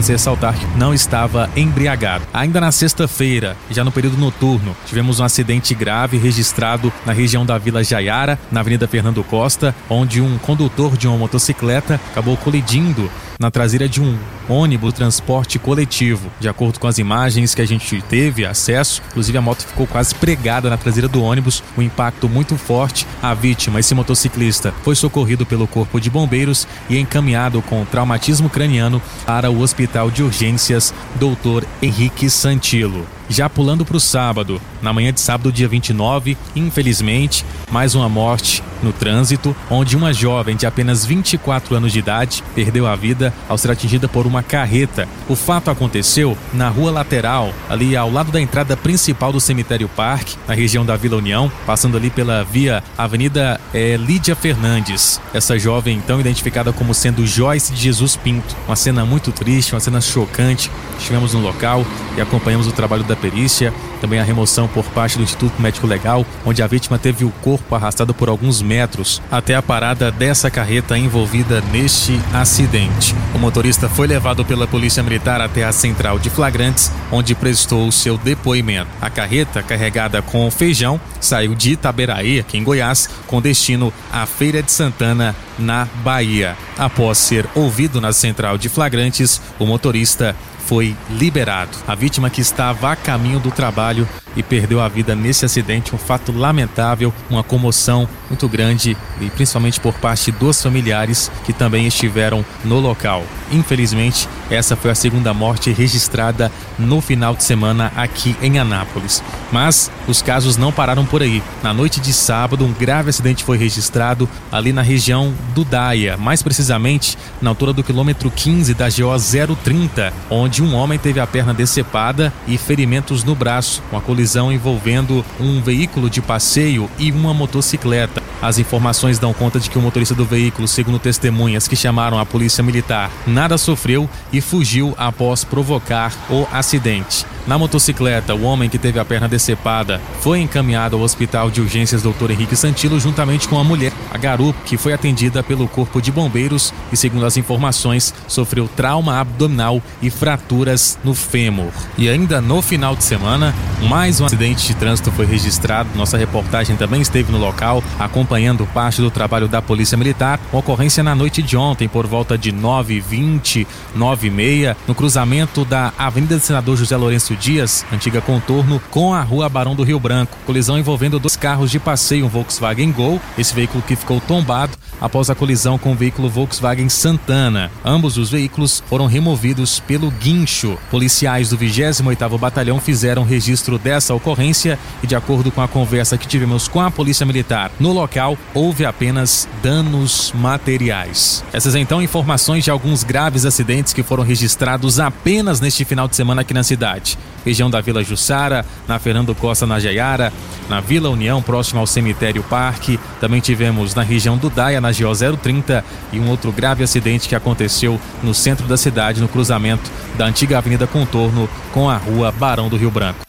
Se 0.00 0.12
ressaltar 0.12 0.54
que 0.58 0.66
não 0.76 0.92
estava 0.92 1.48
embriagado. 1.56 2.24
Ainda 2.34 2.60
na 2.60 2.70
sexta-feira, 2.70 3.56
já 3.70 3.82
no 3.82 3.92
período 3.92 4.16
noturno, 4.16 4.76
tivemos 4.84 5.20
um 5.20 5.24
acidente 5.24 5.74
grave 5.74 6.18
registrado 6.18 6.92
na 7.04 7.12
região 7.12 7.46
da 7.46 7.56
Vila 7.56 7.82
Jaiara, 7.82 8.38
na 8.50 8.60
Avenida 8.60 8.86
Fernando 8.86 9.22
Costa, 9.24 9.74
onde 9.88 10.20
um 10.20 10.38
condutor 10.38 10.96
de 10.96 11.08
uma 11.08 11.16
motocicleta 11.16 12.00
acabou 12.12 12.36
colidindo 12.36 13.10
na 13.38 13.50
traseira 13.50 13.88
de 13.88 14.00
um 14.00 14.18
ônibus 14.48 14.92
transporte 14.92 15.58
coletivo. 15.58 16.30
De 16.40 16.48
acordo 16.48 16.80
com 16.80 16.86
as 16.86 16.98
imagens 16.98 17.54
que 17.54 17.62
a 17.62 17.66
gente 17.66 18.02
teve 18.02 18.35
acesso, 18.44 19.02
inclusive 19.08 19.38
a 19.38 19.40
moto 19.40 19.66
ficou 19.66 19.86
quase 19.86 20.14
pregada 20.14 20.68
na 20.68 20.76
traseira 20.76 21.08
do 21.08 21.22
ônibus, 21.22 21.62
um 21.76 21.82
impacto 21.82 22.28
muito 22.28 22.56
forte. 22.56 23.06
A 23.22 23.32
vítima, 23.34 23.80
esse 23.80 23.94
motociclista, 23.94 24.74
foi 24.82 24.94
socorrido 24.94 25.46
pelo 25.46 25.66
corpo 25.66 26.00
de 26.00 26.10
bombeiros 26.10 26.66
e 26.88 26.98
encaminhado 26.98 27.62
com 27.62 27.84
traumatismo 27.84 28.50
craniano 28.50 29.00
para 29.24 29.50
o 29.50 29.60
Hospital 29.60 30.10
de 30.10 30.22
Urgências 30.22 30.92
Dr. 31.18 31.64
Henrique 31.80 32.28
Santilo. 32.28 33.15
Já 33.28 33.50
pulando 33.50 33.84
para 33.84 33.96
o 33.96 34.00
sábado, 34.00 34.60
na 34.80 34.92
manhã 34.92 35.12
de 35.12 35.20
sábado, 35.20 35.50
dia 35.50 35.66
29, 35.66 36.36
infelizmente, 36.54 37.44
mais 37.70 37.94
uma 37.94 38.08
morte 38.08 38.62
no 38.82 38.92
trânsito, 38.92 39.56
onde 39.68 39.96
uma 39.96 40.12
jovem 40.12 40.54
de 40.54 40.64
apenas 40.64 41.04
24 41.04 41.74
anos 41.74 41.92
de 41.92 41.98
idade 41.98 42.44
perdeu 42.54 42.86
a 42.86 42.94
vida 42.94 43.34
ao 43.48 43.58
ser 43.58 43.70
atingida 43.70 44.06
por 44.06 44.26
uma 44.26 44.42
carreta. 44.42 45.08
O 45.28 45.34
fato 45.34 45.70
aconteceu 45.70 46.38
na 46.52 46.68
rua 46.68 46.90
lateral, 46.90 47.52
ali 47.68 47.96
ao 47.96 48.10
lado 48.10 48.30
da 48.30 48.40
entrada 48.40 48.76
principal 48.76 49.32
do 49.32 49.40
cemitério 49.40 49.88
Parque, 49.88 50.36
na 50.46 50.54
região 50.54 50.84
da 50.84 50.96
Vila 50.96 51.16
União, 51.16 51.50
passando 51.66 51.96
ali 51.96 52.10
pela 52.10 52.44
via 52.44 52.82
Avenida 52.96 53.60
é, 53.74 53.96
Lídia 53.96 54.36
Fernandes. 54.36 55.20
Essa 55.34 55.58
jovem, 55.58 55.96
então 55.96 56.20
identificada 56.20 56.72
como 56.72 56.94
sendo 56.94 57.26
Joyce 57.26 57.72
de 57.72 57.82
Jesus 57.82 58.14
Pinto. 58.14 58.54
Uma 58.66 58.76
cena 58.76 59.04
muito 59.04 59.32
triste, 59.32 59.74
uma 59.74 59.80
cena 59.80 60.00
chocante. 60.00 60.70
Estivemos 60.98 61.32
no 61.34 61.40
local 61.40 61.84
e 62.16 62.20
acompanhamos 62.20 62.66
o 62.66 62.72
trabalho 62.72 63.02
da 63.04 63.15
perícia, 63.16 63.72
também 64.00 64.20
a 64.20 64.24
remoção 64.24 64.68
por 64.68 64.84
parte 64.84 65.16
do 65.16 65.24
Instituto 65.24 65.60
Médico 65.60 65.86
Legal, 65.86 66.24
onde 66.44 66.62
a 66.62 66.66
vítima 66.66 66.98
teve 66.98 67.24
o 67.24 67.30
corpo 67.42 67.74
arrastado 67.74 68.14
por 68.14 68.28
alguns 68.28 68.62
metros 68.62 69.20
até 69.30 69.54
a 69.54 69.62
parada 69.62 70.10
dessa 70.10 70.50
carreta 70.50 70.96
envolvida 70.96 71.60
neste 71.72 72.20
acidente. 72.32 73.14
O 73.34 73.38
motorista 73.38 73.88
foi 73.88 74.06
levado 74.06 74.44
pela 74.44 74.66
Polícia 74.66 75.02
Militar 75.02 75.40
até 75.40 75.64
a 75.64 75.72
central 75.72 76.18
de 76.18 76.30
flagrantes, 76.30 76.90
onde 77.10 77.34
prestou 77.34 77.90
seu 77.90 78.16
depoimento. 78.18 78.88
A 79.00 79.10
carreta, 79.10 79.62
carregada 79.62 80.22
com 80.22 80.50
feijão, 80.50 81.00
saiu 81.20 81.54
de 81.54 81.72
Itaberaí, 81.72 82.38
aqui 82.38 82.58
em 82.58 82.64
Goiás, 82.64 83.08
com 83.26 83.40
destino 83.40 83.92
à 84.12 84.26
Feira 84.26 84.62
de 84.62 84.70
Santana, 84.70 85.34
na 85.58 85.88
Bahia. 86.04 86.56
Após 86.78 87.18
ser 87.18 87.46
ouvido 87.54 88.00
na 88.00 88.12
central 88.12 88.58
de 88.58 88.68
flagrantes, 88.68 89.40
o 89.58 89.66
motorista 89.66 90.36
foi 90.66 90.96
liberado. 91.10 91.70
A 91.86 91.94
vítima 91.94 92.28
que 92.28 92.40
estava 92.40 92.92
a 92.92 92.96
caminho 92.96 93.38
do 93.38 93.50
trabalho 93.50 94.06
e 94.36 94.42
perdeu 94.42 94.80
a 94.80 94.88
vida 94.88 95.14
nesse 95.14 95.44
acidente, 95.44 95.94
um 95.94 95.98
fato 95.98 96.30
lamentável, 96.30 97.12
uma 97.30 97.42
comoção 97.42 98.06
muito 98.28 98.48
grande 98.48 98.96
e 99.20 99.30
principalmente 99.30 99.80
por 99.80 99.94
parte 99.94 100.30
dos 100.30 100.62
familiares 100.62 101.30
que 101.44 101.52
também 101.52 101.86
estiveram 101.86 102.44
no 102.64 102.78
local. 102.78 103.24
Infelizmente, 103.50 104.28
essa 104.50 104.76
foi 104.76 104.90
a 104.90 104.94
segunda 104.94 105.32
morte 105.32 105.72
registrada 105.72 106.52
no 106.78 107.00
final 107.00 107.34
de 107.34 107.44
semana 107.44 107.92
aqui 107.96 108.36
em 108.42 108.58
Anápolis. 108.58 109.22
Mas 109.50 109.90
os 110.06 110.20
casos 110.20 110.56
não 110.56 110.72
pararam 110.72 111.06
por 111.06 111.22
aí. 111.22 111.42
Na 111.62 111.72
noite 111.72 112.00
de 112.00 112.12
sábado, 112.12 112.64
um 112.64 112.72
grave 112.72 113.10
acidente 113.10 113.44
foi 113.44 113.56
registrado 113.56 114.28
ali 114.50 114.72
na 114.72 114.82
região 114.82 115.32
do 115.54 115.64
Daia, 115.64 116.16
mais 116.16 116.42
precisamente 116.42 117.16
na 117.40 117.50
altura 117.50 117.72
do 117.72 117.82
quilômetro 117.82 118.30
15 118.30 118.74
da 118.74 118.88
GO 118.88 119.56
030, 119.64 120.12
onde 120.28 120.55
um 120.62 120.74
homem 120.74 120.98
teve 120.98 121.20
a 121.20 121.26
perna 121.26 121.52
decepada 121.52 122.32
e 122.46 122.56
ferimentos 122.56 123.24
no 123.24 123.34
braço, 123.34 123.82
uma 123.90 124.00
colisão 124.00 124.52
envolvendo 124.52 125.24
um 125.40 125.60
veículo 125.60 126.08
de 126.08 126.20
passeio 126.20 126.90
e 126.98 127.10
uma 127.12 127.34
motocicleta. 127.34 128.22
As 128.40 128.58
informações 128.58 129.18
dão 129.18 129.32
conta 129.32 129.58
de 129.58 129.70
que 129.70 129.78
o 129.78 129.82
motorista 129.82 130.14
do 130.14 130.24
veículo, 130.24 130.68
segundo 130.68 130.98
testemunhas 130.98 131.66
que 131.66 131.76
chamaram 131.76 132.18
a 132.18 132.26
polícia 132.26 132.62
militar, 132.62 133.10
nada 133.26 133.58
sofreu 133.58 134.08
e 134.32 134.40
fugiu 134.40 134.94
após 134.96 135.44
provocar 135.44 136.12
o 136.30 136.46
acidente. 136.52 137.26
Na 137.46 137.56
motocicleta, 137.56 138.34
o 138.34 138.42
homem 138.42 138.68
que 138.68 138.76
teve 138.76 138.98
a 138.98 139.04
perna 139.04 139.28
decepada 139.28 140.00
foi 140.20 140.40
encaminhado 140.40 140.96
ao 140.96 141.02
hospital 141.02 141.48
de 141.48 141.60
urgências 141.60 142.02
Dr. 142.02 142.32
Henrique 142.32 142.56
Santilo 142.56 142.98
juntamente 142.98 143.46
com 143.46 143.56
a 143.56 143.62
mulher, 143.62 143.92
a 144.12 144.18
garupa, 144.18 144.58
que 144.64 144.76
foi 144.76 144.92
atendida 144.92 145.44
pelo 145.44 145.68
corpo 145.68 146.02
de 146.02 146.10
bombeiros 146.10 146.74
e, 146.90 146.96
segundo 146.96 147.24
as 147.24 147.36
informações, 147.36 148.12
sofreu 148.26 148.68
trauma 148.74 149.20
abdominal 149.20 149.80
e 150.02 150.10
fraturas 150.10 150.98
no 151.04 151.14
fêmur. 151.14 151.70
E 151.96 152.08
ainda 152.08 152.40
no 152.40 152.60
final 152.60 152.96
de 152.96 153.04
semana, 153.04 153.54
mais 153.88 154.20
um 154.20 154.26
acidente 154.26 154.66
de 154.66 154.74
trânsito 154.74 155.12
foi 155.12 155.24
registrado. 155.24 155.88
Nossa 155.94 156.16
reportagem 156.16 156.74
também 156.74 157.00
esteve 157.00 157.30
no 157.30 157.38
local, 157.38 157.80
acompanhando 157.96 158.66
parte 158.66 159.00
do 159.00 159.10
trabalho 159.10 159.46
da 159.46 159.62
Polícia 159.62 159.96
Militar. 159.96 160.40
Ocorrência 160.50 161.04
na 161.04 161.14
noite 161.14 161.42
de 161.42 161.56
ontem, 161.56 161.86
por 161.86 162.08
volta 162.08 162.36
de 162.36 162.52
9h20, 162.52 163.64
9h30, 163.96 164.76
no 164.88 164.96
cruzamento 164.96 165.64
da 165.64 165.92
Avenida 165.96 166.40
Senador 166.40 166.76
José 166.76 166.96
Lourenço 166.96 167.35
Dias, 167.36 167.84
antiga 167.92 168.20
contorno, 168.20 168.80
com 168.90 169.14
a 169.14 169.22
Rua 169.22 169.48
Barão 169.48 169.74
do 169.74 169.82
Rio 169.82 170.00
Branco. 170.00 170.36
Colisão 170.44 170.78
envolvendo 170.78 171.18
dois 171.18 171.36
carros 171.36 171.70
de 171.70 171.78
passeio, 171.78 172.26
um 172.26 172.28
Volkswagen 172.28 172.90
Gol, 172.92 173.20
esse 173.38 173.54
veículo 173.54 173.82
que 173.82 173.96
ficou 173.96 174.20
tombado 174.20 174.76
após 175.00 175.30
a 175.30 175.34
colisão 175.34 175.78
com 175.78 175.92
o 175.92 175.94
veículo 175.94 176.28
Volkswagen 176.28 176.88
Santana. 176.88 177.70
Ambos 177.84 178.16
os 178.16 178.30
veículos 178.30 178.82
foram 178.88 179.06
removidos 179.06 179.80
pelo 179.80 180.10
guincho. 180.10 180.78
Policiais 180.90 181.50
do 181.50 181.58
28º 181.58 182.38
Batalhão 182.38 182.80
fizeram 182.80 183.24
registro 183.24 183.78
dessa 183.78 184.14
ocorrência 184.14 184.78
e 185.02 185.06
de 185.06 185.14
acordo 185.14 185.50
com 185.50 185.60
a 185.60 185.68
conversa 185.68 186.18
que 186.18 186.26
tivemos 186.26 186.68
com 186.68 186.80
a 186.80 186.90
Polícia 186.90 187.26
Militar 187.26 187.70
no 187.78 187.92
local, 187.92 188.36
houve 188.54 188.84
apenas 188.84 189.48
danos 189.62 190.32
materiais. 190.34 191.44
Essas 191.52 191.74
então 191.74 192.00
informações 192.00 192.64
de 192.64 192.70
alguns 192.70 193.04
graves 193.04 193.44
acidentes 193.44 193.92
que 193.92 194.02
foram 194.02 194.24
registrados 194.24 194.98
apenas 194.98 195.60
neste 195.60 195.84
final 195.84 196.08
de 196.08 196.16
semana 196.16 196.40
aqui 196.40 196.54
na 196.54 196.62
cidade 196.62 197.18
região 197.44 197.70
da 197.70 197.80
Vila 197.80 198.02
Jussara, 198.02 198.64
na 198.88 198.98
Fernando 198.98 199.34
Costa, 199.34 199.66
na 199.66 199.78
Jaiara, 199.78 200.32
na 200.68 200.80
Vila 200.80 201.08
União, 201.08 201.40
próximo 201.40 201.80
ao 201.80 201.86
cemitério 201.86 202.42
Parque. 202.42 202.98
Também 203.20 203.40
tivemos 203.40 203.94
na 203.94 204.02
região 204.02 204.36
do 204.36 204.50
Daia, 204.50 204.80
na 204.80 204.90
GO 204.90 205.36
030, 205.36 205.84
e 206.12 206.18
um 206.18 206.28
outro 206.28 206.50
grave 206.50 206.82
acidente 206.82 207.28
que 207.28 207.34
aconteceu 207.34 208.00
no 208.22 208.34
centro 208.34 208.66
da 208.66 208.76
cidade, 208.76 209.20
no 209.20 209.28
cruzamento 209.28 209.90
da 210.16 210.26
antiga 210.26 210.58
Avenida 210.58 210.86
Contorno 210.86 211.48
com 211.72 211.88
a 211.88 211.96
rua 211.96 212.32
Barão 212.32 212.68
do 212.68 212.76
Rio 212.76 212.90
Branco. 212.90 213.24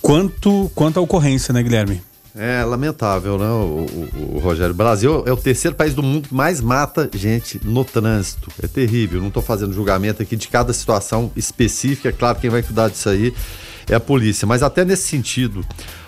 Quanto, 0.00 0.70
quanto 0.74 0.98
à 0.98 1.00
ocorrência, 1.00 1.52
né, 1.52 1.62
Guilherme? 1.62 2.02
É 2.34 2.64
lamentável, 2.64 3.38
né, 3.38 3.44
o, 3.44 3.86
o, 3.86 4.36
o, 4.36 4.38
Rogério? 4.38 4.72
O 4.72 4.76
Brasil 4.76 5.22
é 5.26 5.32
o 5.32 5.36
terceiro 5.36 5.76
país 5.76 5.92
do 5.92 6.02
mundo 6.02 6.28
que 6.28 6.34
mais 6.34 6.62
mata 6.62 7.10
gente 7.14 7.60
no 7.62 7.84
trânsito. 7.84 8.50
É 8.62 8.66
terrível. 8.66 9.20
Não 9.20 9.28
estou 9.28 9.42
fazendo 9.42 9.74
julgamento 9.74 10.22
aqui 10.22 10.34
de 10.34 10.48
cada 10.48 10.72
situação 10.72 11.30
específica. 11.36 12.08
É 12.08 12.12
claro, 12.12 12.38
quem 12.38 12.48
vai 12.48 12.62
cuidar 12.62 12.88
disso 12.88 13.10
aí 13.10 13.34
é 13.86 13.94
a 13.94 14.00
polícia. 14.00 14.46
Mas 14.46 14.62
até 14.62 14.82
nesse 14.82 15.08
sentido, 15.08 15.62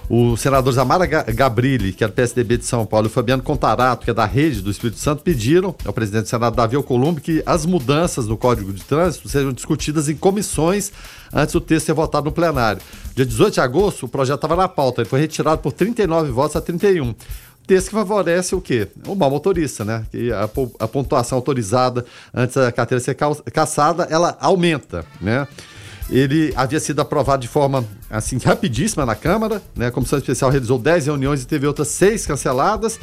o 0.08 0.36
senador 0.36 0.72
Zamara 0.72 1.06
Gabrilli, 1.06 1.92
que 1.92 2.04
é 2.04 2.06
do 2.06 2.12
PSDB 2.12 2.58
de 2.58 2.64
São 2.64 2.84
Paulo, 2.84 3.06
e 3.06 3.10
Fabiano 3.10 3.42
Contarato, 3.42 4.04
que 4.04 4.10
é 4.10 4.14
da 4.14 4.26
rede 4.26 4.60
do 4.60 4.70
Espírito 4.70 4.98
Santo, 4.98 5.22
pediram 5.22 5.74
ao 5.84 5.92
presidente 5.92 6.24
do 6.24 6.28
Senado, 6.28 6.56
Davi 6.56 6.76
Alcolumbre, 6.76 7.22
que 7.22 7.42
as 7.46 7.64
mudanças 7.64 8.26
no 8.26 8.36
Código 8.36 8.72
de 8.72 8.82
Trânsito 8.84 9.28
sejam 9.28 9.52
discutidas 9.52 10.08
em 10.08 10.16
comissões 10.16 10.92
antes 11.32 11.52
do 11.52 11.60
texto 11.60 11.86
ser 11.86 11.94
votado 11.94 12.26
no 12.26 12.32
plenário. 12.32 12.80
Dia 13.14 13.24
18 13.24 13.54
de 13.54 13.60
agosto, 13.60 14.06
o 14.06 14.08
projeto 14.08 14.36
estava 14.36 14.56
na 14.56 14.68
pauta, 14.68 15.00
ele 15.00 15.08
foi 15.08 15.20
retirado 15.20 15.60
por 15.62 15.72
39 15.72 16.30
votos 16.30 16.56
a 16.56 16.60
31 16.60 17.14
texto 17.66 17.88
que 17.88 17.94
favorece 17.94 18.54
o 18.54 18.60
quê? 18.60 18.88
O 19.06 19.14
mau 19.14 19.30
motorista, 19.30 19.84
né? 19.84 20.04
Que 20.10 20.30
a, 20.30 20.44
a, 20.80 20.86
pontuação 20.86 21.38
autorizada 21.38 22.04
antes 22.32 22.56
da 22.56 22.70
carteira 22.70 23.02
ser 23.02 23.16
caçada, 23.52 24.06
ela 24.10 24.36
aumenta, 24.38 25.04
né? 25.20 25.48
Ele 26.10 26.52
havia 26.54 26.78
sido 26.78 27.00
aprovado 27.00 27.42
de 27.42 27.48
forma 27.48 27.84
assim 28.10 28.38
rapidíssima 28.38 29.06
na 29.06 29.14
Câmara, 29.14 29.62
né? 29.74 29.86
A 29.86 29.90
comissão 29.90 30.18
especial 30.18 30.50
realizou 30.50 30.78
10 30.78 31.06
reuniões 31.06 31.42
e 31.42 31.46
teve 31.46 31.66
outras 31.66 31.88
seis 31.88 32.26
canceladas. 32.26 33.00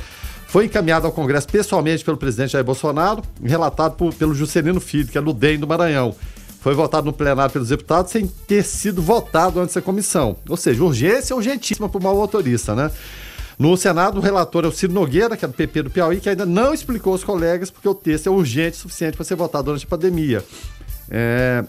Foi 0.47 0.65
encaminhado 0.65 1.07
ao 1.07 1.13
Congresso 1.13 1.47
pessoalmente 1.47 2.03
pelo 2.03 2.17
presidente 2.17 2.51
Jair 2.51 2.65
Bolsonaro, 2.65 3.23
relatado 3.43 3.95
por, 3.95 4.13
pelo 4.13 4.33
Juscelino 4.35 4.81
Filho, 4.81 5.07
que 5.07 5.17
é 5.17 5.21
do 5.21 5.33
DEM 5.33 5.59
do 5.59 5.67
Maranhão. 5.67 6.13
Foi 6.59 6.75
votado 6.75 7.05
no 7.05 7.13
plenário 7.13 7.51
pelos 7.51 7.69
deputados 7.69 8.11
sem 8.11 8.27
ter 8.27 8.63
sido 8.63 9.01
votado 9.01 9.59
antes 9.59 9.73
da 9.73 9.81
comissão. 9.81 10.35
Ou 10.47 10.55
seja, 10.55 10.83
urgência 10.83 11.35
urgentíssima 11.35 11.89
para 11.89 11.99
o 11.99 12.03
mau 12.03 12.15
motorista, 12.15 12.75
né? 12.75 12.91
No 13.57 13.75
Senado, 13.77 14.17
o 14.17 14.21
relator 14.21 14.65
é 14.65 14.67
o 14.67 14.71
Ciro 14.71 14.93
Nogueira, 14.93 15.35
que 15.35 15.45
é 15.45 15.47
do 15.47 15.53
PP 15.53 15.83
do 15.83 15.89
Piauí, 15.89 16.19
que 16.19 16.29
ainda 16.29 16.45
não 16.45 16.73
explicou 16.73 17.13
aos 17.13 17.23
colegas 17.23 17.71
porque 17.71 17.87
o 17.87 17.95
texto 17.95 18.27
é 18.27 18.29
urgente 18.29 18.77
o 18.77 18.81
suficiente 18.81 19.15
para 19.15 19.25
ser 19.25 19.35
votado 19.35 19.65
durante 19.65 19.85
a 19.85 19.87
pandemia. 19.87 20.43
É, 21.09 21.63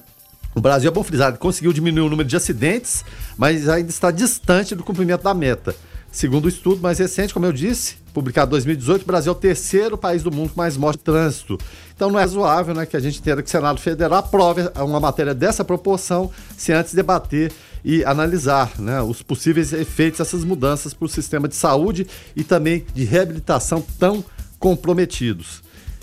o 0.54 0.60
Brasil, 0.60 0.90
é 0.90 0.92
bom 0.92 1.02
frisar, 1.02 1.36
conseguiu 1.38 1.72
diminuir 1.72 2.06
o 2.06 2.10
número 2.10 2.28
de 2.28 2.36
acidentes, 2.36 3.04
mas 3.36 3.68
ainda 3.68 3.90
está 3.90 4.10
distante 4.10 4.74
do 4.74 4.84
cumprimento 4.84 5.22
da 5.22 5.32
meta. 5.32 5.74
Segundo 6.10 6.44
o 6.44 6.48
estudo 6.48 6.82
mais 6.82 6.98
recente, 6.98 7.32
como 7.32 7.46
eu 7.46 7.52
disse, 7.54 7.96
publicado 8.12 8.50
em 8.50 8.52
2018, 8.52 9.02
o 9.02 9.06
Brasil 9.06 9.32
é 9.32 9.34
o 9.34 9.38
terceiro 9.38 9.96
país 9.96 10.22
do 10.22 10.30
mundo 10.30 10.50
com 10.50 10.60
mais 10.60 10.76
mortes 10.76 10.98
de 10.98 11.04
trânsito. 11.04 11.56
Então 11.96 12.10
não 12.10 12.18
é 12.18 12.22
razoável 12.22 12.74
né, 12.74 12.84
que 12.84 12.94
a 12.94 13.00
gente 13.00 13.22
tenha 13.22 13.36
que 13.36 13.48
o 13.48 13.50
Senado 13.50 13.80
Federal 13.80 14.18
aprove 14.18 14.60
uma 14.76 15.00
matéria 15.00 15.34
dessa 15.34 15.64
proporção 15.64 16.30
sem 16.54 16.74
antes 16.74 16.92
debater 16.92 17.50
e 17.82 18.04
analisar 18.04 18.78
né, 18.78 19.00
os 19.00 19.22
possíveis 19.22 19.72
efeitos 19.72 20.18
dessas 20.18 20.44
mudanças 20.44 20.92
para 20.92 21.06
o 21.06 21.08
sistema 21.08 21.48
de 21.48 21.56
saúde 21.56 22.06
e 22.36 22.44
também 22.44 22.84
de 22.94 23.04
reabilitação 23.04 23.82
tão 23.98 24.22
comprometidos. 24.58 25.62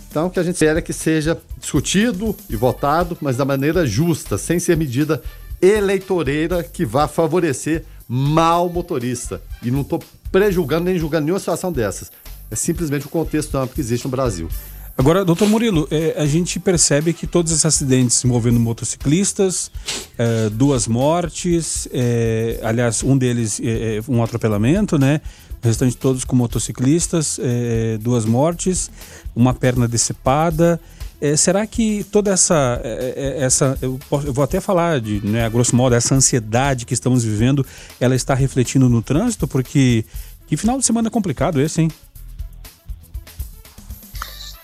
Então, 0.09 0.25
o 0.25 0.29
que 0.29 0.39
a 0.39 0.43
gente 0.43 0.55
espera 0.55 0.79
é 0.79 0.81
que 0.81 0.91
seja 0.91 1.39
discutido 1.59 2.35
e 2.49 2.55
votado, 2.55 3.15
mas 3.21 3.37
da 3.37 3.45
maneira 3.45 3.85
justa, 3.85 4.37
sem 4.37 4.59
ser 4.59 4.75
medida 4.75 5.21
eleitoreira 5.61 6.63
que 6.63 6.83
vá 6.83 7.07
favorecer 7.07 7.85
mal 8.07 8.67
motorista. 8.69 9.39
E 9.61 9.69
não 9.69 9.81
estou 9.81 10.01
prejulgando 10.31 10.85
nem 10.85 10.97
julgando 10.97 11.25
nenhuma 11.25 11.39
situação 11.39 11.71
dessas. 11.71 12.11
É 12.49 12.55
simplesmente 12.55 13.05
o 13.05 13.09
contexto 13.09 13.55
amplo 13.55 13.75
que 13.75 13.81
existe 13.81 14.05
no 14.05 14.09
Brasil. 14.09 14.49
Agora, 14.97 15.23
doutor 15.23 15.47
Murilo, 15.47 15.87
é, 15.91 16.15
a 16.17 16.25
gente 16.25 16.59
percebe 16.59 17.13
que 17.13 17.25
todos 17.25 17.53
esses 17.53 17.65
acidentes 17.65 18.25
envolvendo 18.25 18.59
motociclistas, 18.59 19.71
é, 20.17 20.49
duas 20.49 20.87
mortes, 20.87 21.87
é, 21.93 22.59
aliás, 22.63 23.01
um 23.01 23.17
deles 23.17 23.61
é, 23.63 23.97
é 23.97 24.01
um 24.09 24.21
atropelamento, 24.21 24.97
né? 24.97 25.21
O 25.61 25.67
restante 25.67 25.97
todos 25.97 26.23
com 26.23 26.35
motociclistas, 26.35 27.39
é, 27.41 27.97
duas 27.97 28.25
mortes, 28.25 28.89
uma 29.35 29.53
perna 29.53 29.87
decepada. 29.87 30.79
É, 31.21 31.35
será 31.35 31.67
que 31.67 32.05
toda 32.05 32.31
essa, 32.31 32.79
é, 32.81 33.13
é, 33.15 33.43
essa 33.43 33.77
eu, 33.81 33.99
posso, 34.09 34.27
eu, 34.27 34.33
vou 34.33 34.43
até 34.43 34.61
falar 34.61 35.01
de, 35.01 35.19
né, 35.25 35.45
a 35.45 35.49
grosso 35.49 35.75
modo, 35.75 35.93
essa 35.93 36.15
ansiedade 36.15 36.85
que 36.85 36.93
estamos 36.93 37.25
vivendo, 37.25 37.65
ela 37.99 38.15
está 38.15 38.33
refletindo 38.33 38.87
no 38.87 39.01
trânsito? 39.01 39.45
Porque 39.45 40.05
que 40.47 40.55
final 40.55 40.77
de 40.77 40.85
semana 40.85 41.09
complicado 41.09 41.59
esse, 41.61 41.81
hein? 41.81 41.91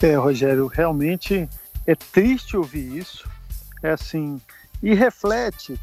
É, 0.02 0.16
Rogério, 0.16 0.68
realmente 0.68 1.50
é 1.88 1.96
triste 1.96 2.56
ouvir 2.56 2.98
isso. 2.98 3.28
É 3.82 3.92
assim, 3.92 4.40
e 4.82 4.94
reflete 4.94 5.80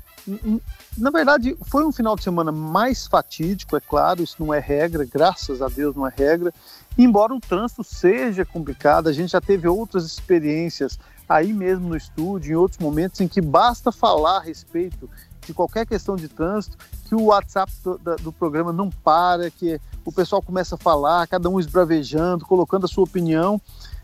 na 0.97 1.11
verdade, 1.11 1.57
foi 1.67 1.85
um 1.85 1.93
final 1.93 2.15
de 2.17 2.23
semana 2.23 2.53
mais 2.53 3.07
fatídico, 3.07 3.77
é 3.77 3.81
claro, 3.81 4.23
isso 4.23 4.37
não 4.39 4.55
é 4.55 4.61
regra, 4.61 5.05
graças 5.05 5.61
a 5.61 5.69
Deus 5.69 5.97
não 5.97 6.07
é 6.07 6.13
regra. 6.15 6.53
Embora 6.97 7.35
o 7.35 7.41
trânsito 7.41 7.83
seja 7.83 8.45
complicado, 8.45 9.09
a 9.09 9.13
gente 9.13 9.33
já 9.33 9.41
teve 9.41 9.67
outras 9.67 10.05
experiências 10.05 10.99
aí 11.29 11.53
mesmo 11.53 11.89
no 11.89 11.97
estúdio, 11.97 12.53
em 12.53 12.57
outros 12.57 12.79
momentos 12.79 13.21
em 13.21 13.29
que 13.29 13.41
basta 13.41 13.91
falar 13.91 14.39
a 14.39 14.43
respeito 14.43 15.09
de 15.47 15.53
qualquer 15.53 15.87
questão 15.87 16.15
de 16.15 16.29
trânsito, 16.29 16.77
que 17.07 17.15
o 17.15 17.25
WhatsApp 17.25 17.73
do, 17.83 17.99
do, 18.23 18.33
programa 18.33 18.73
não 18.73 18.91
para, 18.91 19.51
que 19.51 19.81
o 20.05 20.13
pessoal 20.13 20.41
começa 20.41 20.77
a 20.77 20.79
falar, 20.79 21.27
cada 21.27 21.49
um 21.49 21.59
esbravejando, 21.59 22.47
colocando 22.47 22.85
a 22.85 22.89
sua 22.89 23.05
opinião, 23.05 23.61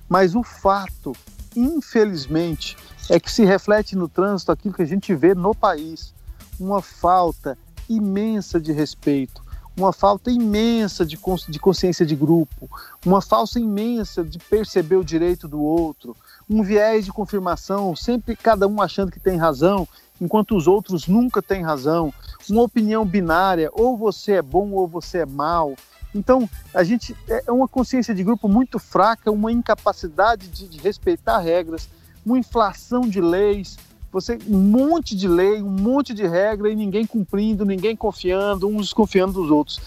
mas 0.09 0.35
o 0.35 0.43
fato, 0.43 1.12
infelizmente, 1.55 2.77
é 3.09 3.18
que 3.18 3.30
se 3.30 3.44
reflete 3.44 3.96
no 3.96 4.09
trânsito 4.09 4.52
aquilo 4.52 4.74
que 4.74 4.82
a 4.82 4.86
gente 4.86 5.14
vê 5.14 5.34
no 5.34 5.54
país, 5.54 6.14
uma 6.61 6.82
falta 6.82 7.56
imensa 7.88 8.61
de 8.61 8.72
respeito, 8.72 9.42
uma 9.76 9.92
falta 9.92 10.30
imensa 10.30 11.06
de, 11.06 11.16
consciência 11.16 12.04
de 12.04 12.14
grupo, 12.14 12.68
uma 13.06 13.22
falta 13.22 13.59
imensa 13.59 14.24
de 14.24 14.38
perceber 14.38 14.96
o 14.96 15.04
direito 15.04 15.46
do 15.46 15.61
outro, 15.62 16.16
um 16.50 16.62
viés 16.62 17.04
de 17.04 17.12
confirmação, 17.12 17.94
sempre 17.94 18.34
cada 18.34 18.66
um 18.66 18.82
achando 18.82 19.12
que 19.12 19.20
tem 19.20 19.36
razão, 19.36 19.86
enquanto 20.20 20.56
os 20.56 20.66
outros 20.66 21.06
nunca 21.06 21.40
têm 21.40 21.62
razão, 21.62 22.12
uma 22.50 22.62
opinião 22.62 23.04
binária, 23.04 23.70
ou 23.72 23.96
você 23.96 24.32
é 24.32 24.42
bom 24.42 24.72
ou 24.72 24.88
você 24.88 25.18
é 25.18 25.26
mal. 25.26 25.74
Então, 26.14 26.48
a 26.74 26.82
gente 26.82 27.14
é 27.28 27.52
uma 27.52 27.68
consciência 27.68 28.14
de 28.14 28.24
grupo 28.24 28.48
muito 28.48 28.78
fraca, 28.78 29.30
uma 29.30 29.52
incapacidade 29.52 30.48
de, 30.48 30.66
de 30.66 30.78
respeitar 30.78 31.38
regras, 31.38 31.88
uma 32.29 32.39
inflação 32.39 33.01
de 33.03 33.20
leis, 33.20 33.79
você 34.12 34.39
um 34.49 34.59
monte 34.59 35.16
de 35.16 35.26
lei, 35.26 35.62
um 35.62 35.70
monte 35.70 36.12
de 36.12 36.26
regra 36.26 36.70
e 36.70 36.76
ninguém 36.76 37.07
cumprindo, 37.07 37.64
ninguém 37.64 37.97
confiando, 37.97 38.68
uns 38.68 38.87
desconfiando 38.87 39.33
dos 39.33 39.51
outros. 39.51 39.81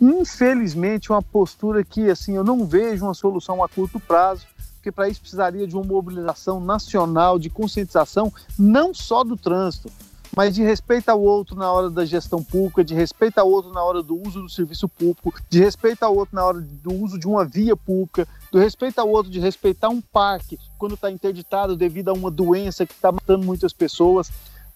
Infelizmente, 0.00 1.10
uma 1.10 1.22
postura 1.22 1.82
que 1.82 2.10
assim 2.10 2.36
eu 2.36 2.44
não 2.44 2.66
vejo 2.66 3.04
uma 3.04 3.14
solução 3.14 3.62
a 3.64 3.68
curto 3.68 3.98
prazo, 3.98 4.46
porque 4.74 4.92
para 4.92 5.08
isso 5.08 5.20
precisaria 5.20 5.66
de 5.66 5.74
uma 5.74 5.84
mobilização 5.84 6.60
nacional 6.60 7.38
de 7.38 7.48
conscientização 7.48 8.32
não 8.58 8.92
só 8.92 9.24
do 9.24 9.36
trânsito, 9.36 9.90
mas 10.34 10.54
de 10.54 10.62
respeito 10.62 11.08
ao 11.08 11.20
outro 11.20 11.56
na 11.56 11.70
hora 11.70 11.90
da 11.90 12.04
gestão 12.04 12.42
pública, 12.42 12.84
de 12.84 12.94
respeito 12.94 13.38
ao 13.38 13.50
outro 13.50 13.72
na 13.72 13.82
hora 13.82 14.02
do 14.02 14.20
uso 14.20 14.42
do 14.42 14.48
serviço 14.48 14.88
público, 14.88 15.32
de 15.48 15.58
respeito 15.60 16.02
ao 16.02 16.14
outro 16.16 16.34
na 16.34 16.44
hora 16.44 16.60
do 16.60 16.94
uso 16.94 17.18
de 17.18 17.26
uma 17.26 17.44
via 17.44 17.76
pública, 17.76 18.26
do 18.50 18.58
respeito 18.58 18.98
ao 18.98 19.08
outro 19.08 19.30
de 19.30 19.40
respeitar 19.40 19.88
um 19.88 20.00
parque 20.00 20.58
quando 20.78 20.94
está 20.94 21.10
interditado 21.10 21.76
devido 21.76 22.08
a 22.08 22.12
uma 22.12 22.30
doença 22.30 22.86
que 22.86 22.92
está 22.92 23.12
matando 23.12 23.44
muitas 23.44 23.72
pessoas. 23.72 24.30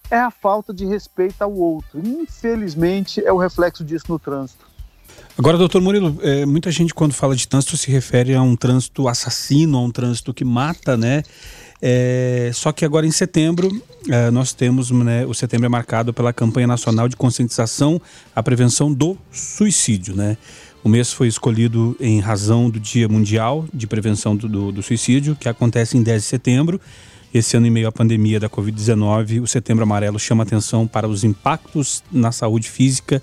É 0.09 0.17
a 0.17 0.31
falta 0.31 0.73
de 0.73 0.85
respeito 0.85 1.41
ao 1.41 1.53
outro. 1.53 1.99
Infelizmente, 1.99 3.23
é 3.23 3.31
o 3.31 3.37
reflexo 3.37 3.83
disso 3.83 4.05
no 4.09 4.19
trânsito. 4.19 4.65
Agora, 5.37 5.57
doutor 5.57 5.81
Murilo, 5.81 6.17
é, 6.21 6.45
muita 6.45 6.69
gente 6.71 6.93
quando 6.93 7.13
fala 7.13 7.35
de 7.35 7.47
trânsito 7.47 7.77
se 7.77 7.89
refere 7.89 8.35
a 8.35 8.41
um 8.41 8.55
trânsito 8.55 9.07
assassino, 9.07 9.77
a 9.77 9.81
um 9.81 9.91
trânsito 9.91 10.33
que 10.33 10.43
mata, 10.43 10.97
né? 10.97 11.23
É, 11.81 12.51
só 12.53 12.71
que 12.71 12.85
agora 12.85 13.07
em 13.07 13.11
setembro 13.11 13.69
é, 14.09 14.31
nós 14.31 14.53
temos, 14.53 14.89
né, 14.91 15.25
o 15.25 15.33
setembro 15.33 15.65
é 15.65 15.69
marcado 15.69 16.13
pela 16.13 16.33
campanha 16.33 16.67
nacional 16.67 17.07
de 17.07 17.15
conscientização 17.15 18.01
à 18.35 18.41
prevenção 18.41 18.91
do 18.91 19.17
suicídio, 19.31 20.15
né? 20.15 20.37
O 20.83 20.89
mês 20.89 21.13
foi 21.13 21.27
escolhido 21.27 21.95
em 21.99 22.19
razão 22.19 22.67
do 22.67 22.79
Dia 22.79 23.07
Mundial 23.07 23.65
de 23.71 23.85
Prevenção 23.85 24.35
do, 24.35 24.49
do, 24.49 24.71
do 24.71 24.81
Suicídio, 24.81 25.35
que 25.35 25.47
acontece 25.47 25.95
em 25.95 26.01
10 26.01 26.23
de 26.23 26.27
setembro. 26.27 26.81
Esse 27.31 27.55
ano, 27.55 27.67
em 27.67 27.69
meio 27.69 27.87
à 27.87 27.91
pandemia 27.91 28.39
da 28.39 28.49
Covid-19, 28.49 29.43
o 29.43 29.47
Setembro 29.47 29.83
Amarelo 29.83 30.19
chama 30.19 30.41
atenção 30.41 30.87
para 30.87 31.07
os 31.07 31.23
impactos 31.23 32.03
na 32.11 32.31
saúde 32.31 32.67
física 32.67 33.21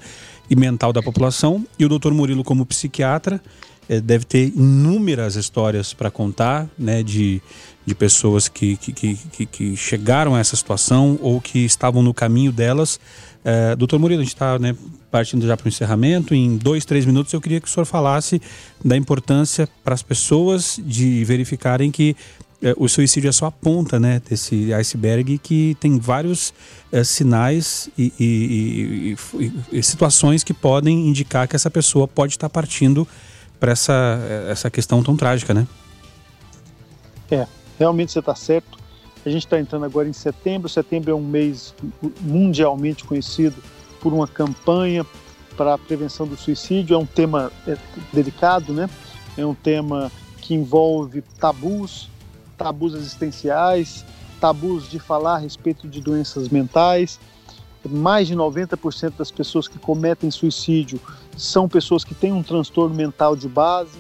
e 0.49 0.55
mental 0.55 0.93
da 0.93 1.03
população. 1.03 1.67
E 1.77 1.85
o 1.85 1.89
Dr. 1.89 2.13
Murilo, 2.13 2.45
como 2.45 2.65
psiquiatra, 2.65 3.43
é, 3.89 4.01
deve 4.01 4.25
ter 4.25 4.53
inúmeras 4.55 5.35
histórias 5.35 5.93
para 5.93 6.13
contar, 6.13 6.69
né, 6.79 7.03
de, 7.03 7.43
de 7.89 7.95
pessoas 7.95 8.49
que, 8.49 8.77
que, 8.77 8.93
que, 8.93 9.47
que, 9.47 9.77
chegaram 9.77 10.35
a 10.35 10.41
essa 10.41 10.55
situação 10.55 11.19
ou 11.23 11.41
que 11.41 11.61
estavam 11.61 12.03
no 12.03 12.13
caminho 12.13 12.53
delas. 12.53 13.01
É, 13.43 13.75
doutor 13.75 13.99
Murilo, 13.99 14.21
a 14.21 14.25
gente 14.25 14.35
está 14.35 14.59
né, 14.59 14.77
partindo 15.11 15.47
já 15.47 15.57
para 15.57 15.65
o 15.65 15.69
encerramento. 15.69 16.35
Em 16.35 16.59
dois, 16.59 16.85
três 16.85 17.07
minutos, 17.07 17.33
eu 17.33 17.41
queria 17.41 17.61
que 17.61 17.67
o 17.67 17.71
senhor 17.71 17.87
falasse 17.87 18.43
da 18.85 18.95
importância 18.95 19.67
para 19.83 19.95
as 19.95 20.03
pessoas 20.03 20.79
de 20.85 21.25
verificarem 21.25 21.91
que 21.91 22.15
é, 22.61 22.75
o 22.77 22.89
suicídio 22.89 23.29
é 23.29 23.33
só 23.33 23.47
a 23.47 23.53
ponta 23.53 23.99
né, 23.99 24.21
desse 24.29 24.75
iceberg 24.75 25.39
que 25.39 25.77
tem 25.81 25.99
vários 25.99 26.53
é, 26.93 27.03
sinais 27.05 27.89
e, 27.97 28.13
e, 28.19 29.17
e, 29.39 29.79
e, 29.79 29.83
situações 29.83 30.45
que 30.45 30.53
podem 30.53 31.09
indicar 31.09 31.49
que 31.49 31.57
essa 31.57 31.71
pessoa 31.71 32.07
pode 32.07 32.35
estar 32.35 32.51
partindo 32.51 33.09
para 33.59 33.73
essa, 33.73 34.21
essa 34.51 34.71
questão 34.71 35.03
tão 35.03 35.17
trágica, 35.17 35.55
né? 35.55 35.67
É, 37.31 37.47
realmente 37.79 38.13
você 38.13 38.19
está 38.19 38.35
certo. 38.35 38.79
A 39.25 39.31
gente 39.31 39.47
está 39.47 39.59
entrando 39.59 39.85
agora 39.85 40.09
em 40.09 40.13
setembro. 40.13 40.69
Setembro 40.69 41.11
é 41.11 41.15
um 41.15 41.25
mês 41.25 41.75
mundialmente 42.21 43.05
conhecido 43.05 43.57
por 44.01 44.13
uma 44.13 44.27
campanha 44.27 45.05
para 45.57 45.75
a 45.75 45.79
prevenção 45.79 46.27
do 46.27 46.37
suicídio. 46.37 46.95
É 46.95 46.99
um 46.99 47.07
tema 47.07 47.53
é, 47.67 47.77
delicado, 48.13 48.73
né? 48.73 48.89
É 49.37 49.45
um 49.45 49.55
tema 49.55 50.11
que 50.41 50.55
envolve 50.55 51.23
tabus, 51.39 52.09
tabus 52.57 52.95
existenciais, 52.95 54.05
tabus 54.41 54.89
de 54.89 54.99
falar 54.99 55.35
a 55.35 55.39
respeito 55.39 55.89
de 55.89 56.01
doenças 56.01 56.49
mentais. 56.49 57.21
Mais 57.89 58.27
de 58.27 58.35
90% 58.35 59.15
das 59.17 59.31
pessoas 59.31 59.69
que 59.69 59.79
cometem 59.79 60.31
suicídio 60.31 61.01
são 61.37 61.69
pessoas 61.69 62.05
que 62.05 62.15
têm 62.15 62.33
um 62.33 62.43
transtorno 62.43 62.95
mental 62.95 63.37
de 63.37 63.49
base. 63.49 63.99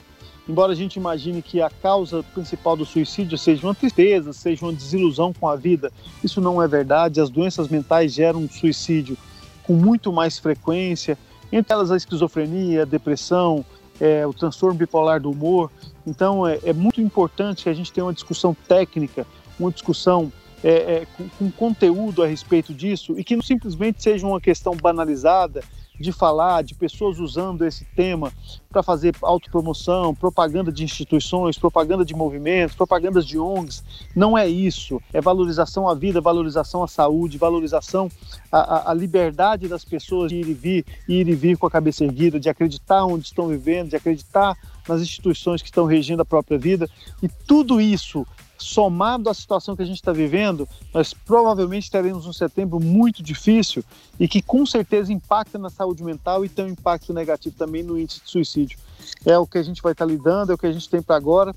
Embora 0.48 0.72
a 0.72 0.74
gente 0.74 0.96
imagine 0.96 1.42
que 1.42 1.60
a 1.60 1.68
causa 1.68 2.22
principal 2.22 2.74
do 2.74 2.86
suicídio 2.86 3.36
seja 3.36 3.66
uma 3.66 3.74
tristeza, 3.74 4.32
seja 4.32 4.64
uma 4.64 4.72
desilusão 4.72 5.32
com 5.32 5.46
a 5.46 5.54
vida, 5.54 5.92
isso 6.24 6.40
não 6.40 6.62
é 6.62 6.66
verdade. 6.66 7.20
As 7.20 7.28
doenças 7.28 7.68
mentais 7.68 8.14
geram 8.14 8.48
suicídio 8.48 9.16
com 9.64 9.74
muito 9.74 10.10
mais 10.10 10.38
frequência, 10.38 11.18
entre 11.52 11.74
elas 11.74 11.90
a 11.90 11.96
esquizofrenia, 11.96 12.82
a 12.82 12.86
depressão, 12.86 13.62
é, 14.00 14.26
o 14.26 14.32
transtorno 14.32 14.78
bipolar 14.78 15.20
do 15.20 15.30
humor. 15.30 15.70
Então 16.06 16.46
é, 16.46 16.58
é, 16.64 16.72
muito 16.72 17.00
importante 17.00 17.64
que 17.64 17.68
a 17.68 17.74
gente 17.74 17.92
tenha 17.92 18.06
uma 18.06 18.14
discussão 18.14 18.56
técnica, 18.66 19.26
uma 19.60 19.70
discussão 19.70 20.32
é, 20.64 20.70
é, 20.70 21.06
com, 21.16 21.28
com, 21.28 21.50
conteúdo 21.50 22.22
a 22.22 22.26
respeito 22.26 22.72
disso 22.72 23.18
e 23.18 23.22
que 23.22 23.36
não 23.36 23.42
simplesmente 23.42 24.02
seja 24.02 24.26
uma 24.26 24.40
questão 24.40 24.74
banalizada 24.74 25.62
de 25.98 26.12
falar, 26.12 26.62
de 26.62 26.74
pessoas 26.74 27.18
usando 27.18 27.64
esse 27.64 27.84
tema 27.96 28.32
para 28.70 28.82
fazer 28.82 29.14
autopromoção, 29.22 30.14
propaganda 30.14 30.70
de 30.70 30.84
instituições, 30.84 31.58
propaganda 31.58 32.04
de 32.04 32.14
movimentos, 32.14 32.76
propagandas 32.76 33.26
de 33.26 33.38
ONGs. 33.38 33.82
Não 34.14 34.36
é 34.36 34.46
isso. 34.48 35.00
É 35.12 35.20
valorização 35.20 35.88
à 35.88 35.94
vida, 35.94 36.20
valorização 36.20 36.82
à 36.82 36.88
saúde, 36.88 37.38
valorização 37.38 38.10
à, 38.52 38.90
à 38.90 38.94
liberdade 38.94 39.68
das 39.68 39.84
pessoas 39.84 40.30
de 40.30 40.36
ir 40.36 40.48
e 40.48 40.54
vir, 40.54 40.84
ir 41.08 41.28
e 41.28 41.34
vir 41.34 41.56
com 41.56 41.66
a 41.66 41.70
cabeça 41.70 42.04
erguida, 42.04 42.38
de 42.38 42.48
acreditar 42.48 43.04
onde 43.04 43.26
estão 43.26 43.48
vivendo, 43.48 43.90
de 43.90 43.96
acreditar 43.96 44.56
nas 44.88 45.00
instituições 45.00 45.60
que 45.60 45.68
estão 45.68 45.84
regendo 45.84 46.22
a 46.22 46.24
própria 46.24 46.58
vida. 46.58 46.88
E 47.22 47.28
tudo 47.28 47.80
isso 47.80 48.26
somado 48.58 49.30
à 49.30 49.34
situação 49.34 49.76
que 49.76 49.82
a 49.82 49.86
gente 49.86 49.96
está 49.96 50.12
vivendo, 50.12 50.68
nós 50.92 51.14
provavelmente 51.14 51.90
teremos 51.90 52.26
um 52.26 52.32
setembro 52.32 52.80
muito 52.80 53.22
difícil 53.22 53.84
e 54.18 54.26
que 54.26 54.42
com 54.42 54.66
certeza 54.66 55.12
impacta 55.12 55.58
na 55.58 55.70
saúde 55.70 56.02
mental 56.02 56.44
e 56.44 56.48
tem 56.48 56.64
um 56.64 56.68
impacto 56.68 57.12
negativo 57.12 57.54
também 57.56 57.82
no 57.82 57.98
índice 57.98 58.20
de 58.24 58.30
suicídio. 58.30 58.78
É 59.24 59.38
o 59.38 59.46
que 59.46 59.58
a 59.58 59.62
gente 59.62 59.80
vai 59.80 59.92
estar 59.92 60.06
tá 60.06 60.10
lidando, 60.10 60.52
é 60.52 60.54
o 60.54 60.58
que 60.58 60.66
a 60.66 60.72
gente 60.72 60.88
tem 60.88 61.00
para 61.00 61.16
agora 61.16 61.54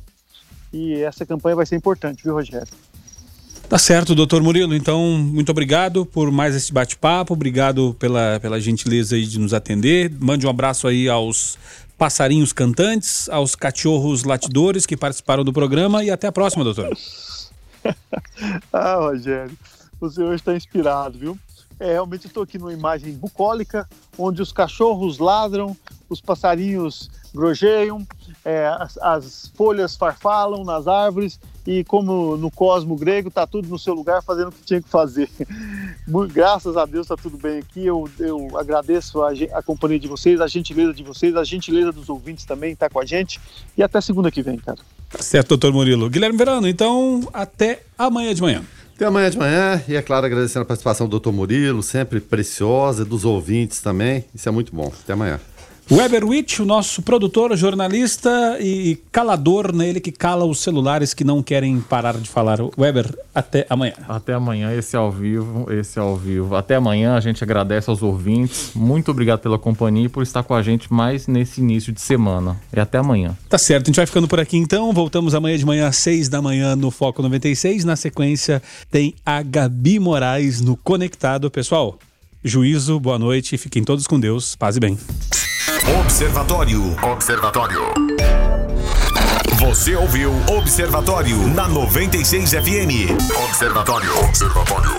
e 0.72 0.94
essa 1.02 1.26
campanha 1.26 1.56
vai 1.56 1.66
ser 1.66 1.76
importante, 1.76 2.24
viu, 2.24 2.34
Rogério? 2.34 2.68
Tá 3.72 3.78
certo, 3.78 4.14
doutor 4.14 4.44
Murilo. 4.44 4.76
Então, 4.76 5.18
muito 5.18 5.50
obrigado 5.50 6.06
por 6.06 6.30
mais 6.30 6.54
esse 6.54 6.74
bate-papo, 6.74 7.34
obrigado 7.34 7.96
pela, 7.98 8.38
pela 8.42 8.60
gentileza 8.60 9.16
aí 9.16 9.26
de 9.26 9.40
nos 9.40 9.54
atender. 9.54 10.12
Mande 10.20 10.46
um 10.46 10.50
abraço 10.50 10.90
aí 10.90 11.08
aos 11.08 11.58
passarinhos 12.02 12.52
cantantes, 12.52 13.30
aos 13.30 13.56
cachorros 13.56 14.24
latidores 14.24 14.88
que 14.88 14.98
participaram 14.98 15.44
do 15.44 15.54
programa 15.54 16.04
e 16.04 16.10
até 16.10 16.26
a 16.26 16.32
próxima, 16.32 16.64
doutor. 16.64 16.98
ah, 18.74 18.96
Rogério, 18.96 19.56
o 20.00 20.10
senhor 20.10 20.34
está 20.34 20.56
inspirado, 20.56 21.20
viu? 21.20 21.38
É, 21.80 21.92
realmente 21.92 22.26
estou 22.26 22.42
aqui 22.42 22.58
numa 22.58 22.74
imagem 22.74 23.14
bucólica, 23.14 23.88
onde 24.18 24.42
os 24.42 24.52
cachorros 24.52 25.20
ladram, 25.20 25.78
os 26.10 26.20
passarinhos 26.20 27.12
grojeiam, 27.36 28.04
é, 28.44 28.66
as, 28.80 28.98
as, 28.98 29.52
folhas 29.56 29.96
farfalam 29.96 30.64
nas 30.64 30.88
árvores 30.88 31.40
e 31.66 31.84
como 31.84 32.36
no 32.38 32.50
cosmo 32.50 32.96
grego 32.96 33.30
está 33.30 33.46
tudo 33.46 33.68
no 33.68 33.78
seu 33.78 33.94
lugar 33.94 34.24
fazendo 34.24 34.50
o 34.50 34.52
que 34.52 34.64
tinha 34.64 34.82
que 34.82 34.90
fazer. 34.90 35.30
Graças 36.34 36.76
a 36.76 36.86
Deus 36.86 37.06
está 37.06 37.16
tudo 37.16 37.38
bem 37.38 37.60
aqui. 37.60 37.86
Eu, 37.86 38.10
eu 38.20 38.58
agradeço 38.58 39.22
a, 39.22 39.32
a, 39.54 39.62
companhia 39.62 40.00
de 40.00 40.08
vocês, 40.08 40.42
a 40.42 40.48
gentileza 40.48 40.94
de 40.94 41.04
vocês, 41.04 41.36
a 41.36 41.44
gentileza 41.44 41.92
dos 41.92 42.10
ouvintes 42.10 42.46
também 42.46 42.74
está 42.74 42.90
com 42.90 43.00
a 43.00 43.06
gente 43.06 43.40
e 43.78 43.84
até 43.84 44.02
segunda 44.02 44.32
que 44.32 44.42
vem, 44.42 44.58
cara. 44.58 44.80
Tá 45.10 45.22
certo, 45.22 45.50
doutor 45.50 45.74
Murilo. 45.74 46.10
Guilherme 46.10 46.38
Verano, 46.38 46.68
então 46.68 47.28
até 47.34 47.84
amanhã 47.98 48.34
de 48.34 48.42
manhã. 48.42 48.64
Até 48.96 49.06
amanhã 49.06 49.30
de 49.30 49.38
manhã 49.38 49.84
e 49.88 49.96
é 49.96 50.02
claro 50.02 50.26
agradecendo 50.26 50.64
a 50.64 50.66
participação 50.66 51.08
do 51.08 51.12
doutor 51.12 51.32
Murilo, 51.34 51.82
sempre 51.84 52.20
preciosa, 52.20 53.04
dos 53.04 53.26
ouvintes 53.26 53.82
também. 53.82 54.26
Isso 54.34 54.48
é 54.48 54.52
muito 54.52 54.76
bom. 54.76 54.92
Até 55.04 55.14
amanhã. 55.14 55.40
Weber 55.92 56.24
Witt, 56.24 56.62
o 56.62 56.66
nosso 56.66 57.02
produtor, 57.02 57.54
jornalista 57.58 58.58
e 58.62 58.98
calador 59.12 59.76
nele 59.76 60.00
que 60.00 60.10
cala 60.10 60.46
os 60.46 60.62
celulares 60.62 61.14
que 61.14 61.26
não 61.26 61.44
querem 61.44 61.82
parar 61.82 62.16
de 62.18 62.30
falar. 62.30 62.60
Weber, 62.78 63.14
até 63.36 63.66
amanhã. 63.70 63.94
Até 64.08 64.34
amanhã, 64.34 64.74
esse 64.74 64.96
ao 64.96 65.12
vivo, 65.12 65.70
esse 65.70 66.00
é 66.00 66.02
ao 66.02 66.16
vivo. 66.16 66.56
Até 66.56 66.76
amanhã, 66.76 67.16
a 67.16 67.20
gente 67.20 67.44
agradece 67.44 67.90
aos 67.90 68.02
ouvintes. 68.02 68.72
Muito 68.74 69.12
obrigado 69.12 69.42
pela 69.42 69.60
companhia 69.60 70.06
e 70.06 70.10
por 70.10 70.24
estar 70.24 70.44
com 70.44 70.56
a 70.56 70.62
gente 70.62 70.92
mais 70.94 71.28
nesse 71.28 71.60
início 71.60 71.92
de 71.92 72.00
semana. 72.00 72.56
E 72.74 72.80
até 72.80 72.98
amanhã. 72.98 73.38
Tá 73.50 73.58
certo, 73.58 73.88
a 73.88 73.90
gente 73.90 73.98
vai 73.98 74.06
ficando 74.06 74.30
por 74.30 74.40
aqui 74.40 74.56
então. 74.56 74.94
Voltamos 74.94 75.36
amanhã 75.36 75.58
de 75.58 75.66
manhã 75.66 75.88
às 75.88 75.98
seis 75.98 76.30
da 76.30 76.42
manhã 76.42 76.74
no 76.74 76.90
Foco 76.90 77.22
96. 77.22 77.84
Na 77.84 77.98
sequência, 77.98 78.64
tem 78.90 79.14
a 79.26 79.42
Gabi 79.42 80.00
Moraes 80.00 80.62
no 80.62 80.78
Conectado. 80.78 81.52
Pessoal, 81.52 82.00
juízo, 82.42 82.98
boa 82.98 83.20
noite, 83.20 83.58
fiquem 83.58 83.84
todos 83.84 84.08
com 84.08 84.18
Deus, 84.18 84.56
paz 84.56 84.78
e 84.78 84.80
bem. 84.80 84.98
Observatório. 85.88 86.96
Observatório. 87.02 87.82
Você 89.60 89.96
ouviu 89.96 90.32
Observatório 90.48 91.48
na 91.48 91.68
96 91.68 92.52
FM. 92.52 93.10
Observatório. 93.50 94.20
Observatório. 94.26 94.92